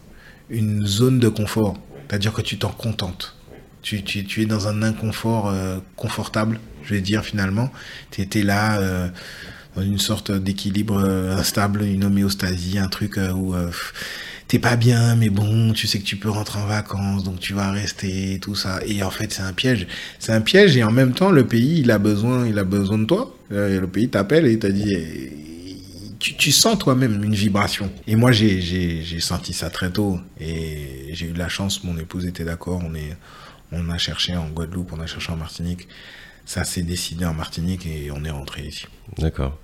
une 0.49 0.85
zone 0.85 1.19
de 1.19 1.29
confort. 1.29 1.77
C'est-à-dire 2.07 2.33
que 2.33 2.41
tu 2.41 2.57
t'en 2.57 2.69
contentes. 2.69 3.35
Tu, 3.81 4.03
es 4.37 4.45
dans 4.45 4.67
un 4.67 4.83
inconfort 4.83 5.49
euh, 5.49 5.77
confortable, 5.95 6.59
je 6.83 6.93
vais 6.93 7.01
dire 7.01 7.23
finalement. 7.23 7.71
Tu 8.11 8.21
étais 8.21 8.43
là 8.43 8.79
euh, 8.79 9.07
dans 9.75 9.81
une 9.81 9.99
sorte 9.99 10.31
d'équilibre 10.31 11.01
euh, 11.03 11.37
instable, 11.37 11.83
une 11.83 12.03
homéostasie, 12.03 12.77
un 12.77 12.89
truc 12.89 13.17
où 13.17 13.55
t'es 14.47 14.59
pas 14.59 14.75
bien, 14.75 15.15
mais 15.15 15.29
bon, 15.29 15.73
tu 15.73 15.87
sais 15.87 15.99
que 15.99 16.03
tu 16.03 16.17
peux 16.17 16.29
rentrer 16.29 16.59
en 16.59 16.65
vacances, 16.65 17.23
donc 17.23 17.39
tu 17.39 17.53
vas 17.53 17.71
rester, 17.71 18.39
tout 18.41 18.55
ça. 18.55 18.79
Et 18.85 19.03
en 19.03 19.11
fait, 19.11 19.31
c'est 19.31 19.43
un 19.43 19.53
piège. 19.53 19.87
C'est 20.17 20.33
un 20.33 20.41
piège 20.41 20.75
et 20.75 20.83
en 20.83 20.91
même 20.91 21.13
temps, 21.13 21.29
le 21.29 21.45
pays, 21.45 21.79
il 21.79 21.91
a 21.91 21.99
besoin, 21.99 22.47
il 22.47 22.57
a 22.59 22.63
besoin 22.63 22.97
de 22.97 23.05
toi. 23.05 23.35
Le 23.51 23.85
pays 23.85 24.09
t'appelle 24.09 24.45
et 24.45 24.59
t'a 24.59 24.69
dit, 24.69 24.95
tu, 26.19 26.35
tu 26.35 26.51
sens 26.51 26.77
toi-même 26.77 27.23
une 27.23 27.33
vibration. 27.33 27.91
Et 28.05 28.15
moi, 28.15 28.31
j'ai, 28.31 29.19
senti 29.19 29.53
ça 29.53 29.69
très 29.69 29.89
tôt. 29.89 30.19
Et 30.39 31.09
j'ai 31.13 31.27
eu 31.27 31.31
de 31.31 31.39
la 31.39 31.49
chance, 31.49 31.83
mon 31.83 31.97
épouse 31.97 32.25
était 32.25 32.43
d'accord. 32.43 32.81
On, 32.85 32.93
est, 32.93 33.15
on 33.71 33.89
a 33.89 33.97
cherché 33.97 34.35
en 34.35 34.49
Guadeloupe, 34.49 34.91
on 34.93 34.99
a 34.99 35.07
cherché 35.07 35.31
en 35.31 35.37
Martinique. 35.37 35.87
Ça 36.45 36.63
s'est 36.63 36.81
décidé 36.81 37.25
en 37.25 37.33
Martinique 37.33 37.85
et 37.85 38.11
on 38.11 38.23
est 38.25 38.31
rentré 38.31 38.63
ici. 38.63 38.85
D'accord. 39.17 39.57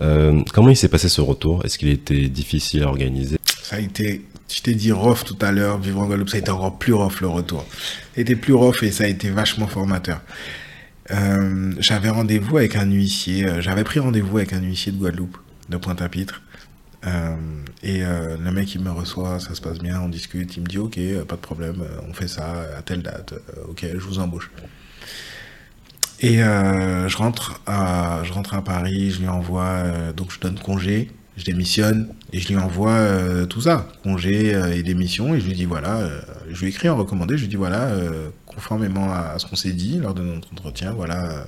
Euh, 0.00 0.42
comment 0.52 0.70
il 0.70 0.76
s'est 0.76 0.88
passé 0.88 1.08
ce 1.08 1.20
retour? 1.20 1.64
Est-ce 1.64 1.78
qu'il 1.78 1.88
était 1.88 2.28
difficile 2.28 2.84
à 2.84 2.86
organiser? 2.86 3.38
Ça 3.62 3.76
a 3.76 3.80
été, 3.80 4.24
je 4.48 4.62
t'ai 4.62 4.74
dit 4.74 4.92
rough 4.92 5.24
tout 5.26 5.36
à 5.40 5.50
l'heure, 5.50 5.78
vivre 5.78 6.00
en 6.00 6.06
Guadeloupe, 6.06 6.30
ça 6.30 6.36
a 6.36 6.40
été 6.40 6.50
encore 6.50 6.78
plus 6.78 6.94
rough 6.94 7.20
le 7.20 7.28
retour. 7.28 7.66
Ça 7.70 8.18
a 8.18 8.20
été 8.20 8.36
plus 8.36 8.54
rough 8.54 8.82
et 8.82 8.92
ça 8.92 9.04
a 9.04 9.08
été 9.08 9.30
vachement 9.30 9.66
formateur. 9.66 10.20
Euh, 11.10 11.72
j'avais 11.78 12.10
rendez-vous 12.10 12.58
avec 12.58 12.76
un 12.76 12.84
huissier, 12.84 13.46
euh, 13.46 13.60
j'avais 13.60 13.84
pris 13.84 13.98
rendez-vous 13.98 14.38
avec 14.38 14.52
un 14.52 14.60
huissier 14.60 14.92
de 14.92 14.98
Guadeloupe, 14.98 15.38
de 15.68 15.76
Pointe-à-Pitre. 15.76 16.42
Euh, 17.06 17.36
et 17.82 18.04
euh, 18.04 18.36
le 18.36 18.50
mec, 18.50 18.74
il 18.74 18.80
me 18.80 18.90
reçoit, 18.90 19.38
ça 19.38 19.54
se 19.54 19.60
passe 19.60 19.78
bien, 19.78 20.00
on 20.00 20.08
discute, 20.08 20.56
il 20.56 20.62
me 20.62 20.66
dit, 20.66 20.78
ok, 20.78 20.98
euh, 20.98 21.24
pas 21.24 21.36
de 21.36 21.40
problème, 21.40 21.84
on 22.08 22.12
fait 22.12 22.28
ça 22.28 22.64
à 22.76 22.82
telle 22.82 23.02
date, 23.02 23.34
ok, 23.68 23.86
je 23.92 24.04
vous 24.04 24.18
embauche. 24.18 24.50
Et 26.20 26.38
je 26.38 27.16
rentre 27.16 27.60
à 27.66 28.22
je 28.24 28.32
rentre 28.32 28.54
à 28.54 28.64
Paris, 28.64 29.12
je 29.12 29.20
lui 29.20 29.28
envoie 29.28 29.84
donc 30.16 30.32
je 30.32 30.40
donne 30.40 30.58
congé, 30.58 31.12
je 31.36 31.44
démissionne 31.44 32.08
et 32.32 32.40
je 32.40 32.48
lui 32.48 32.56
envoie 32.56 33.46
tout 33.48 33.60
ça, 33.60 33.86
congé 34.02 34.48
et 34.76 34.82
démission 34.82 35.36
et 35.36 35.40
je 35.40 35.46
lui 35.46 35.52
dis 35.52 35.64
voilà, 35.64 36.10
je 36.50 36.60
lui 36.60 36.70
écris 36.70 36.88
en 36.88 36.96
recommandé, 36.96 37.36
je 37.36 37.42
lui 37.42 37.48
dis 37.48 37.54
voilà 37.54 37.92
conformément 38.46 39.12
à, 39.12 39.38
ce 39.38 39.46
qu'on 39.46 39.54
s'est 39.54 39.72
dit 39.72 39.98
lors 39.98 40.12
de 40.12 40.22
notre 40.22 40.52
entretien, 40.52 40.90
voilà 40.90 41.46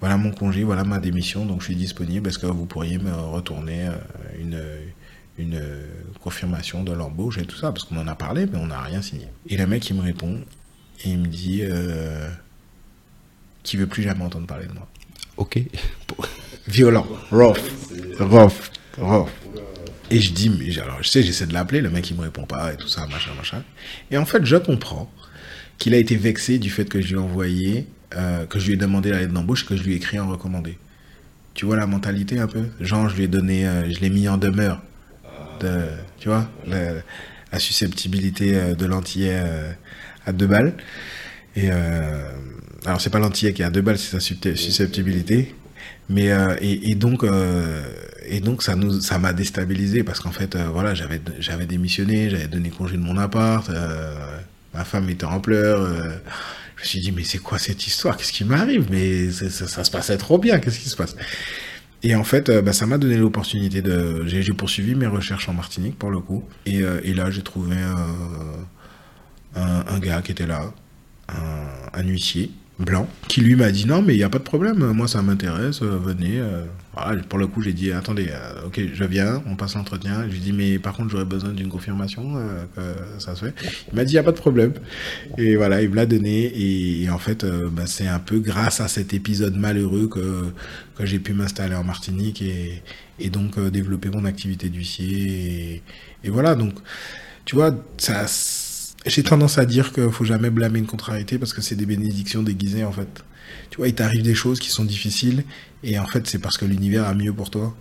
voilà 0.00 0.16
mon 0.16 0.30
congé, 0.30 0.64
voilà 0.64 0.84
ma 0.84 0.98
démission, 0.98 1.44
donc 1.44 1.60
je 1.60 1.66
suis 1.66 1.76
disponible. 1.76 2.28
Est-ce 2.28 2.38
que 2.38 2.46
vous 2.46 2.66
pourriez 2.66 2.98
me 2.98 3.12
retourner 3.12 3.86
euh, 3.86 3.92
une 4.40 4.62
une 5.38 5.62
confirmation 6.22 6.82
de 6.82 6.92
l'embauche 6.92 7.38
et 7.38 7.44
tout 7.44 7.56
ça? 7.56 7.72
Parce 7.72 7.84
qu'on 7.84 7.96
en 7.98 8.08
a 8.08 8.14
parlé 8.14 8.46
mais 8.46 8.58
on 8.58 8.66
n'a 8.66 8.80
rien 8.80 9.02
signé. 9.02 9.28
Et 9.48 9.56
le 9.56 9.66
mec 9.66 9.88
il 9.90 9.96
me 9.96 10.02
répond 10.02 10.40
et 11.04 11.10
il 11.10 11.18
me 11.18 11.26
dit 11.26 11.60
euh, 11.62 12.28
qui 13.62 13.76
veut 13.76 13.86
plus 13.86 14.02
jamais 14.02 14.24
entendre 14.24 14.46
parler 14.46 14.66
de 14.66 14.72
moi. 14.72 14.88
Ok. 15.36 15.60
Violent, 16.68 17.06
rough, 17.30 17.58
rough, 18.18 18.70
rough. 18.98 19.28
Et 20.10 20.20
je 20.20 20.32
dis, 20.32 20.50
mais 20.50 20.76
alors 20.78 21.02
je 21.02 21.08
sais, 21.08 21.22
j'essaie 21.22 21.46
de 21.46 21.52
l'appeler, 21.52 21.80
le 21.80 21.90
mec 21.90 22.10
il 22.10 22.16
me 22.16 22.22
répond 22.22 22.44
pas 22.44 22.72
et 22.72 22.76
tout 22.76 22.88
ça, 22.88 23.06
machin, 23.06 23.30
machin. 23.36 23.62
Et 24.10 24.18
en 24.18 24.24
fait, 24.24 24.44
je 24.44 24.56
comprends 24.56 25.10
qu'il 25.78 25.94
a 25.94 25.96
été 25.96 26.16
vexé 26.16 26.58
du 26.58 26.68
fait 26.68 26.84
que 26.84 27.00
je 27.00 27.08
lui 27.08 27.14
ai 27.14 27.18
envoyé, 27.18 27.86
euh, 28.16 28.44
que 28.46 28.58
je 28.58 28.66
lui 28.66 28.72
ai 28.74 28.76
demandé 28.76 29.10
la 29.10 29.20
lettre 29.20 29.32
d'embauche, 29.32 29.64
que 29.64 29.76
je 29.76 29.84
lui 29.84 29.92
ai 29.92 29.96
écrit 29.96 30.18
en 30.18 30.28
recommandé. 30.28 30.78
Tu 31.54 31.64
vois 31.64 31.76
la 31.76 31.86
mentalité 31.86 32.40
un 32.40 32.48
peu? 32.48 32.64
Genre, 32.80 33.08
je 33.08 33.16
lui 33.16 33.24
ai 33.24 33.28
donné, 33.28 33.68
euh, 33.68 33.88
je 33.88 34.00
l'ai 34.00 34.10
mis 34.10 34.28
en 34.28 34.36
demeure. 34.36 34.82
De, 35.60 35.84
tu 36.18 36.28
vois 36.28 36.50
la, 36.66 37.58
susceptibilité 37.58 38.56
euh, 38.56 38.74
de 38.74 38.86
l'antillais 38.86 39.42
à 40.26 40.32
deux 40.32 40.46
balles. 40.46 40.72
Et 41.54 41.70
alors, 41.70 43.00
c'est 43.00 43.10
pas 43.10 43.18
l'antillais 43.18 43.52
qui 43.52 43.62
est 43.62 43.64
à 43.64 43.70
deux 43.70 43.82
balles, 43.82 43.98
c'est 43.98 44.18
sa 44.18 44.20
susceptibilité. 44.20 45.54
Mais 46.08 46.30
et, 46.60 46.94
donc 46.96 47.24
et 48.26 48.40
donc 48.40 48.64
ça 48.64 48.74
nous 48.74 49.00
ça 49.00 49.20
m'a 49.20 49.32
déstabilisé 49.32 50.02
parce 50.02 50.18
qu'en 50.18 50.32
fait 50.32 50.56
voilà 50.56 50.92
j'avais 50.92 51.20
j'avais 51.38 51.66
démissionné 51.66 52.28
j'avais 52.30 52.48
donné 52.48 52.70
congé 52.70 52.96
de 52.96 53.02
mon 53.02 53.16
appart 53.16 53.70
ma 54.74 54.84
femme 54.84 55.08
était 55.08 55.24
en 55.24 55.38
pleurs 55.38 55.88
je 56.80 56.84
me 56.84 56.88
suis 56.88 57.00
dit 57.00 57.12
mais 57.12 57.24
c'est 57.24 57.38
quoi 57.38 57.58
cette 57.58 57.86
histoire? 57.86 58.16
Qu'est-ce 58.16 58.32
qui 58.32 58.44
m'arrive? 58.44 58.86
Mais 58.90 59.30
ça, 59.30 59.84
se 59.84 59.90
passait 59.90 60.16
trop 60.16 60.38
bien 60.38 60.58
qu'est-ce 60.58 60.80
qui 60.80 60.88
se 60.88 60.96
passe? 60.96 61.14
Et 62.02 62.14
en 62.14 62.24
fait, 62.24 62.50
bah, 62.50 62.72
ça 62.72 62.86
m'a 62.86 62.96
donné 62.96 63.16
l'opportunité 63.16 63.82
de. 63.82 64.24
J'ai 64.26 64.52
poursuivi 64.54 64.94
mes 64.94 65.06
recherches 65.06 65.50
en 65.50 65.52
Martinique 65.52 65.98
pour 65.98 66.10
le 66.10 66.20
coup. 66.20 66.44
Et, 66.64 66.78
et 66.78 67.12
là, 67.12 67.30
j'ai 67.30 67.42
trouvé 67.42 67.76
un, 69.54 69.84
un, 69.86 69.98
gars 69.98 70.22
qui 70.22 70.32
était 70.32 70.46
là, 70.46 70.72
un, 71.28 71.98
un 72.00 72.02
huissier, 72.02 72.50
blanc, 72.80 73.08
qui 73.28 73.40
lui 73.42 73.54
m'a 73.54 73.70
dit 73.70 73.86
non, 73.86 74.02
mais 74.02 74.14
il 74.14 74.16
n'y 74.16 74.24
a 74.24 74.28
pas 74.28 74.38
de 74.38 74.44
problème, 74.44 74.78
moi 74.92 75.06
ça 75.06 75.22
m'intéresse, 75.22 75.82
euh, 75.82 75.98
venez. 76.02 76.40
Euh. 76.40 76.64
pour 77.28 77.38
le 77.38 77.46
coup, 77.46 77.62
j'ai 77.62 77.72
dit 77.72 77.92
attendez, 77.92 78.28
euh, 78.30 78.66
ok, 78.66 78.80
je 78.92 79.04
viens, 79.04 79.42
on 79.46 79.54
passe 79.54 79.74
l'entretien. 79.74 80.24
Je 80.26 80.32
lui 80.32 80.40
dis 80.40 80.52
mais 80.52 80.78
par 80.78 80.94
contre, 80.94 81.10
j'aurais 81.10 81.24
besoin 81.24 81.50
d'une 81.50 81.68
confirmation 81.68 82.34
que 82.74 82.80
ça 83.20 83.34
se 83.34 83.46
fait. 83.46 83.54
Il 83.92 83.96
m'a 83.96 84.04
dit 84.04 84.12
il 84.12 84.16
n'y 84.16 84.20
a 84.20 84.22
pas 84.22 84.32
de 84.32 84.38
problème. 84.38 84.72
Et 85.38 85.56
voilà, 85.56 85.82
il 85.82 85.90
me 85.90 85.96
l'a 85.96 86.06
donné. 86.06 86.52
Et, 86.54 87.08
en 87.10 87.18
fait, 87.18 87.44
bah, 87.44 87.84
c'est 87.86 88.06
un 88.06 88.18
peu 88.18 88.38
grâce 88.38 88.80
à 88.80 88.88
cet 88.88 89.14
épisode 89.14 89.56
malheureux 89.56 90.08
que, 90.08 90.46
que 90.96 91.06
j'ai 91.06 91.18
pu 91.18 91.32
m'installer 91.32 91.74
en 91.74 91.84
Martinique 91.84 92.42
et, 92.42 92.82
et 93.18 93.30
donc 93.30 93.58
développer 93.70 94.08
mon 94.08 94.24
activité 94.24 94.68
d'huissier. 94.68 95.82
Et 96.24 96.30
voilà, 96.30 96.54
donc 96.54 96.74
tu 97.44 97.56
vois, 97.56 97.74
ça 97.98 98.26
j'ai 99.06 99.22
tendance 99.22 99.58
à 99.58 99.64
dire 99.64 99.92
qu'il 99.92 100.10
faut 100.10 100.24
jamais 100.24 100.50
blâmer 100.50 100.78
une 100.78 100.86
contrariété 100.86 101.38
parce 101.38 101.52
que 101.52 101.62
c'est 101.62 101.76
des 101.76 101.86
bénédictions 101.86 102.42
déguisées 102.42 102.84
en 102.84 102.92
fait. 102.92 103.24
Tu 103.70 103.78
vois, 103.78 103.88
il 103.88 103.94
t'arrive 103.94 104.22
des 104.22 104.34
choses 104.34 104.58
qui 104.60 104.70
sont 104.70 104.84
difficiles 104.84 105.44
et 105.82 105.98
en 105.98 106.06
fait 106.06 106.26
c'est 106.26 106.38
parce 106.38 106.58
que 106.58 106.64
l'univers 106.64 107.06
a 107.06 107.14
mieux 107.14 107.32
pour 107.32 107.50
toi. 107.50 107.74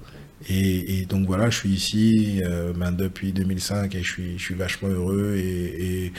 Et, 0.48 1.06
donc 1.10 1.28
voilà, 1.28 1.50
je 1.50 1.58
suis 1.58 1.70
ici 1.70 2.42
euh, 2.46 2.72
ben, 2.74 2.94
depuis 2.94 3.34
2005 3.34 3.94
et 3.94 4.02
je 4.02 4.10
suis, 4.10 4.38
je 4.38 4.44
suis 4.44 4.56
vachement 4.56 4.88
heureux 4.88 5.36
et, 5.36 6.14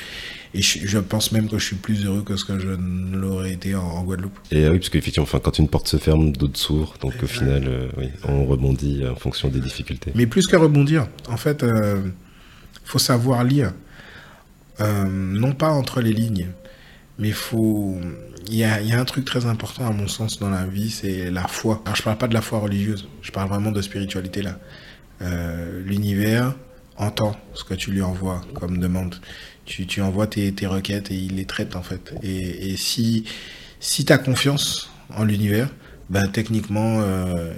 et, 0.52 0.60
je, 0.60 0.98
pense 0.98 1.32
même 1.32 1.48
que 1.48 1.58
je 1.58 1.64
suis 1.64 1.76
plus 1.76 2.04
heureux 2.04 2.22
que 2.22 2.36
ce 2.36 2.44
que 2.44 2.58
je 2.58 2.68
ne 2.68 3.16
l'aurais 3.16 3.52
été 3.52 3.74
en, 3.74 4.02
Guadeloupe. 4.04 4.38
Et 4.50 4.68
oui, 4.68 4.78
parce 4.78 4.90
qu'effectivement, 4.90 5.22
enfin, 5.22 5.40
quand 5.40 5.58
une 5.58 5.68
porte 5.68 5.88
se 5.88 5.96
ferme, 5.96 6.32
d'autres 6.32 6.58
s'ouvrent. 6.58 6.98
Donc 7.00 7.14
au 7.22 7.26
final, 7.26 7.64
euh, 7.66 7.88
oui, 7.96 8.08
on 8.28 8.44
rebondit 8.44 9.04
en 9.10 9.16
fonction 9.16 9.48
des 9.48 9.60
difficultés. 9.60 10.12
Mais 10.14 10.26
plus 10.26 10.46
qu'à 10.46 10.58
rebondir, 10.58 11.08
en 11.28 11.38
fait, 11.38 11.60
il 11.62 11.68
euh, 11.68 12.02
faut 12.84 12.98
savoir 12.98 13.42
lire. 13.42 13.72
Euh, 14.80 15.04
non 15.04 15.52
pas 15.52 15.70
entre 15.70 16.00
les 16.00 16.12
lignes, 16.12 16.48
mais 17.18 17.32
faut. 17.32 17.98
Il 18.48 18.56
y 18.56 18.64
a, 18.64 18.98
un 18.98 19.04
truc 19.04 19.24
très 19.24 19.46
important 19.46 19.86
à 19.86 19.92
mon 19.92 20.08
sens 20.08 20.38
dans 20.38 20.50
la 20.50 20.64
vie, 20.64 20.90
c'est 20.90 21.30
la 21.30 21.46
foi. 21.46 21.82
Alors 21.84 21.94
je 21.94 22.02
parle 22.02 22.18
pas 22.18 22.26
de 22.26 22.34
la 22.34 22.40
foi 22.40 22.58
religieuse, 22.58 23.08
je 23.22 23.30
parle 23.30 23.48
vraiment 23.48 23.70
de 23.70 23.82
spiritualité 23.82 24.42
là. 24.42 24.58
Euh, 25.22 25.82
l'univers 25.84 26.56
entend 26.96 27.36
ce 27.54 27.62
que 27.62 27.74
tu 27.74 27.90
lui 27.92 28.02
envoies 28.02 28.40
comme 28.54 28.78
demande. 28.78 29.16
Tu, 29.66 29.86
tu 29.86 30.00
envoies 30.00 30.26
tes, 30.26 30.50
tes, 30.52 30.66
requêtes 30.66 31.10
et 31.10 31.14
il 31.14 31.36
les 31.36 31.44
traite 31.44 31.76
en 31.76 31.82
fait. 31.82 32.12
Et, 32.22 32.70
et 32.72 32.76
si, 32.76 33.24
si 33.78 34.04
tu 34.04 34.12
as 34.12 34.18
confiance 34.18 34.90
en 35.14 35.24
l'univers, 35.24 35.68
ben, 36.08 36.26
techniquement, 36.26 37.00
euh, 37.02 37.52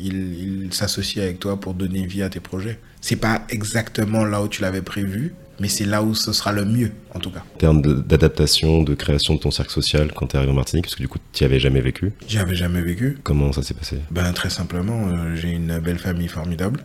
il, 0.00 0.64
il 0.64 0.72
s'associe 0.72 1.22
avec 1.22 1.38
toi 1.38 1.60
pour 1.60 1.74
donner 1.74 2.06
vie 2.06 2.22
à 2.22 2.30
tes 2.30 2.40
projets. 2.40 2.78
C'est 3.02 3.16
pas 3.16 3.42
exactement 3.50 4.24
là 4.24 4.42
où 4.42 4.48
tu 4.48 4.62
l'avais 4.62 4.80
prévu, 4.80 5.34
mais 5.60 5.68
c'est 5.68 5.84
là 5.84 6.02
où 6.02 6.14
ce 6.14 6.32
sera 6.32 6.52
le 6.52 6.64
mieux, 6.64 6.90
en 7.14 7.20
tout 7.20 7.30
cas. 7.30 7.44
En 7.54 7.58
termes 7.58 7.82
d'adaptation, 7.82 8.82
de, 8.82 8.94
création 8.94 9.34
de 9.34 9.40
ton 9.40 9.50
cercle 9.50 9.70
social 9.70 10.10
quand 10.12 10.28
tu 10.28 10.34
es 10.34 10.38
arrivé 10.38 10.52
en 10.52 10.56
Martinique, 10.56 10.86
parce 10.86 10.96
que 10.96 11.02
du 11.02 11.08
coup, 11.08 11.18
tu 11.32 11.44
n'y 11.44 11.50
avais 11.50 11.60
jamais 11.60 11.82
vécu 11.82 12.12
J'y 12.26 12.38
avais 12.38 12.56
jamais 12.56 12.80
vécu. 12.80 13.18
Comment 13.22 13.52
ça 13.52 13.62
s'est 13.62 13.74
passé? 13.74 13.98
Ben 14.10 14.32
très 14.32 14.50
simplement, 14.50 15.08
euh, 15.08 15.36
j'ai 15.36 15.50
une 15.50 15.78
belle 15.78 15.98
famille 15.98 16.28
formidable. 16.28 16.80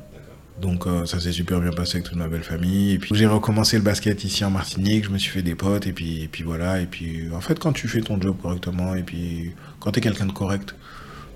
Donc 0.62 0.88
euh, 0.88 1.06
ça 1.06 1.20
s'est 1.20 1.34
super 1.34 1.60
bien 1.60 1.72
passé 1.72 1.98
avec 1.98 2.08
toute 2.08 2.18
ma 2.18 2.28
belle 2.28 2.44
famille. 2.44 2.94
Et 2.94 3.00
puis 3.00 3.14
j'ai 3.14 3.26
recommencé 3.26 3.78
le 3.78 3.84
basket 3.84 4.24
ici 4.24 4.46
en 4.46 4.52
Martinique, 4.52 5.06
je 5.06 5.10
me 5.10 5.18
suis 5.18 5.32
fait 5.32 5.42
des 5.42 5.56
potes 5.56 5.88
et 5.88 5.92
puis, 5.92 6.24
et 6.24 6.28
puis 6.28 6.44
voilà. 6.44 6.82
Et 6.82 6.86
puis 6.86 7.24
en 7.34 7.42
fait 7.42 7.60
quand 7.60 7.74
tu 7.74 7.88
fais 7.88 8.02
ton 8.02 8.20
job 8.22 8.38
correctement 8.42 8.96
et 8.96 9.04
puis 9.04 9.52
quand 9.80 9.92
tu 9.92 10.00
es 10.00 10.02
quelqu'un 10.02 10.26
de 10.26 10.32
correct, 10.32 10.74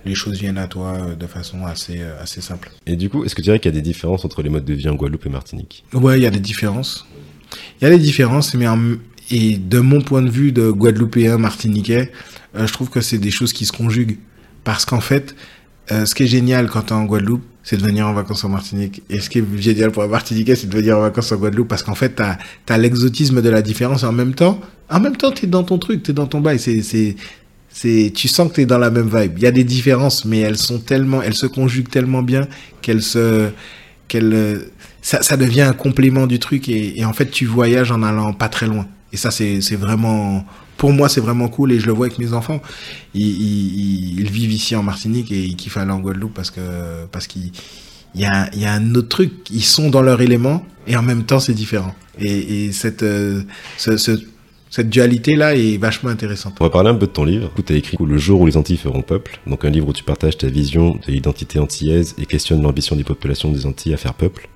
les 0.06 0.16
choses 0.16 0.40
viennent 0.40 0.58
à 0.58 0.68
toi 0.68 0.94
euh, 0.94 1.16
de 1.16 1.28
façon 1.28 1.66
assez, 1.66 2.02
assez 2.02 2.40
simple. 2.40 2.72
Et 2.86 2.96
du 2.96 3.10
coup, 3.10 3.26
est-ce 3.26 3.36
que 3.36 3.42
tu 3.42 3.48
dirais 3.48 3.60
qu'il 3.60 3.72
y 3.72 3.76
a 3.76 3.76
des 3.76 3.82
différences 3.82 4.24
entre 4.24 4.42
les 4.42 4.50
modes 4.50 4.64
de 4.64 4.74
vie 4.74 4.88
en 4.88 4.96
Guadeloupe 4.96 5.26
et 5.26 5.30
Martinique? 5.30 5.84
Ouais, 5.94 6.18
il 6.18 6.24
y 6.24 6.28
a 6.28 6.32
des 6.32 6.40
différences. 6.40 7.06
Il 7.80 7.86
y 7.86 7.88
a 7.88 7.90
des 7.90 8.00
différences, 8.00 8.54
mais 8.54 8.66
et 9.32 9.58
de 9.58 9.80
mon 9.80 10.02
point 10.02 10.22
de 10.22 10.30
vue 10.30 10.52
de 10.52 10.72
Guadeloupéen, 10.72 11.38
Martiniquais, 11.38 12.12
euh, 12.56 12.66
je 12.66 12.74
trouve 12.74 12.90
que 12.90 13.02
c'est 13.02 13.18
des 13.18 13.32
choses 13.32 13.54
qui 13.54 13.66
se 13.66 13.72
conjuguent. 13.72 14.18
Parce 14.64 14.86
qu'en 14.86 15.02
fait, 15.02 15.36
euh, 15.92 16.06
ce 16.06 16.16
qui 16.16 16.24
est 16.24 16.28
génial 16.28 16.70
quand 16.70 16.84
tu 16.84 16.94
es 16.94 16.96
en 16.96 17.06
Guadeloupe, 17.06 17.44
c'est 17.64 17.78
de 17.78 17.84
venir 17.84 18.08
en 18.08 18.14
vacances 18.14 18.44
en 18.44 18.50
Martinique. 18.50 19.04
Et 19.10 19.20
ce 19.20 19.30
qui 19.30 19.40
est 19.40 19.58
génial 19.58 19.92
pour 19.92 20.04
un 20.04 20.08
Martiniquais, 20.08 20.56
c'est 20.56 20.68
de 20.68 20.76
venir 20.76 20.98
en 20.98 21.02
vacances 21.02 21.32
en 21.32 21.38
Guadeloupe 21.38 21.68
parce 21.68 21.84
qu'en 21.84 21.96
fait, 21.96 22.16
tu 22.16 22.24
as, 22.74 22.78
l'exotisme 22.78 23.42
de 23.42 23.50
la 23.50 23.62
différence 23.62 24.04
en 24.04 24.12
même 24.12 24.34
temps. 24.34 24.60
En 24.90 25.00
même 25.00 25.16
temps, 25.16 25.32
tu 25.32 25.46
es 25.46 25.48
dans 25.48 25.64
ton 25.64 25.78
truc, 25.78 26.04
tu 26.04 26.12
es 26.12 26.14
dans 26.14 26.28
ton 26.28 26.42
bail. 26.42 26.58
C'est, 26.60 26.82
c'est, 26.82 28.12
tu 28.16 28.28
sens 28.28 28.50
que 28.50 28.56
tu 28.56 28.62
es 28.62 28.66
dans 28.66 28.80
la 28.80 28.90
même 28.90 29.10
vibe. 29.14 29.34
Il 29.38 29.44
y 29.44 29.48
a 29.48 29.52
des 29.52 29.64
différences, 29.64 30.26
mais 30.26 30.40
elles 30.40 30.58
sont 30.58 30.80
tellement, 30.80 31.22
elles 31.22 31.36
se 31.36 31.46
conjuguent 31.46 31.90
tellement 31.90 32.24
bien 32.24 32.48
qu'elles 32.82 33.04
se, 33.04 33.50
qu'elles, 34.08 34.62
ça, 35.02 35.22
ça, 35.22 35.38
devient 35.38 35.62
un 35.62 35.74
complément 35.74 36.28
du 36.28 36.40
truc 36.40 36.70
et, 36.70 37.04
en 37.06 37.14
fait 37.14 37.30
tu 37.30 37.46
voyages 37.46 37.92
en 37.92 38.04
allant 38.04 38.34
pas 38.34 38.50
très 38.50 38.68
loin. 38.68 38.86
Et 39.12 39.18
ça 39.18 39.32
c'est 39.32 39.76
vraiment, 39.76 40.46
pour 40.78 40.92
moi 40.92 41.10
c'est 41.10 41.22
vraiment 41.22 41.48
cool 41.48 41.72
et 41.72 41.80
je 41.80 41.88
le 41.88 41.94
vois 41.94 42.08
avec 42.08 42.20
mes 42.20 42.34
enfants. 42.34 42.62
Ils, 43.14 43.22
ils, 43.22 44.20
ils 44.20 44.32
vivent 44.32 44.52
ici 44.52 44.76
en 44.76 44.84
Martinique 44.84 45.32
et 45.32 45.44
ils 45.44 45.56
kiffent 45.56 45.78
aller 45.78 45.92
en 45.92 46.00
Guadeloupe 46.00 46.34
parce 46.34 46.52
que 46.52 47.06
parce 47.12 47.28
qu'il 47.28 47.52
y 48.16 48.26
a, 48.26 48.54
y 48.56 48.66
a 48.66 48.74
un 48.74 48.96
autre 48.96 49.10
truc. 49.10 49.32
Ils 49.52 49.64
sont 49.64 49.90
dans 49.90 50.02
leur 50.02 50.22
élément 50.22 50.64
et 50.88 50.96
en 50.96 51.02
même 51.02 51.24
temps 51.24 51.40
c'est 51.40 51.54
différent. 51.54 51.96
Et, 52.20 52.66
et 52.66 52.72
cette 52.72 53.04
euh, 53.04 53.42
ce, 53.78 53.98
ce 53.98 54.20
cette 54.70 54.90
dualité-là 54.90 55.56
est 55.56 55.78
vachement 55.78 56.10
intéressante. 56.12 56.58
On 56.60 56.64
va 56.64 56.70
parler 56.70 56.90
un 56.90 56.96
peu 56.96 57.08
de 57.08 57.12
ton 57.12 57.24
livre. 57.24 57.52
Tu 57.66 57.74
as 57.74 57.76
écrit 57.76 57.98
Le 58.00 58.18
jour 58.18 58.42
où 58.42 58.46
les 58.46 58.56
Antilles 58.56 58.78
feront 58.78 59.02
peuple, 59.02 59.40
donc 59.48 59.66
un 59.66 59.70
livre 59.70 59.88
où 59.88 59.94
tu 59.94 60.04
partages 60.04 60.38
ta 60.38 60.48
vision 60.48 60.92
de 60.92 61.12
l'identité 61.12 61.60
antillaise 61.60 62.16
et 62.20 62.26
questionnes 62.26 62.62
l'ambition 62.62 62.96
des 62.96 63.04
populations 63.04 63.52
des 63.52 63.66
Antilles 63.66 63.94
à 63.94 63.98
faire 63.98 64.14
peuple. 64.14 64.48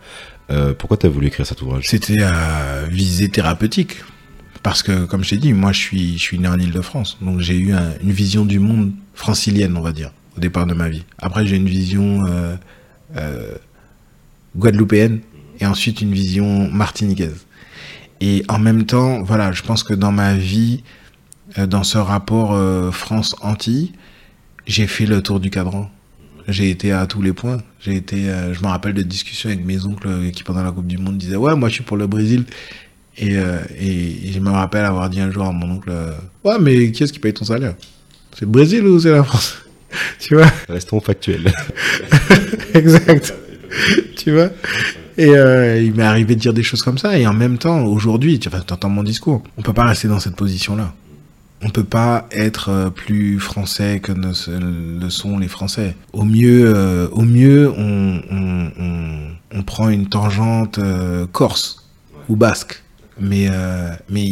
Euh, 0.49 0.73
pourquoi 0.73 0.97
tu 0.97 1.05
as 1.05 1.09
voulu 1.09 1.27
écrire 1.27 1.45
cet 1.45 1.61
ouvrage? 1.61 1.87
C'était 1.87 2.21
à 2.21 2.85
visée 2.89 3.29
thérapeutique. 3.29 4.03
Parce 4.61 4.81
que, 4.81 5.05
comme 5.05 5.23
je 5.23 5.31
t'ai 5.31 5.37
dit, 5.37 5.51
moi, 5.51 5.73
je 5.73 5.79
suis, 5.79 6.39
né 6.39 6.47
en 6.47 6.57
Ile-de-France. 6.57 7.17
Donc, 7.21 7.41
j'ai 7.41 7.57
eu 7.57 7.73
une 7.73 8.11
vision 8.11 8.45
du 8.45 8.59
monde 8.59 8.91
francilienne, 9.13 9.75
on 9.75 9.81
va 9.81 9.91
dire, 9.91 10.11
au 10.37 10.39
départ 10.39 10.65
de 10.65 10.73
ma 10.73 10.87
vie. 10.87 11.03
Après, 11.17 11.45
j'ai 11.45 11.57
une 11.57 11.67
vision 11.67 12.25
euh, 12.25 12.55
euh, 13.17 13.55
guadeloupéenne 14.55 15.19
et 15.59 15.65
ensuite 15.65 15.99
une 15.99 16.13
vision 16.13 16.71
martiniquaise. 16.71 17.45
Et 18.21 18.45
en 18.47 18.57
même 18.57 18.85
temps, 18.85 19.21
voilà, 19.21 19.51
je 19.51 19.63
pense 19.63 19.83
que 19.83 19.93
dans 19.93 20.13
ma 20.13 20.35
vie, 20.35 20.83
dans 21.57 21.83
ce 21.83 21.97
rapport 21.97 22.57
France-Antilles, 22.93 23.91
j'ai 24.65 24.87
fait 24.87 25.05
le 25.05 25.21
tour 25.21 25.41
du 25.41 25.49
cadran. 25.49 25.91
J'ai 26.47 26.69
été 26.69 26.91
à 26.91 27.05
tous 27.07 27.21
les 27.21 27.33
points. 27.33 27.57
J'ai 27.79 27.95
été, 27.95 28.29
euh, 28.29 28.53
je 28.53 28.61
me 28.61 28.67
rappelle 28.67 28.93
de 28.93 29.01
discussions 29.01 29.49
avec 29.49 29.65
mes 29.65 29.85
oncles 29.85 30.07
euh, 30.07 30.29
qui 30.29 30.43
pendant 30.43 30.63
la 30.63 30.71
Coupe 30.71 30.87
du 30.87 30.97
Monde 30.97 31.17
disaient 31.17 31.35
ouais 31.35 31.55
moi 31.55 31.69
je 31.69 31.75
suis 31.75 31.83
pour 31.83 31.97
le 31.97 32.07
Brésil 32.07 32.45
et, 33.17 33.37
euh, 33.37 33.59
et, 33.79 34.31
je 34.31 34.39
me 34.39 34.49
rappelle 34.49 34.85
avoir 34.85 35.09
dit 35.09 35.19
un 35.19 35.31
jour 35.31 35.45
à 35.45 35.51
mon 35.51 35.69
oncle 35.69 35.91
ouais 36.43 36.59
mais 36.59 36.91
qui 36.91 37.03
est-ce 37.03 37.13
qui 37.13 37.19
paye 37.19 37.33
ton 37.33 37.45
salaire? 37.45 37.75
C'est 38.33 38.41
le 38.45 38.51
Brésil 38.51 38.85
ou 38.85 38.99
c'est 38.99 39.11
la 39.11 39.23
France? 39.23 39.57
Tu 40.19 40.33
vois? 40.33 40.51
Restons 40.67 40.99
factuels. 40.99 41.53
exact. 42.73 43.31
tu 44.17 44.31
vois? 44.31 44.49
Et 45.19 45.27
il 45.27 45.93
m'est 45.93 46.01
arrivé 46.01 46.33
de 46.33 46.39
dire 46.39 46.53
des 46.53 46.63
choses 46.63 46.81
comme 46.81 46.97
ça 46.97 47.19
et 47.19 47.27
en 47.27 47.33
même 47.33 47.59
temps 47.59 47.85
aujourd'hui 47.85 48.39
tu 48.39 48.49
entends 48.49 48.89
mon 48.89 49.03
discours. 49.03 49.43
On 49.55 49.61
peut 49.61 49.73
pas 49.73 49.85
rester 49.85 50.07
dans 50.07 50.19
cette 50.19 50.35
position 50.35 50.75
là 50.75 50.95
on 51.63 51.69
peut 51.69 51.83
pas 51.83 52.27
être 52.31 52.69
euh, 52.69 52.89
plus 52.89 53.39
français 53.39 53.99
que 54.01 54.11
ne 54.11 54.99
le 54.99 55.09
sont 55.09 55.37
les 55.37 55.47
Français. 55.47 55.95
Au 56.11 56.23
mieux, 56.23 56.65
euh, 56.65 57.07
au 57.11 57.21
mieux, 57.23 57.71
on, 57.75 58.21
prend 59.65 59.87
une 59.87 60.07
tangente 60.07 60.77
euh, 60.77 61.25
corse 61.25 61.87
ou 62.27 62.35
basque, 62.35 62.83
mais 63.19 63.49
mais 64.09 64.27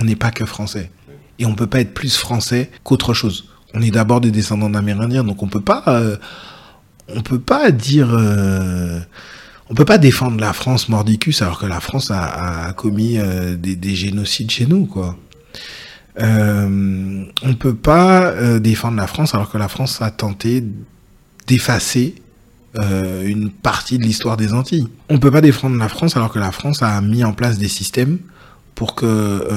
on 0.00 0.04
n'est 0.04 0.16
pas 0.16 0.30
que 0.30 0.44
français. 0.44 0.90
Et 1.38 1.46
on 1.46 1.54
peut 1.54 1.68
pas 1.68 1.80
être 1.80 1.94
plus 1.94 2.16
français 2.16 2.70
qu'autre 2.82 3.14
chose. 3.14 3.48
On 3.74 3.80
est 3.80 3.92
d'abord 3.92 4.20
des 4.20 4.32
descendants 4.32 4.70
d'Amérindiens, 4.70 5.22
donc 5.22 5.42
on 5.42 5.46
peut 5.46 5.60
pas, 5.60 6.02
on 7.08 7.20
peut 7.22 7.38
pas 7.38 7.70
dire. 7.70 8.08
on 9.70 9.74
peut 9.74 9.84
pas 9.84 9.98
défendre 9.98 10.40
la 10.40 10.52
France 10.52 10.88
mordicus 10.88 11.42
alors 11.42 11.60
que 11.60 11.66
la 11.66 11.80
France 11.80 12.10
a, 12.10 12.66
a 12.66 12.72
commis 12.72 13.18
des, 13.56 13.76
des 13.76 13.94
génocides 13.94 14.50
chez 14.50 14.66
nous, 14.66 14.86
quoi. 14.86 15.16
Euh, 16.18 17.24
on 17.42 17.48
ne 17.48 17.54
peut 17.54 17.74
pas 17.74 18.28
euh, 18.28 18.58
défendre 18.58 18.96
la 18.96 19.06
France 19.06 19.34
alors 19.34 19.50
que 19.50 19.58
la 19.58 19.68
France 19.68 20.00
a 20.00 20.10
tenté 20.10 20.64
d'effacer 21.46 22.14
euh, 22.78 23.26
une 23.26 23.50
partie 23.50 23.98
de 23.98 24.04
l'histoire 24.04 24.36
des 24.36 24.54
Antilles. 24.54 24.88
On 25.08 25.14
ne 25.14 25.18
peut 25.18 25.30
pas 25.30 25.40
défendre 25.40 25.76
la 25.76 25.88
France 25.88 26.16
alors 26.16 26.32
que 26.32 26.38
la 26.38 26.52
France 26.52 26.82
a 26.82 27.00
mis 27.00 27.24
en 27.24 27.32
place 27.32 27.58
des 27.58 27.68
systèmes 27.68 28.18
pour 28.74 28.94
que 28.94 29.48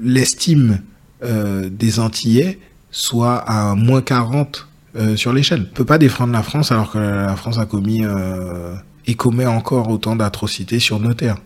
l'estime 0.00 0.80
des 1.20 1.98
Antillais 1.98 2.60
soit 2.92 3.38
à 3.38 3.74
moins 3.74 4.02
40 4.02 4.68
sur 5.16 5.32
l'échelle. 5.32 5.60
On 5.60 5.70
ne 5.70 5.74
peut 5.74 5.84
pas 5.84 5.98
défendre 5.98 6.32
la 6.32 6.44
France 6.44 6.70
alors 6.70 6.92
que 6.92 6.98
la 6.98 7.34
France 7.34 7.58
a 7.58 7.66
commis 7.66 8.02
et 9.06 9.14
commet 9.16 9.46
encore 9.46 9.88
autant 9.88 10.14
d'atrocités 10.14 10.78
sur 10.78 11.00
nos 11.00 11.12
terres. 11.12 11.38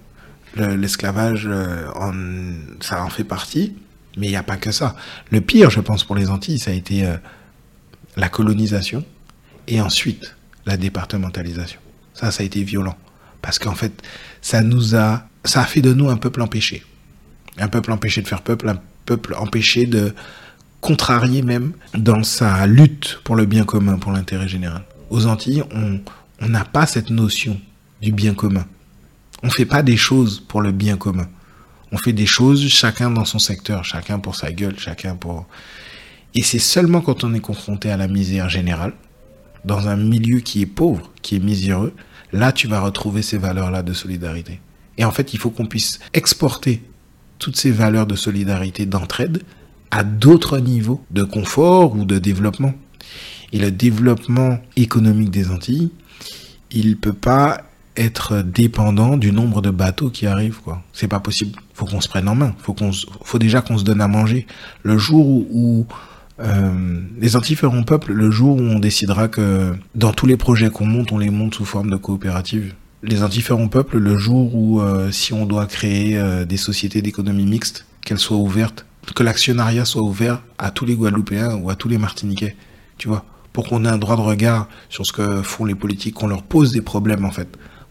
L'esclavage, 0.57 1.49
ça 2.81 3.03
en 3.03 3.09
fait 3.09 3.25
partie. 3.25 3.73
Mais 4.19 4.27
il 4.27 4.31
n'y 4.31 4.37
a 4.37 4.43
pas 4.43 4.57
que 4.57 4.73
ça. 4.73 4.97
Le 5.31 5.41
pire, 5.41 5.71
je 5.71 5.81
pense, 5.81 6.05
pour 6.05 6.17
les 6.17 6.29
Antilles, 6.29 6.59
ça 6.59 6.73
a 6.73 6.75
été 6.75 7.07
euh, 7.07 7.17
la 8.17 8.29
colonisation 8.29 9.05
Et 9.67 9.81
ensuite, 9.81 10.35
la 10.67 10.77
départementalisation. 10.77 11.81
Ça, 12.15 12.31
ça 12.31 12.43
a 12.43 12.47
été 12.47 12.63
violent. 12.63 12.97
Parce 13.41 13.59
qu'en 13.59 13.75
fait, 13.75 14.03
ça 14.43 14.63
nous 14.63 14.97
a, 14.97 15.29
ça 15.45 15.63
a 15.63 15.65
fait 15.65 15.81
de 15.81 15.95
nous 15.95 16.09
un 16.11 16.17
peuple 16.17 16.43
empêché. 16.43 16.85
Un 17.59 17.69
peuple 17.69 17.93
empêché 17.93 18.21
de 18.21 18.29
faire 18.29 18.43
peuple, 18.43 18.69
un 18.69 18.81
peuple 19.07 19.35
empêché 19.35 19.87
de 19.87 20.15
contrarier 20.81 21.43
même 21.43 21.73
dans 21.95 22.23
sa 22.23 22.67
lutte 22.67 23.21
pour 23.25 23.37
le 23.37 23.47
bien 23.47 23.65
commun, 23.65 23.99
pour 23.99 24.13
l'intérêt 24.13 24.49
général. 24.49 24.83
Aux 25.11 25.27
Antilles, 25.27 25.65
on 25.73 26.49
n'a 26.49 26.65
pas 26.65 26.87
cette 26.87 27.11
notion 27.11 27.61
du 28.03 28.13
bien 28.13 28.35
commun. 28.35 28.67
On 29.43 29.51
fait 29.51 29.65
pas 29.65 29.83
des 29.83 29.97
choses 29.97 30.41
pour 30.41 30.61
le 30.61 30.73
bien 30.73 30.97
commun. 30.97 31.29
On 31.93 31.97
fait 31.97 32.13
des 32.13 32.27
choses 32.27 32.67
chacun 32.69 33.11
dans 33.11 33.25
son 33.25 33.39
secteur, 33.39 33.85
chacun 33.85 34.19
pour 34.19 34.35
sa 34.35 34.53
gueule, 34.53 34.79
chacun 34.79 35.17
pour... 35.17 35.47
Et 36.35 36.43
c'est 36.43 36.59
seulement 36.59 37.01
quand 37.01 37.25
on 37.25 37.33
est 37.35 37.41
confronté 37.41 37.91
à 37.91 37.97
la 37.97 38.09
misère 38.09 38.49
générale, 38.49 38.93
dans 39.65 39.89
un 39.89 39.97
milieu 39.97 40.41
qui 40.41 40.63
est 40.63 40.67
pauvre, 40.67 41.11
qui 41.23 41.37
est 41.37 41.41
miséreux, 41.41 41.95
là 42.33 42.53
tu 42.53 42.69
vas 42.69 42.81
retrouver 42.81 43.23
ces 43.23 43.39
valeurs-là 43.39 43.83
de 43.83 43.93
solidarité. 43.93 44.61
Et 44.99 45.05
en 45.05 45.11
fait, 45.11 45.33
il 45.33 45.39
faut 45.39 45.51
qu'on 45.51 45.67
puisse 45.67 46.01
exporter 46.13 46.83
toutes 47.39 47.57
ces 47.57 47.71
valeurs 47.71 48.07
de 48.07 48.17
solidarité, 48.17 48.85
d'entraide, 48.85 49.43
à 49.91 50.05
d'autres 50.05 50.59
niveaux 50.59 51.03
de 51.11 51.23
confort 51.23 51.95
ou 51.95 52.05
de 52.05 52.19
développement. 52.19 52.75
Et 53.53 53.59
le 53.59 53.71
développement 53.71 54.59
économique 54.77 55.31
des 55.31 55.51
Antilles, 55.51 55.91
il 56.71 56.99
peut 56.99 57.15
pas 57.15 57.63
être 57.99 58.43
dépendant 58.43 59.17
du 59.17 59.33
nombre 59.33 59.61
de 59.61 59.71
bateaux 59.71 60.11
qui 60.11 60.27
arrivent 60.27 60.61
quoi. 60.61 60.83
C'est 60.93 61.09
pas 61.09 61.21
possible. 61.21 61.59
Faut 61.75 61.85
qu'on 61.85 62.01
se 62.01 62.09
prenne 62.09 62.29
en 62.29 62.35
main. 62.35 62.55
Faut 62.59 62.73
qu'on 62.73 62.91
faut 63.23 63.39
déjà 63.39 63.61
qu'on 63.61 63.79
se 63.79 63.85
donne 63.85 64.01
à 64.01 64.09
manger. 64.09 64.47
Le 64.83 64.97
jour 64.97 65.27
où, 65.27 65.87
euh, 66.41 67.01
les 67.19 67.37
Antilles 67.37 67.57
feront 67.57 67.83
peuple, 67.83 68.13
le 68.13 68.31
jour 68.31 68.57
où 68.57 68.61
on 68.61 68.79
décidera 68.79 69.29
que 69.29 69.75
dans 69.95 70.13
tous 70.13 70.27
les 70.27 70.37
projets 70.37 70.71
qu'on 70.71 70.87
monte, 70.87 71.13
on 71.13 71.19
les 71.19 71.31
monte 71.31 71.57
sous 71.57 71.65
forme 71.65 71.91
de 71.91 71.97
coopérative. 71.97 72.75
Les 73.03 73.23
Antilles 73.23 73.43
feront 73.43 73.69
peuple 73.69 73.99
le 73.99 74.17
jour 74.17 74.55
où 74.55 74.81
euh, 74.81 75.11
si 75.11 75.33
on 75.33 75.47
doit 75.47 75.67
créer 75.67 76.19
euh, 76.19 76.45
des 76.45 76.57
sociétés 76.57 77.03
d'économie 77.03 77.47
mixte, 77.47 77.87
qu'elles 78.05 78.19
soient 78.19 78.37
ouvertes, 78.37 78.87
que 79.15 79.23
l'actionnariat 79.23 79.85
soit 79.85 80.03
ouvert 80.03 80.43
à 80.59 80.71
tous 80.71 80.85
les 80.85 80.95
Guadeloupéens 80.95 81.57
ou 81.57 81.71
à 81.71 81.75
tous 81.75 81.89
les 81.89 81.99
Martiniquais, 81.99 82.57
tu 82.97 83.09
vois 83.09 83.25
pour 83.59 83.67
qu'on 83.67 83.85
ait 83.85 83.89
un 83.89 83.99
droit 83.99 84.15
de 84.15 84.21
regard 84.21 84.69
sur 84.89 85.05
ce 85.05 85.13
que 85.13 85.43
font 85.43 85.65
les 85.65 85.75
politiques, 85.75 86.15
qu'on 86.15 86.29
leur 86.29 86.45
pose 86.45 86.71
des 86.71 86.81
problèmes 86.81 87.25
en 87.25 87.33
fait, 87.33 87.49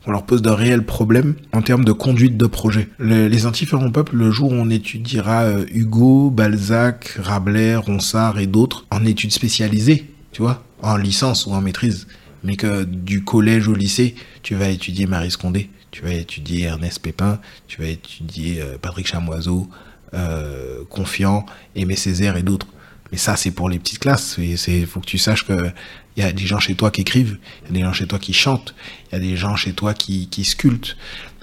qu'on 0.07 0.13
leur 0.13 0.23
pose 0.23 0.41
de 0.41 0.49
réels 0.49 0.85
problèmes 0.85 1.35
en 1.51 1.61
termes 1.61 1.83
de 1.83 1.91
conduite 1.91 2.37
de 2.37 2.45
projet. 2.45 2.87
les 2.97 3.45
Antilles 3.45 3.67
feront 3.67 3.91
peuple 3.91 4.15
le 4.15 4.31
jour 4.31 4.53
où 4.53 4.55
on 4.55 4.69
étudiera 4.69 5.43
euh, 5.43 5.65
Hugo, 5.73 6.29
Balzac, 6.29 7.17
Rabelais, 7.19 7.75
Ronsard 7.75 8.39
et 8.39 8.47
d'autres 8.47 8.85
en 8.89 9.03
études 9.03 9.33
spécialisées, 9.33 10.05
tu 10.31 10.41
vois, 10.41 10.63
en 10.81 10.95
licence 10.95 11.45
ou 11.45 11.51
en 11.51 11.59
maîtrise, 11.59 12.07
mais 12.45 12.55
que 12.55 12.85
du 12.85 13.25
collège 13.25 13.67
au 13.67 13.75
lycée, 13.75 14.15
tu 14.43 14.55
vas 14.55 14.69
étudier 14.69 15.07
Marie 15.07 15.31
Scondé, 15.31 15.69
tu 15.91 16.03
vas 16.03 16.13
étudier 16.13 16.63
Ernest 16.63 16.99
Pépin, 16.99 17.41
tu 17.67 17.81
vas 17.81 17.89
étudier 17.89 18.61
euh, 18.61 18.77
Patrick 18.81 19.07
Chamoiseau, 19.07 19.67
euh, 20.13 20.83
Confiant, 20.89 21.45
Aimé 21.75 21.97
Césaire 21.97 22.37
et 22.37 22.43
d'autres. 22.43 22.67
Mais 23.11 23.17
ça, 23.17 23.35
c'est 23.35 23.51
pour 23.51 23.67
les 23.67 23.77
petites 23.77 23.99
classes. 23.99 24.37
Il 24.37 24.87
faut 24.87 25.01
que 25.01 25.05
tu 25.05 25.17
saches 25.17 25.45
que 25.45 25.69
il 26.17 26.23
y 26.23 26.25
a 26.25 26.31
des 26.31 26.45
gens 26.45 26.59
chez 26.59 26.73
toi 26.73 26.89
qui 26.89 27.01
écrivent, 27.01 27.37
il 27.63 27.67
y 27.67 27.69
a 27.69 27.73
des 27.79 27.85
gens 27.85 27.93
chez 27.93 28.07
toi 28.07 28.17
qui 28.17 28.33
chantent, 28.33 28.73
il 29.09 29.13
y 29.13 29.15
a 29.15 29.19
des 29.19 29.37
gens 29.37 29.55
chez 29.55 29.73
toi 29.73 29.93
qui, 29.93 30.27
qui 30.27 30.43
sculptent, 30.43 30.97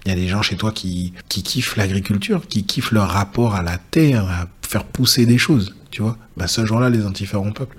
il 0.04 0.10
y 0.10 0.12
a 0.12 0.16
des 0.16 0.26
gens 0.26 0.42
chez 0.42 0.56
toi 0.56 0.72
qui, 0.72 1.12
qui 1.28 1.42
kiffent 1.42 1.76
l'agriculture, 1.76 2.46
qui 2.48 2.64
kiffent 2.64 2.90
leur 2.90 3.08
rapport 3.08 3.54
à 3.54 3.62
la 3.62 3.78
terre, 3.78 4.28
à 4.28 4.48
faire 4.62 4.84
pousser 4.84 5.26
des 5.26 5.38
choses, 5.38 5.74
tu 5.90 6.02
vois. 6.02 6.18
Bah, 6.36 6.48
ce 6.48 6.66
jour-là, 6.66 6.90
les 6.90 7.06
antiférons 7.06 7.52
peuple, 7.52 7.76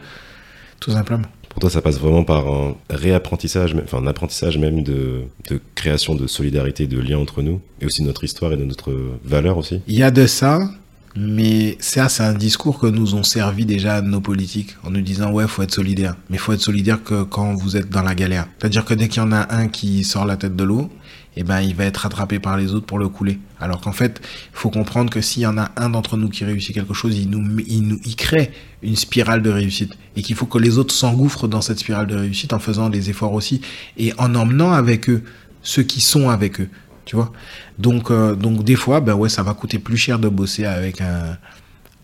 tout 0.79 0.91
simplement. 0.91 1.27
Pour 1.49 1.59
toi, 1.59 1.69
ça 1.69 1.81
passe 1.81 1.99
vraiment 1.99 2.23
par 2.23 2.47
un 2.47 2.75
réapprentissage, 2.89 3.75
enfin 3.83 3.99
un 3.99 4.07
apprentissage 4.07 4.57
même 4.57 4.83
de, 4.83 5.23
de 5.49 5.59
création 5.75 6.15
de 6.15 6.27
solidarité, 6.27 6.87
de 6.87 6.99
lien 6.99 7.17
entre 7.17 7.41
nous, 7.41 7.61
et 7.81 7.85
aussi 7.85 8.03
notre 8.03 8.23
histoire 8.23 8.53
et 8.53 8.57
de 8.57 8.65
notre 8.65 8.93
valeur 9.23 9.57
aussi. 9.57 9.81
Il 9.87 9.95
y 9.95 10.03
a 10.03 10.11
de 10.11 10.27
ça, 10.27 10.69
mais 11.17 11.77
ça, 11.79 12.09
c'est 12.09 12.23
un 12.23 12.33
discours 12.33 12.77
que 12.77 12.87
nous 12.87 13.15
ont 13.15 13.23
servi 13.23 13.65
déjà 13.65 14.01
nos 14.01 14.19
politiques 14.19 14.75
en 14.83 14.91
nous 14.91 15.01
disant 15.01 15.31
ouais, 15.31 15.47
faut 15.47 15.61
être 15.61 15.73
solidaire. 15.73 16.15
Mais 16.29 16.37
faut 16.37 16.51
être 16.51 16.61
solidaire 16.61 17.03
que 17.03 17.23
quand 17.23 17.53
vous 17.53 17.77
êtes 17.77 17.89
dans 17.89 18.01
la 18.01 18.15
galère. 18.15 18.47
C'est-à-dire 18.59 18.83
que 18.83 18.93
dès 18.93 19.07
qu'il 19.07 19.21
y 19.21 19.25
en 19.25 19.31
a 19.31 19.53
un 19.55 19.69
qui 19.69 20.03
sort 20.03 20.25
la 20.25 20.35
tête 20.35 20.57
de 20.57 20.63
l'eau, 20.65 20.89
eh 21.37 21.43
ben, 21.43 21.61
il 21.61 21.73
va 21.73 21.85
être 21.85 21.97
rattrapé 21.97 22.39
par 22.39 22.57
les 22.57 22.73
autres 22.73 22.85
pour 22.85 22.99
le 22.99 23.07
couler. 23.07 23.39
Alors 23.61 23.79
qu'en 23.79 23.93
fait, 23.93 24.21
il 24.23 24.57
faut 24.57 24.69
comprendre 24.69 25.09
que 25.09 25.21
s'il 25.21 25.43
y 25.43 25.47
en 25.47 25.57
a 25.57 25.71
un 25.77 25.89
d'entre 25.89 26.17
nous 26.17 26.27
qui 26.27 26.43
réussit 26.43 26.75
quelque 26.75 26.93
chose, 26.93 27.17
il 27.17 27.29
nous, 27.29 27.59
il 27.65 27.83
nous, 27.83 27.99
il 28.05 28.17
crée 28.17 28.51
une 28.83 28.97
spirale 28.97 29.41
de 29.41 29.49
réussite. 29.49 29.93
Et 30.17 30.21
qu'il 30.21 30.35
faut 30.35 30.45
que 30.45 30.57
les 30.57 30.77
autres 30.77 30.93
s'engouffrent 30.93 31.47
dans 31.47 31.61
cette 31.61 31.79
spirale 31.79 32.07
de 32.07 32.15
réussite 32.15 32.51
en 32.51 32.59
faisant 32.59 32.89
des 32.89 33.09
efforts 33.09 33.33
aussi 33.33 33.61
et 33.97 34.13
en 34.17 34.35
emmenant 34.35 34.73
avec 34.73 35.09
eux 35.09 35.23
ceux 35.61 35.83
qui 35.83 35.99
sont 35.99 36.29
avec 36.29 36.61
eux 36.61 36.69
tu 37.05 37.15
vois. 37.15 37.31
Donc, 37.79 38.11
euh, 38.11 38.35
donc 38.35 38.63
des 38.63 38.75
fois, 38.75 38.99
ben 39.01 39.13
ouais, 39.15 39.29
ça 39.29 39.43
va 39.43 39.53
coûter 39.53 39.79
plus 39.79 39.97
cher 39.97 40.19
de 40.19 40.27
bosser 40.29 40.65
avec 40.65 41.01
un 41.01 41.37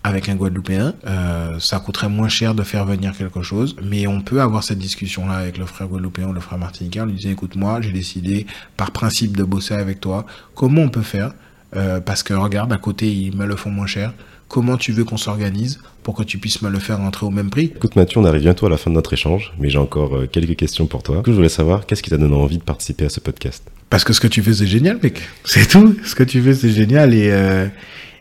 avec 0.03 0.29
un 0.29 0.35
Guadeloupéen, 0.35 0.95
euh, 1.05 1.59
ça 1.59 1.79
coûterait 1.79 2.09
moins 2.09 2.27
cher 2.27 2.55
de 2.55 2.63
faire 2.63 2.85
venir 2.85 3.15
quelque 3.15 3.43
chose, 3.43 3.75
mais 3.83 4.07
on 4.07 4.21
peut 4.21 4.41
avoir 4.41 4.63
cette 4.63 4.79
discussion-là 4.79 5.35
avec 5.35 5.59
le 5.59 5.65
frère 5.65 5.87
Guadeloupéen 5.87 6.27
ou 6.27 6.33
le 6.33 6.39
frère 6.39 6.57
Martiniquais, 6.57 7.01
on 7.01 7.05
lui 7.05 7.13
dit 7.13 7.29
écoute 7.29 7.55
moi, 7.55 7.81
j'ai 7.81 7.91
décidé 7.91 8.47
par 8.77 8.91
principe 8.91 9.37
de 9.37 9.43
bosser 9.43 9.75
avec 9.75 9.99
toi, 9.99 10.25
comment 10.55 10.81
on 10.81 10.89
peut 10.89 11.03
faire? 11.03 11.33
Euh, 11.75 12.01
Parce 12.01 12.23
que 12.23 12.33
regarde, 12.33 12.73
à 12.73 12.77
côté, 12.77 13.11
ils 13.13 13.35
me 13.35 13.45
le 13.45 13.55
font 13.55 13.69
moins 13.69 13.85
cher, 13.85 14.13
comment 14.47 14.75
tu 14.75 14.91
veux 14.91 15.05
qu'on 15.05 15.17
s'organise? 15.17 15.79
Pour 16.03 16.15
que 16.15 16.23
tu 16.23 16.37
puisses 16.37 16.61
me 16.61 16.69
le 16.69 16.79
faire 16.79 16.97
rentrer 16.97 17.25
au 17.25 17.29
même 17.29 17.49
prix 17.49 17.71
Écoute 17.75 17.95
Mathieu, 17.95 18.19
on 18.19 18.25
arrive 18.25 18.41
bientôt 18.41 18.65
à 18.65 18.69
la 18.69 18.77
fin 18.77 18.89
de 18.89 18.95
notre 18.95 19.13
échange, 19.13 19.53
mais 19.59 19.69
j'ai 19.69 19.77
encore 19.77 20.15
euh, 20.15 20.27
quelques 20.27 20.55
questions 20.55 20.87
pour 20.87 21.03
toi. 21.03 21.21
je 21.25 21.31
voulais 21.31 21.49
savoir, 21.49 21.85
qu'est-ce 21.85 22.01
qui 22.01 22.09
t'a 22.09 22.17
donné 22.17 22.35
envie 22.35 22.57
de 22.57 22.63
participer 22.63 23.05
à 23.05 23.09
ce 23.09 23.19
podcast? 23.19 23.63
Parce 23.89 24.03
que 24.03 24.13
ce 24.13 24.19
que 24.19 24.27
tu 24.27 24.41
fais, 24.41 24.53
c'est 24.53 24.67
génial, 24.67 24.99
mec. 25.01 25.21
C'est 25.43 25.67
tout. 25.67 25.97
Ce 26.03 26.15
que 26.15 26.23
tu 26.23 26.41
fais, 26.41 26.53
c'est 26.53 26.71
génial. 26.71 27.13
Et, 27.13 27.29
euh, 27.31 27.67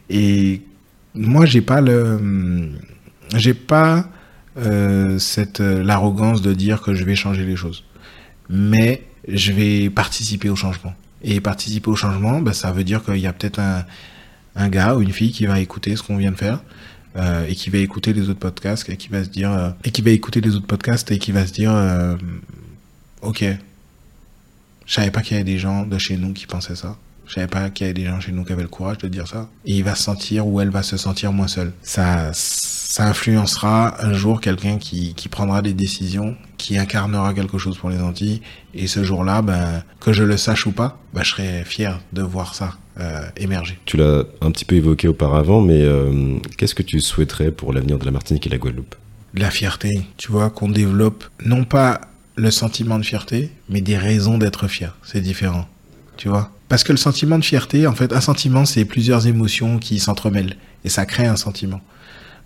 et 0.09 0.63
moi, 1.15 1.47
j'ai 1.47 1.61
pas 1.61 1.81
le... 1.81 2.71
J'ai 3.37 3.55
pas 3.55 4.09
euh, 4.59 5.19
cette 5.21 5.61
l'arrogance 5.61 6.43
de 6.43 6.53
dire 6.53 6.83
que 6.83 6.95
je 6.95 7.05
vais 7.05 7.15
changer 7.15 7.45
les 7.45 7.55
choses. 7.55 7.85
Mais 8.49 9.05
je 9.29 9.53
vais 9.53 9.91
participer 9.91 10.49
au 10.51 10.57
changement. 10.57 10.93
Et 11.23 11.41
participer 11.41 11.89
au 11.89 11.95
changement, 11.95 12.41
ben, 12.41 12.53
ça 12.53 12.73
veut 12.73 12.83
dire 12.83 13.05
qu'il 13.05 13.19
y 13.19 13.29
a 13.29 13.33
peut-être 13.33 13.61
un 13.61 13.85
un 14.57 14.69
gars 14.69 14.95
ou 14.95 15.03
une 15.03 15.13
fille 15.13 15.33
qui 15.33 15.47
va 15.47 15.61
écouter 15.61 15.97
ce 15.97 16.03
qu'on 16.03 16.17
vient 16.17 16.33
de 16.33 16.37
faire 16.37 16.61
euh, 17.17 17.47
et 17.49 17.55
qui 17.55 17.71
va 17.71 17.79
écouter 17.79 18.13
les 18.13 18.29
autres 18.29 18.39
podcasts 18.39 18.89
et 18.89 18.97
qui 18.97 19.09
va 19.09 19.25
se 19.25 19.29
dire 19.31 19.51
euh, 19.51 19.71
et 19.85 19.91
qui 19.91 20.01
va 20.01 20.11
écouter 20.11 20.41
les 20.41 20.55
autres 20.55 20.67
podcasts 20.67 21.11
et 21.11 21.19
qui 21.19 21.33
va 21.33 21.45
se 21.45 21.53
dire 21.53 21.73
euh, 21.75 22.17
ok 23.23 23.45
je 24.87 24.95
savais 24.95 25.11
pas 25.11 25.23
qu'il 25.23 25.33
y 25.33 25.41
avait 25.41 25.45
des 25.45 25.59
gens 25.59 25.87
de 25.87 25.99
chez 25.99 26.17
nous 26.17 26.33
qui 26.33 26.47
pensaient 26.47 26.75
ça. 26.75 26.97
Je 27.27 27.35
savais 27.35 27.47
pas 27.47 27.71
qu'il 27.71 27.87
y 27.87 27.91
avait 27.91 27.95
des 27.95 28.07
gens 28.07 28.19
chez 28.19 28.33
nous 28.33 28.45
qui 28.45 28.53
avaient 28.53 28.63
le 28.63 28.69
courage 28.69 28.99
de 28.99 29.07
dire 29.07 29.29
ça. 29.29 29.49
Et 29.65 29.77
il 29.77 29.85
va 29.85 29.95
se 29.95 30.03
sentir 30.03 30.49
ou 30.49 30.61
elle 30.61 30.71
va 30.71 30.83
se 30.83 30.97
sentir 30.97 31.33
moins 31.33 31.47
seule. 31.47 31.73
Ça 31.83 32.33
ça 32.33 33.07
influencera 33.07 34.05
un 34.05 34.13
jour 34.15 34.41
quelqu'un 34.41 34.79
qui, 34.79 35.15
qui 35.15 35.29
prendra 35.29 35.63
des 35.63 35.75
décisions 35.75 36.37
qui 36.59 36.77
incarnera 36.77 37.33
quelque 37.35 37.57
chose 37.57 37.79
pour 37.79 37.89
les 37.89 38.01
Antilles. 38.01 38.43
Et 38.75 38.89
ce 38.89 39.05
jour-là 39.05 39.43
ben 39.43 39.85
que 40.01 40.13
je 40.13 40.25
le 40.25 40.37
sache 40.37 40.67
ou 40.67 40.73
pas 40.73 40.99
ben, 41.15 41.23
je 41.23 41.31
serai 41.31 41.65
fier 41.65 42.01
de 42.13 42.23
voir 42.23 42.57
ça 42.57 42.75
émerger. 43.37 43.79
Tu 43.85 43.97
l'as 43.97 44.25
un 44.41 44.51
petit 44.51 44.65
peu 44.65 44.77
évoqué 44.77 45.09
auparavant, 45.09 45.61
mais 45.61 45.83
euh, 45.83 46.39
qu'est-ce 46.57 46.75
que 46.75 46.83
tu 46.83 47.01
souhaiterais 47.01 47.51
pour 47.51 47.73
l'avenir 47.73 47.99
de 47.99 48.05
la 48.05 48.11
Martinique 48.11 48.47
et 48.47 48.51
la 48.51 48.59
Guadeloupe? 48.59 48.95
La 49.35 49.51
fierté, 49.51 50.03
tu 50.17 50.31
vois, 50.31 50.51
qu'on 50.51 50.69
développe 50.69 51.25
non 51.45 51.65
pas 51.65 52.01
le 52.37 52.51
sentiment 52.51 52.99
de 52.99 53.05
fierté, 53.05 53.51
mais 53.69 53.81
des 53.81 53.97
raisons 53.97 54.39
d'être 54.39 54.67
fier. 54.69 54.97
C'est 55.03 55.21
différent, 55.21 55.69
tu 56.17 56.29
vois. 56.29 56.51
Parce 56.69 56.85
que 56.85 56.93
le 56.93 56.99
sentiment 56.99 57.39
de 57.39 57.45
fierté, 57.45 57.87
en 57.87 57.95
fait, 57.95 58.13
un 58.13 58.21
sentiment, 58.21 58.65
c'est 58.65 58.85
plusieurs 58.85 59.27
émotions 59.27 59.79
qui 59.79 59.99
s'entremêlent 59.99 60.57
et 60.85 60.89
ça 60.89 61.07
crée 61.07 61.27
un 61.27 61.37
sentiment. 61.37 61.81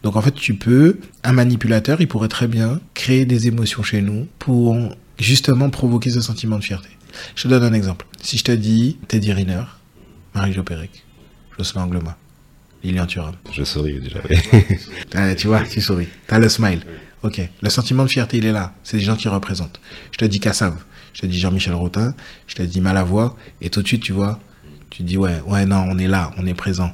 Donc 0.03 0.17
en 0.17 0.23
fait, 0.23 0.35
tu 0.35 0.55
peux, 0.55 0.99
un 1.23 1.33
manipulateur, 1.33 2.01
il 2.01 2.09
pourrait 2.09 2.29
très 2.29 2.47
bien 2.47 2.81
créer 2.93 3.25
des 3.25 3.49
émotions 3.49 3.83
chez 3.83 4.03
nous 4.03 4.27
pour 4.39 4.77
justement 5.19 5.71
provoquer 5.71 6.11
ce 6.11 6.21
sentiment 6.21 6.59
de 6.59 6.65
fierté. 6.65 6.89
Je 7.35 7.45
te 7.45 7.49
donne 7.49 7.63
un 7.63 7.73
exemple. 7.73 8.07
Si 8.21 8.37
je 8.37 8.45
te 8.45 8.53
dis 8.53 8.99
Teddy 9.09 9.33
Riner, 9.33 9.63
Marie-Jo 10.35 10.63
Pérec, 10.63 11.05
Jocelyn 11.57 11.83
Anglema, 11.83 12.17
Lilian 12.83 13.07
Thuram. 13.07 13.35
Je 13.53 13.63
souris 13.65 14.01
déjà. 14.01 14.21
Ah, 15.15 15.35
tu 15.37 15.47
vois, 15.47 15.63
tu 15.63 15.81
souris. 15.81 16.09
T'as 16.27 16.39
le 16.39 16.49
smile. 16.49 16.81
Ok. 17.23 17.41
Le 17.63 17.71
sentiment 17.71 18.03
de 18.03 18.09
fierté, 18.09 18.39
il 18.39 18.47
est 18.47 18.53
là. 18.53 18.75
C'est 18.83 18.99
des 18.99 19.03
gens 19.03 19.17
qui 19.17 19.29
représentent. 19.29 19.81
Je 20.13 20.19
te 20.19 20.25
dis 20.25 20.41
Kassav, 20.41 20.75
je 21.13 21.21
te 21.23 21.27
dis 21.27 21.39
Jean-Michel 21.39 21.75
Rotin, 21.75 22.15
je 22.47 22.55
te 22.55 22.63
dis 22.63 22.81
Malavoie, 22.81 23.37
et 23.61 23.71
tout 23.71 23.83
de 23.83 23.87
suite, 23.87 24.03
tu 24.03 24.13
vois, 24.13 24.41
tu 24.91 25.03
te 25.03 25.09
dis 25.09 25.17
ouais, 25.17 25.41
ouais, 25.47 25.65
non, 25.67 25.87
on 25.89 25.99
est 25.99 26.09
là, 26.09 26.33
on 26.37 26.47
est 26.47 26.55
présent. 26.55 26.93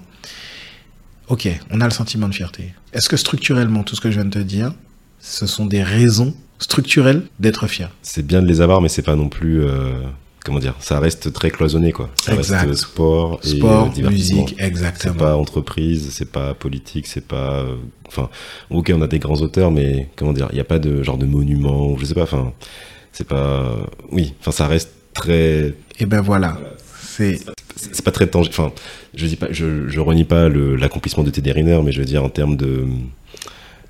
Ok, 1.29 1.49
on 1.71 1.81
a 1.81 1.85
le 1.85 1.93
sentiment 1.93 2.29
de 2.29 2.35
fierté. 2.35 2.75
Est-ce 2.93 3.09
que 3.09 3.17
structurellement, 3.17 3.83
tout 3.83 3.97
ce 3.97 4.01
que 4.01 4.11
je 4.11 4.17
viens 4.17 4.25
de 4.25 4.31
te 4.31 4.39
dire, 4.39 4.73
ce 5.21 5.47
sont 5.47 5.67
des 5.67 5.83
raisons 5.83 6.35
structurelles 6.59 7.23
d'être 7.39 7.67
fier? 7.67 7.91
C'est 8.03 8.27
bien 8.27 8.43
de 8.43 8.47
les 8.47 8.61
avoir, 8.61 8.81
mais 8.81 8.89
c'est 8.89 9.03
pas 9.03 9.17
non 9.17 9.29
plus. 9.29 9.65
Euh 9.65 10.03
comment 10.45 10.59
dire, 10.59 10.75
ça 10.81 10.99
reste 11.01 11.33
très 11.33 11.51
cloisonné 11.51 11.93
quoi. 11.93 12.11
Ça 12.23 12.35
Exact. 12.35 12.69
reste 12.69 12.81
sport, 12.83 13.39
Sport, 13.43 13.93
et 13.97 14.03
euh, 14.05 14.09
musique, 14.11 14.55
C'est 14.59 14.65
exactement. 14.65 15.15
pas 15.15 15.37
entreprise, 15.37 16.11
c'est 16.13 16.31
pas 16.31 16.55
politique, 16.55 17.07
c'est 17.07 17.27
pas. 17.27 17.61
euh, 17.61 17.77
Enfin, 18.07 18.29
ok, 18.71 18.91
on 18.95 19.03
a 19.03 19.07
des 19.07 19.21
grands 19.21 19.41
auteurs, 19.41 19.71
mais 19.71 20.09
comment 20.17 20.33
dire, 20.33 20.49
il 20.51 20.55
n'y 20.57 20.61
a 20.61 20.65
pas 20.65 20.81
de 20.81 21.03
genre 21.05 21.17
de 21.19 21.27
monument, 21.27 21.93
ou 21.93 21.99
je 21.99 22.05
sais 22.07 22.15
pas. 22.15 22.23
Enfin, 22.25 22.53
c'est 23.13 23.27
pas. 23.27 23.77
Oui, 24.11 24.35
enfin, 24.41 24.51
ça 24.51 24.67
reste 24.67 24.91
très. 25.15 25.75
Et 26.01 26.07
ben 26.07 26.21
voilà. 26.21 26.59
C'est 27.01 27.39
C'est 27.77 27.95
c'est 27.95 28.05
pas 28.05 28.11
très 28.11 28.27
tangible. 28.27 28.55
Enfin, 28.59 28.73
je 29.15 29.27
dis 29.27 29.37
pas, 29.37 29.47
je, 29.53 29.89
je 29.89 30.01
renie 30.01 30.25
pas 30.25 30.49
l'accomplissement 30.49 31.23
de 31.23 31.31
Teddy 31.31 31.53
Riner, 31.53 31.81
mais 31.85 31.93
je 31.93 32.01
veux 32.01 32.07
dire 32.07 32.25
en 32.25 32.29
termes 32.31 32.57
de. 32.57 32.87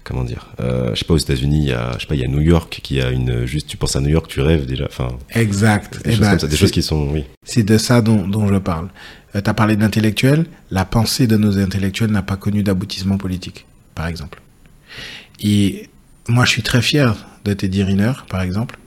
Comment 0.05 0.25
dire 0.25 0.49
euh, 0.61 0.91
Je 0.95 1.01
sais 1.01 1.05
pas, 1.05 1.15
aux 1.15 1.19
États-Unis, 1.19 1.59
il 1.59 1.69
y 1.69 1.73
a, 1.73 1.93
je 1.95 2.01
sais 2.01 2.07
pas, 2.07 2.15
il 2.15 2.21
y 2.21 2.25
a 2.25 2.29
New 2.29 2.41
York 2.41 2.81
qui 2.83 3.01
a 3.01 3.11
une. 3.11 3.45
Juste, 3.47 3.67
tu 3.69 3.77
penses 3.77 3.97
à 3.97 4.01
New 4.01 4.09
York, 4.09 4.27
tu 4.29 4.41
rêves 4.41 4.67
déjà. 4.67 4.87
Enfin, 4.87 5.09
exact. 5.31 6.03
des, 6.05 6.11
Eh 6.11 6.11
choses, 6.13 6.21
ben, 6.21 6.31
comme 6.31 6.39
ça, 6.41 6.47
des 6.47 6.53
c'est- 6.53 6.59
choses 6.59 6.71
qui 6.71 6.83
sont. 6.83 7.09
Oui. 7.11 7.25
C'est 7.45 7.63
de 7.63 7.79
ça 7.79 8.01
dont, 8.01 8.27
dont 8.27 8.49
je 8.49 8.57
parle. 8.59 8.89
tu 9.33 9.39
as 9.39 9.55
parlé 9.55 9.77
d'intellectuels. 9.77 10.47
La 10.71 10.85
pensée 10.85 11.27
de 11.27 11.37
nos 11.37 11.59
intellectuels 11.59 12.11
n'a 12.11 12.23
pas 12.23 12.37
connu 12.37 12.63
d'aboutissement 12.63 13.19
politique, 13.19 13.67
par 13.95 14.07
exemple. 14.07 14.41
Et 15.43 15.89
moi, 16.29 16.45
je 16.45 16.51
suis 16.51 16.63
très 16.63 16.83
fier 16.83 17.15
de 17.45 17.53
Teddy 17.53 17.83
Riner, 17.83 18.13
par 18.29 18.43
exemple. 18.43 18.79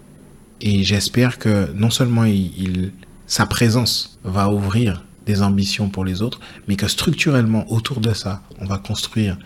Et 0.61 0.84
j'espère 0.84 1.39
que 1.39 1.72
non 1.76 1.89
seulement 1.89 2.24
il, 2.26 2.51
il- 2.57 2.91
sa 3.28 3.45
présence 3.45 4.20
va 4.24 4.49
ouvrir 4.49 5.03
des 5.26 5.41
ambitions 5.41 5.89
pour 5.89 6.03
les 6.05 6.22
autres, 6.22 6.39
mais 6.68 6.76
que 6.76 6.88
structurellement, 6.88 7.72
autour 7.72 8.01
de 8.01 8.14
ça, 8.14 8.41
on 8.59 8.66
va 8.66 8.78
construire 8.78 9.38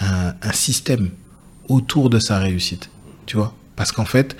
un, 0.00 0.52
système 0.52 1.10
autour 1.68 2.10
de 2.10 2.18
sa 2.18 2.38
réussite. 2.38 2.90
Tu 3.26 3.36
vois 3.36 3.54
Parce 3.76 3.92
qu'en 3.92 4.04
fait, 4.04 4.36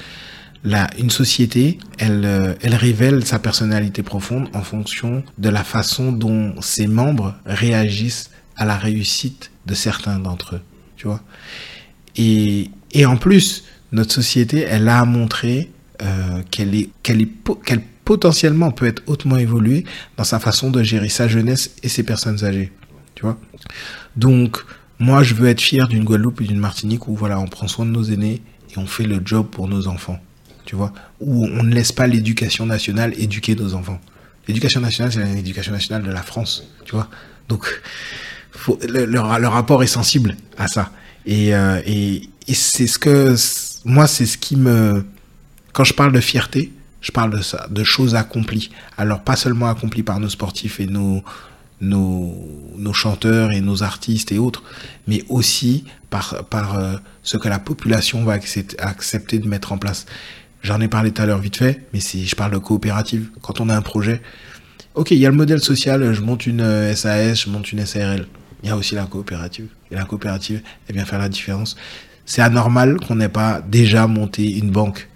la, 0.65 0.89
une 0.99 1.11
société, 1.11 1.79
elle, 1.99 2.25
euh, 2.25 2.55
elle 2.63 2.75
révèle 2.75 3.25
sa 3.25 3.39
personnalité 3.39 4.03
profonde 4.03 4.49
en 4.53 4.63
fonction 4.63 5.23
de 5.39 5.49
la 5.49 5.65
façon 5.65 6.13
dont 6.13 6.61
ses 6.61 6.87
membres 6.87 7.35
réagissent 7.47 8.31
à 8.57 8.65
la 8.65 8.77
réussite 8.77 9.51
de 9.67 9.75
certains 9.75 10.19
d'entre 10.19 10.57
eux. 10.57 10.63
Tu 10.97 11.07
vois 11.07 11.23
et, 12.17 12.71
et 12.93 13.07
en 13.07 13.17
plus, 13.17 13.65
notre 13.93 14.13
société, 14.13 14.61
elle 14.61 14.89
a 14.89 15.05
montré 15.05 15.71
euh, 16.03 16.43
qu'elle 16.51 16.75
est, 16.75 16.91
qu'elle 17.03 17.23
est, 17.23 17.31
qu'elle 17.65 17.83
potentiellement 18.05 18.71
peut 18.71 18.87
être 18.87 19.03
hautement 19.07 19.37
évoluée 19.37 19.85
dans 20.17 20.25
sa 20.25 20.41
façon 20.41 20.71
de 20.71 20.83
gérer 20.83 21.09
sa 21.09 21.29
jeunesse 21.29 21.71
et 21.83 21.89
ses 21.89 22.03
personnes 22.03 22.45
âgées. 22.45 22.73
Tu 23.15 23.23
vois 23.23 23.39
Donc, 24.17 24.59
moi, 25.01 25.25
je 25.25 25.35
veux 25.35 25.49
être 25.49 25.61
fier 25.61 25.89
d'une 25.89 26.05
Guadeloupe 26.05 26.41
et 26.43 26.45
d'une 26.45 26.59
Martinique 26.59 27.09
où, 27.09 27.17
voilà, 27.17 27.41
on 27.41 27.49
prend 27.49 27.67
soin 27.67 27.85
de 27.87 27.91
nos 27.91 28.05
aînés 28.05 28.41
et 28.71 28.79
on 28.79 28.87
fait 28.87 29.05
le 29.05 29.21
job 29.25 29.49
pour 29.51 29.67
nos 29.67 29.89
enfants. 29.89 30.21
Tu 30.67 30.77
vois? 30.77 30.93
Où 31.21 31.47
on 31.47 31.65
ne 31.65 31.75
laisse 31.75 31.91
pas 31.91 32.07
l'éducation 32.07 32.67
nationale 32.67 33.15
éduquer 33.19 33.57
nos 33.57 33.75
enfants. 33.75 34.01
L'éducation 34.47 34.81
nationale, 34.81 35.13
c'est 35.13 35.25
l'éducation 35.25 35.73
nationale 35.73 36.05
de 36.05 36.11
la 36.13 36.23
France. 36.23 36.65
Tu 36.85 36.93
vois? 36.93 37.09
Donc, 37.49 37.83
faut, 38.53 38.79
le, 38.89 39.05
le 39.07 39.21
ra- 39.21 39.41
le 39.41 39.49
rapport 39.49 39.83
est 39.83 39.89
sensible 39.89 40.37
à 40.59 40.69
ça. 40.69 40.93
Euh, 41.29 41.83
et, 41.87 42.29
et 42.47 42.55
c'est 42.55 42.87
ce 42.87 42.99
que 42.99 43.35
moi, 43.85 44.07
c'est 44.07 44.27
ce 44.27 44.39
qui 44.39 44.57
me 44.57 45.05
quand 45.73 45.85
je 45.85 45.95
parle 45.95 46.13
de 46.13 46.21
fierté, 46.21 46.73
je 47.01 47.13
parle 47.13 47.31
de 47.37 47.43
ça, 47.43 47.67
de 47.71 47.85
choses 47.85 48.15
accomplies. 48.15 48.71
Alors 48.97 49.21
pas 49.21 49.37
seulement 49.37 49.69
accomplies 49.69 50.03
par 50.03 50.21
nos 50.21 50.29
sportifs 50.29 50.81
et 50.81 50.87
nos 50.87 51.23
nos, 51.81 52.35
nos 52.77 52.93
chanteurs 52.93 53.53
et 53.53 53.61
nos 53.61 53.83
artistes 53.83 54.33
et 54.33 54.39
autres, 54.39 54.63
mais 55.07 55.25
aussi 55.29 55.85
par 56.11 56.45
par 56.51 56.79
euh, 56.79 56.97
ce 57.23 57.37
que 57.37 57.49
la 57.49 57.59
population 57.59 58.25
va 58.25 58.35
accepter, 58.35 59.39
de 59.39 59.49
mettre 59.49 59.73
en 59.73 59.79
place. 59.79 60.07
J'en 60.63 60.81
ai 60.81 60.89
parlé 60.89 61.11
tout 61.11 61.23
à 61.23 61.27
l'heure 61.27 61.39
vite 61.41 61.57
fait, 61.57 61.87
mais 61.93 62.01
c'est 62.01 62.21
je 62.25 62.37
parle 62.37 62.53
de 62.53 62.59
coopérative. 62.59 63.31
Quand 63.41 63.61
on 63.61 63.69
a 63.69 63.77
un 63.77 63.83
projet, 63.83 64.21
ok, 64.95 65.11
il 65.13 65.19
y 65.19 65.27
a 65.27 65.31
le 65.31 65.37
modèle 65.37 65.61
social, 65.61 66.13
je 66.13 66.21
monte 66.21 66.47
une 66.47 66.61
euh, 66.61 66.95
SAS, 66.95 67.45
je 67.45 67.51
monte 67.51 67.73
une 67.73 67.85
SARL. 67.87 68.27
Il 68.63 68.69
y 68.69 68.73
a 68.73 68.77
aussi 68.77 68.95
la 68.95 69.05
coopérative. 69.05 69.69
Et 69.91 69.95
la 69.95 70.05
coopérative, 70.05 70.61
elle 70.87 70.95
vient 70.95 71.07
faire 71.07 71.19
la 71.19 71.29
différence. 71.29 71.77
C'est 72.27 72.43
anormal 72.43 72.99
qu'on 73.01 73.17
n'ait 73.17 73.29
pas 73.29 73.63
déjà 73.67 74.07
monté 74.07 74.59
une 74.59 74.71
banque 74.71 75.09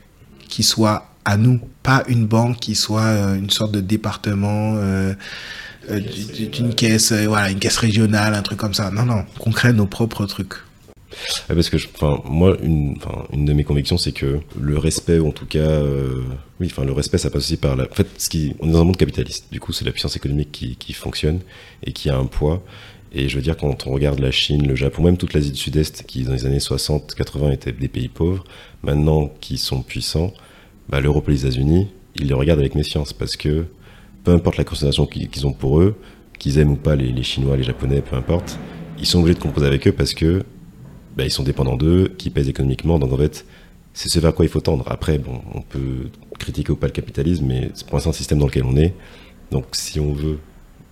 qui 0.49 0.62
soit 0.62 1.09
à 1.25 1.37
nous, 1.37 1.61
pas 1.83 2.03
une 2.09 2.27
banque 2.27 2.59
qui 2.59 2.75
soit 2.75 3.03
euh, 3.03 3.37
une 3.37 3.51
sorte 3.51 3.73
de 3.73 3.81
département, 3.81 4.75
euh, 4.77 5.15
euh, 5.91 6.01
d'une 6.53 6.74
caisse, 6.74 7.12
euh, 7.12 7.26
voilà, 7.26 7.51
une 7.51 7.59
caisse 7.59 7.76
régionale, 7.76 8.35
un 8.35 8.43
truc 8.43 8.59
comme 8.59 8.74
ça. 8.74 8.91
Non, 8.91 9.05
non, 9.05 9.24
qu'on 9.39 9.51
crée 9.51 9.72
nos 9.72 9.87
propres 9.87 10.26
trucs. 10.26 10.55
Ouais, 11.49 11.55
parce 11.55 11.70
que, 11.70 11.76
enfin, 11.95 12.20
moi, 12.24 12.57
une, 12.62 12.97
enfin, 12.97 13.24
une 13.32 13.45
de 13.45 13.53
mes 13.53 13.64
convictions, 13.64 13.99
c'est 13.99 14.12
que 14.12 14.41
le 14.61 14.78
respect, 14.78 15.18
ou 15.18 15.28
en 15.28 15.32
tout 15.32 15.47
cas, 15.47 15.59
euh, 15.59 16.22
oui, 16.61 16.68
enfin, 16.70 16.85
le 16.85 16.93
respect, 16.93 17.18
ça 17.18 17.30
passe 17.30 17.45
aussi 17.45 17.57
par 17.57 17.76
la. 17.76 17.85
En 17.85 17.95
fait, 17.95 18.09
ce 18.18 18.28
qui, 18.28 18.55
on 18.61 18.68
est 18.68 18.72
dans 18.72 18.80
un 18.80 18.85
monde 18.85 18.97
capitaliste. 18.97 19.47
Du 19.53 19.61
coup, 19.61 19.72
c'est 19.72 19.85
la 19.85 19.93
puissance 19.93 20.16
économique 20.16 20.51
qui, 20.53 20.76
qui 20.76 20.93
fonctionne 20.93 21.41
et 21.85 21.93
qui 21.93 22.11
a 22.11 22.16
un 22.16 22.26
poids. 22.26 22.62
Et 23.12 23.28
je 23.28 23.37
veux 23.37 23.43
dire, 23.43 23.57
quand 23.57 23.87
on 23.87 23.93
regarde 23.93 24.18
la 24.18 24.32
Chine, 24.32 24.66
le 24.66 24.74
Japon, 24.74 25.05
même 25.05 25.16
toute 25.16 25.35
l'Asie 25.35 25.53
du 25.53 25.59
Sud-Est, 25.59 26.03
qui 26.05 26.24
dans 26.24 26.32
les 26.32 26.47
années 26.47 26.59
60, 26.59 27.14
80 27.14 27.53
étaient 27.53 27.72
des 27.72 27.87
pays 27.87 28.09
pauvres, 28.09 28.43
maintenant 28.82 29.32
qui 29.41 29.57
sont 29.57 29.82
puissants, 29.82 30.32
bah, 30.89 31.01
l'Europe 31.01 31.28
et 31.28 31.32
les 31.32 31.47
États-Unis, 31.47 31.87
ils 32.16 32.26
les 32.26 32.35
regardent 32.35 32.61
avec 32.61 32.74
méfiance 32.74 33.12
parce 33.12 33.37
que 33.37 33.66
peu 34.25 34.33
importe 34.33 34.57
la 34.57 34.64
considération 34.64 35.07
qu'ils 35.07 35.47
ont 35.47 35.53
pour 35.53 35.81
eux, 35.81 35.97
qu'ils 36.39 36.59
aiment 36.59 36.72
ou 36.72 36.77
pas 36.77 36.97
les, 36.97 37.12
les 37.12 37.22
Chinois, 37.22 37.57
les 37.57 37.62
Japonais, 37.62 38.03
peu 38.03 38.16
importe, 38.16 38.59
ils 38.99 39.07
sont 39.07 39.20
obligés 39.20 39.35
de 39.35 39.43
composer 39.43 39.66
avec 39.66 39.87
eux 39.87 39.93
parce 39.93 40.14
que 40.14 40.45
bah, 41.16 41.25
ils 41.25 41.31
sont 41.31 41.43
dépendants 41.43 41.77
d'eux, 41.77 42.12
qui 42.18 42.31
pèsent 42.31 42.49
économiquement. 42.49 42.99
Donc 42.99 43.12
en 43.12 43.16
fait, 43.16 43.45
c'est 43.93 44.09
ce 44.09 44.18
vers 44.18 44.35
quoi 44.35 44.45
il 44.45 44.49
faut 44.49 44.61
tendre. 44.61 44.85
Après, 44.89 45.18
bon, 45.18 45.41
on 45.53 45.62
peut 45.62 46.09
critiquer 46.39 46.72
ou 46.72 46.77
pas 46.77 46.87
le 46.87 46.93
capitalisme, 46.93 47.47
mais 47.47 47.70
c'est 47.75 47.87
pour 47.87 47.97
l'instant 47.97 48.11
le 48.11 48.16
système 48.16 48.39
dans 48.39 48.47
lequel 48.47 48.64
on 48.64 48.77
est. 48.77 48.95
Donc 49.51 49.66
si 49.72 50.01
on 50.01 50.12
veut 50.12 50.39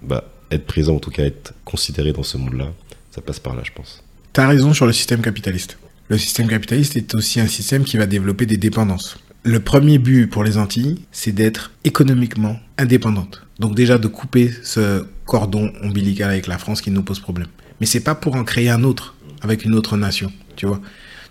bah, 0.03 0.24
être 0.51 0.66
présent, 0.66 0.95
en 0.97 1.01
tout 1.01 1.11
cas 1.11 1.24
être 1.24 1.55
considéré 1.64 2.12
dans 2.12 2.22
ce 2.22 2.37
monde-là, 2.37 2.68
ça 3.11 3.20
passe 3.20 3.41
par 3.41 3.57
là, 3.57 3.62
je 3.64 3.72
pense. 3.72 4.05
T'as 4.33 4.47
raison 4.47 4.72
sur 4.72 4.87
le 4.87 4.93
système 4.93 5.20
capitaliste. 5.20 5.78
Le 6.09 6.18
système 6.18 6.49
capitaliste 6.49 6.97
est 6.97 7.14
aussi 7.14 7.41
un 7.41 7.47
système 7.47 7.85
qui 7.85 7.97
va 7.97 8.07
développer 8.07 8.47
des 8.47 8.57
dépendances. 8.57 9.18
Le 9.45 9.59
premier 9.59 9.99
but 9.99 10.28
pour 10.28 10.45
les 10.45 10.57
Antilles, 10.57 11.05
c'est 11.11 11.32
d'être 11.32 11.72
économiquement 11.82 12.61
indépendante. 12.78 13.45
Donc 13.59 13.74
déjà 13.74 13.99
de 13.99 14.07
couper 14.07 14.53
ce 14.62 15.05
cordon 15.26 15.72
ombilical 15.82 16.30
avec 16.30 16.47
la 16.47 16.59
France 16.59 16.80
qui 16.80 16.93
nous 16.93 17.03
pose 17.03 17.18
problème. 17.18 17.49
Mais 17.80 17.86
c'est 17.86 18.01
pas 18.05 18.14
pour 18.14 18.36
en 18.36 18.45
créer 18.45 18.70
un 18.70 18.84
autre 18.84 19.16
avec 19.40 19.64
une 19.64 19.74
autre 19.74 19.97
nation, 19.97 20.30
tu 20.55 20.66
vois. 20.66 20.80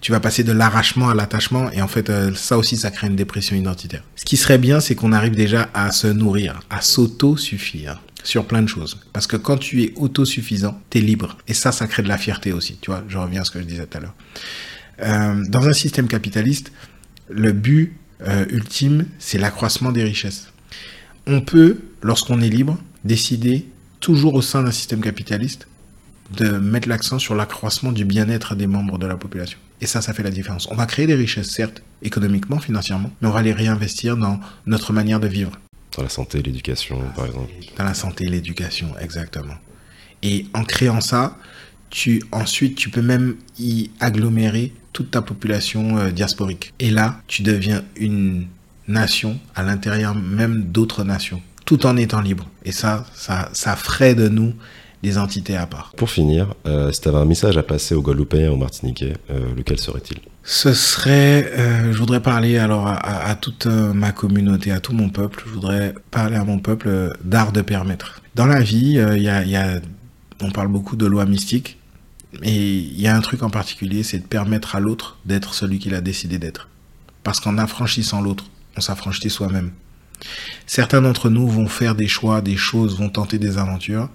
Tu 0.01 0.11
vas 0.11 0.19
passer 0.19 0.43
de 0.43 0.51
l'arrachement 0.51 1.07
à 1.07 1.15
l'attachement 1.15 1.71
et 1.71 1.81
en 1.81 1.87
fait 1.87 2.09
euh, 2.09 2.33
ça 2.33 2.57
aussi 2.57 2.75
ça 2.75 2.91
crée 2.91 3.07
une 3.07 3.15
dépression 3.15 3.55
identitaire. 3.55 4.03
Ce 4.17 4.25
qui 4.25 4.35
serait 4.35 4.57
bien 4.57 4.81
c'est 4.81 4.95
qu'on 4.95 5.13
arrive 5.13 5.35
déjà 5.35 5.69
à 5.73 5.91
se 5.91 6.07
nourrir, 6.07 6.59
à 6.69 6.81
s'auto-suffire 6.81 8.01
sur 8.23 8.45
plein 8.45 8.61
de 8.61 8.67
choses. 8.67 8.99
Parce 9.13 9.25
que 9.25 9.37
quand 9.37 9.57
tu 9.57 9.83
es 9.83 9.93
autosuffisant, 9.95 10.81
tu 10.89 10.97
es 10.97 11.01
libre. 11.01 11.37
Et 11.47 11.53
ça, 11.53 11.71
ça 11.71 11.87
crée 11.87 12.03
de 12.03 12.09
la 12.09 12.17
fierté 12.17 12.51
aussi. 12.51 12.77
Tu 12.81 12.91
vois, 12.91 13.03
je 13.07 13.17
reviens 13.17 13.41
à 13.41 13.43
ce 13.45 13.51
que 13.51 13.59
je 13.59 13.65
disais 13.65 13.85
tout 13.85 13.97
à 13.97 14.01
l'heure. 14.01 14.15
Euh, 15.01 15.45
dans 15.47 15.67
un 15.67 15.73
système 15.73 16.07
capitaliste, 16.07 16.71
le 17.29 17.51
but 17.51 17.93
euh, 18.27 18.45
ultime, 18.49 19.05
c'est 19.19 19.37
l'accroissement 19.37 19.91
des 19.91 20.03
richesses. 20.03 20.47
On 21.27 21.41
peut, 21.41 21.79
lorsqu'on 22.01 22.41
est 22.41 22.49
libre, 22.49 22.77
décider, 23.03 23.65
toujours 23.99 24.33
au 24.35 24.41
sein 24.41 24.63
d'un 24.63 24.71
système 24.71 25.01
capitaliste, 25.01 25.67
de 26.35 26.49
mettre 26.49 26.87
l'accent 26.87 27.19
sur 27.19 27.35
l'accroissement 27.35 27.91
du 27.91 28.05
bien-être 28.05 28.55
des 28.55 28.67
membres 28.67 28.97
de 28.97 29.05
la 29.05 29.17
population. 29.17 29.59
Et 29.81 29.85
ça, 29.85 30.01
ça 30.01 30.13
fait 30.13 30.23
la 30.23 30.29
différence. 30.29 30.67
On 30.71 30.75
va 30.75 30.85
créer 30.85 31.07
des 31.07 31.15
richesses, 31.15 31.49
certes, 31.49 31.81
économiquement, 32.01 32.59
financièrement, 32.59 33.11
mais 33.21 33.27
on 33.27 33.31
va 33.31 33.41
les 33.41 33.53
réinvestir 33.53 34.15
dans 34.17 34.39
notre 34.65 34.93
manière 34.93 35.19
de 35.19 35.27
vivre 35.27 35.51
Dans 35.97 36.03
la 36.03 36.09
santé, 36.09 36.41
l'éducation, 36.41 36.99
par 37.15 37.25
exemple. 37.25 37.51
dans 37.77 37.83
la 37.83 37.93
santé 37.93 38.25
et 38.25 38.29
l'éducation, 38.29 38.93
exactement. 38.99 39.55
Et 40.23 40.45
en 40.53 40.63
créant 40.63 41.01
ça, 41.01 41.37
tu 41.89 42.23
ensuite 42.31 42.75
tu 42.75 42.89
peux 42.89 43.01
même 43.01 43.35
y 43.59 43.89
agglomérer 43.99 44.71
toute 44.93 45.11
ta 45.11 45.21
population 45.21 45.97
euh, 45.97 46.11
diasporique. 46.11 46.73
Et 46.79 46.91
là, 46.91 47.21
tu 47.27 47.43
deviens 47.43 47.83
une 47.95 48.45
nation 48.87 49.39
à 49.55 49.63
l'intérieur 49.63 50.15
même 50.15 50.63
d'autres 50.65 51.03
nations, 51.03 51.41
tout 51.65 51.85
en 51.85 51.95
étant 51.97 52.21
libre. 52.21 52.47
Et 52.65 52.71
ça, 52.71 53.05
ça, 53.13 53.49
ça 53.53 53.75
ferait 53.75 54.15
de 54.15 54.27
nous 54.27 54.53
des 55.03 55.17
entités 55.17 55.57
à 55.57 55.65
part. 55.65 55.93
Pour 55.97 56.09
finir, 56.11 56.53
euh, 56.67 56.91
si 56.91 57.01
tu 57.01 57.07
avais 57.09 57.17
un 57.17 57.25
message 57.25 57.57
à 57.57 57.63
passer 57.63 57.95
aux 57.95 58.01
Guadeloupéens 58.03 58.45
et 58.45 58.49
aux 58.49 58.57
Martiniquais, 58.57 59.13
euh, 59.31 59.55
lequel 59.57 59.79
serait-il? 59.79 60.17
Ce 60.43 60.73
serait, 60.73 61.51
euh, 61.57 61.91
je 61.91 61.97
voudrais 61.97 62.19
parler 62.21 62.57
alors 62.59 62.85
à, 62.87 62.93
à- 62.95 63.29
à 63.31 63.35
toute 63.35 63.65
ma 63.67 64.11
communauté, 64.11 64.71
à 64.71 64.79
tout 64.79 64.93
mon 64.93 65.09
peuple. 65.09 65.43
Je 65.47 65.51
voudrais 65.53 65.95
parler 66.11 66.35
à 66.35 66.43
mon 66.43 66.59
peuple 66.59 67.13
d'art 67.23 67.51
de 67.51 67.61
permettre. 67.61 68.21
Dans 68.35 68.45
la 68.45 68.61
vie, 68.61 68.99
il 69.15 69.21
y 69.23 69.29
a, 69.29 69.43
y 69.43 69.55
a- 69.55 69.79
on 70.41 70.51
parle 70.51 70.67
beaucoup 70.67 70.95
de 70.95 71.05
lois 71.05 71.25
mystiques, 71.25 71.77
et 72.43 72.77
il 72.77 72.99
y 72.99 73.07
a 73.07 73.15
un 73.15 73.21
truc 73.21 73.43
en 73.43 73.49
particulier, 73.49 74.03
c'est 74.03 74.19
de 74.19 74.25
permettre 74.25 74.75
à 74.75 74.79
l'autre 74.79 75.17
d'être 75.25 75.53
celui 75.53 75.79
qu'il 75.79 75.93
a 75.93 76.01
décidé 76.01 76.39
d'être. 76.39 76.69
Parce 77.23 77.39
qu'en 77.39 77.57
affranchissant 77.57 78.21
l'autre, 78.21 78.45
on 78.77 78.81
s'affranchit 78.81 79.29
soi-même. 79.29 79.71
Certains 80.65 81.01
d'entre 81.01 81.29
nous 81.29 81.47
vont 81.47 81.67
faire 81.67 81.95
des 81.95 82.07
choix, 82.07 82.41
des 82.41 82.57
choses, 82.57 82.97
vont 82.97 83.09
tenter 83.09 83.37
des 83.37 83.57
aventures. 83.57 84.09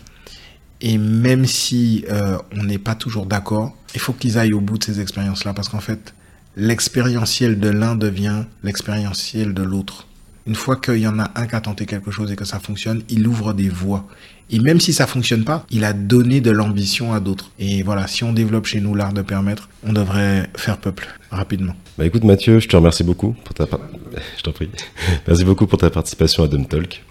Et 0.81 0.99
même 0.99 1.47
si 1.47 2.05
euh, 2.11 2.39
on 2.53 2.64
n'est 2.64 2.79
pas 2.79 2.95
toujours 2.95 3.27
d'accord, 3.27 3.77
il 3.95 4.01
faut 4.01 4.12
qu'ils 4.12 4.39
aillent 4.39 4.53
au 4.53 4.61
bout 4.61 4.79
de 4.79 4.85
ces 4.85 5.01
expériences-là 5.01 5.55
parce 5.55 5.69
qu'en 5.69 5.81
fait, 5.81 6.14
l'expérientiel 6.57 7.59
de 7.59 7.69
l'un 7.69 7.95
devient 7.95 8.45
l'expérientiel 8.62 9.55
de 9.55 9.62
l'autre. 9.62 10.07
Une 10.47 10.55
fois 10.55 10.77
qu'il 10.77 10.99
y 10.99 11.09
en 11.09 11.19
a 11.19 11.31
un 11.35 11.47
qui 11.47 11.57
a 11.57 11.61
tenté 11.61 11.87
quelque 11.87 12.11
chose 12.11 12.31
et 12.31 12.37
que 12.37 12.45
ça 12.45 12.61
fonctionne, 12.61 13.03
il 13.09 13.27
ouvre 13.27 13.53
des 13.53 13.69
voies. 13.69 14.07
Et 14.51 14.61
même 14.61 14.80
si 14.80 14.92
ça 14.92 15.07
fonctionne 15.07 15.44
pas, 15.44 15.66
il 15.70 15.84
a 15.84 15.92
donné 15.92 16.40
de 16.40 16.51
l'ambition 16.51 17.12
à 17.12 17.20
d'autres. 17.20 17.51
Et 17.59 17.82
voilà, 17.82 18.07
si 18.07 18.22
on 18.22 18.32
développe 18.32 18.66
chez 18.66 18.80
nous 18.80 18.94
l'art 18.94 19.12
de 19.12 19.22
permettre, 19.22 19.68
on 19.84 19.92
devrait 19.92 20.49
faire 20.57 20.78
peuple 20.78 21.09
rapidement. 21.30 21.74
Bah 21.99 22.07
écoute 22.07 22.24
Mathieu, 22.24 22.61
je 22.61 22.68
te 22.68 22.76
remercie 22.76 23.03
beaucoup 23.03 23.34
pour 23.44 23.55
ta 23.55 23.64
je 24.38 24.42
t'en 24.42 24.53
prie. 24.53 24.68
Merci 25.26 25.44
beaucoup 25.44 25.66
pour 25.66 25.78
ta 25.78 25.90
participation 25.90 26.44
à 26.44 26.49
Dumb 26.49 26.68
Talk. 26.68 27.03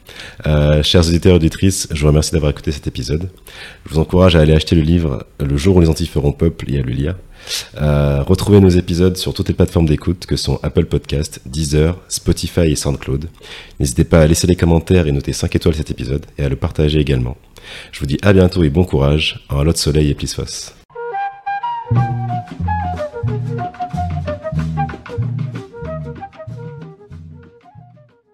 Euh, 0.48 0.82
chers 0.84 1.08
auditeurs 1.08 1.34
et 1.34 1.36
auditrices, 1.36 1.88
je 1.92 2.02
vous 2.02 2.08
remercie 2.08 2.32
d'avoir 2.32 2.52
écouté 2.52 2.72
cet 2.72 2.88
épisode. 2.88 3.30
Je 3.86 3.94
vous 3.94 4.00
encourage 4.00 4.36
à 4.36 4.40
aller 4.40 4.54
acheter 4.54 4.76
le 4.76 4.84
livre 4.84 5.26
Le 5.40 5.58
jour 5.58 5.76
où 5.76 5.82
les 5.82 5.90
Antilles 5.90 6.08
feront 6.08 6.32
peuple 6.32 6.72
et 6.72 6.80
à 6.80 6.84
le 6.84 6.92
lire. 6.92 7.16
Retrouvez 7.76 8.60
nos 8.60 8.70
épisodes 8.70 9.18
sur 9.18 9.34
toutes 9.34 9.48
les 9.50 9.54
plateformes 9.54 9.88
d'écoute 9.88 10.26
que 10.26 10.36
sont 10.36 10.60
Apple 10.64 10.86
Podcast, 10.86 11.42
Deezer, 11.46 11.98
Spotify 12.08 12.72
et 12.72 12.76
SoundCloud. 12.76 13.30
N'hésitez 13.80 14.04
pas 14.04 14.22
à 14.22 14.28
laisser 14.28 14.48
les 14.48 14.56
commentaires 14.56 15.08
et 15.08 15.12
noter 15.12 15.34
5 15.34 15.56
étoiles 15.56 15.76
cet 15.76 15.92
épisode 15.92 16.26
et 16.38 16.44
à 16.44 16.50
le 16.50 16.56
partager 16.56 17.00
également. 17.00 17.25
Je 17.92 18.00
vous 18.00 18.06
dis 18.06 18.18
à 18.22 18.34
bientôt 18.34 18.64
et 18.64 18.70
bon 18.70 18.84
courage. 18.84 19.46
Un 19.50 19.64
lot 19.64 19.72
de 19.72 19.78
soleil 19.78 20.10
et 20.10 20.16
plisfos. 20.16 20.74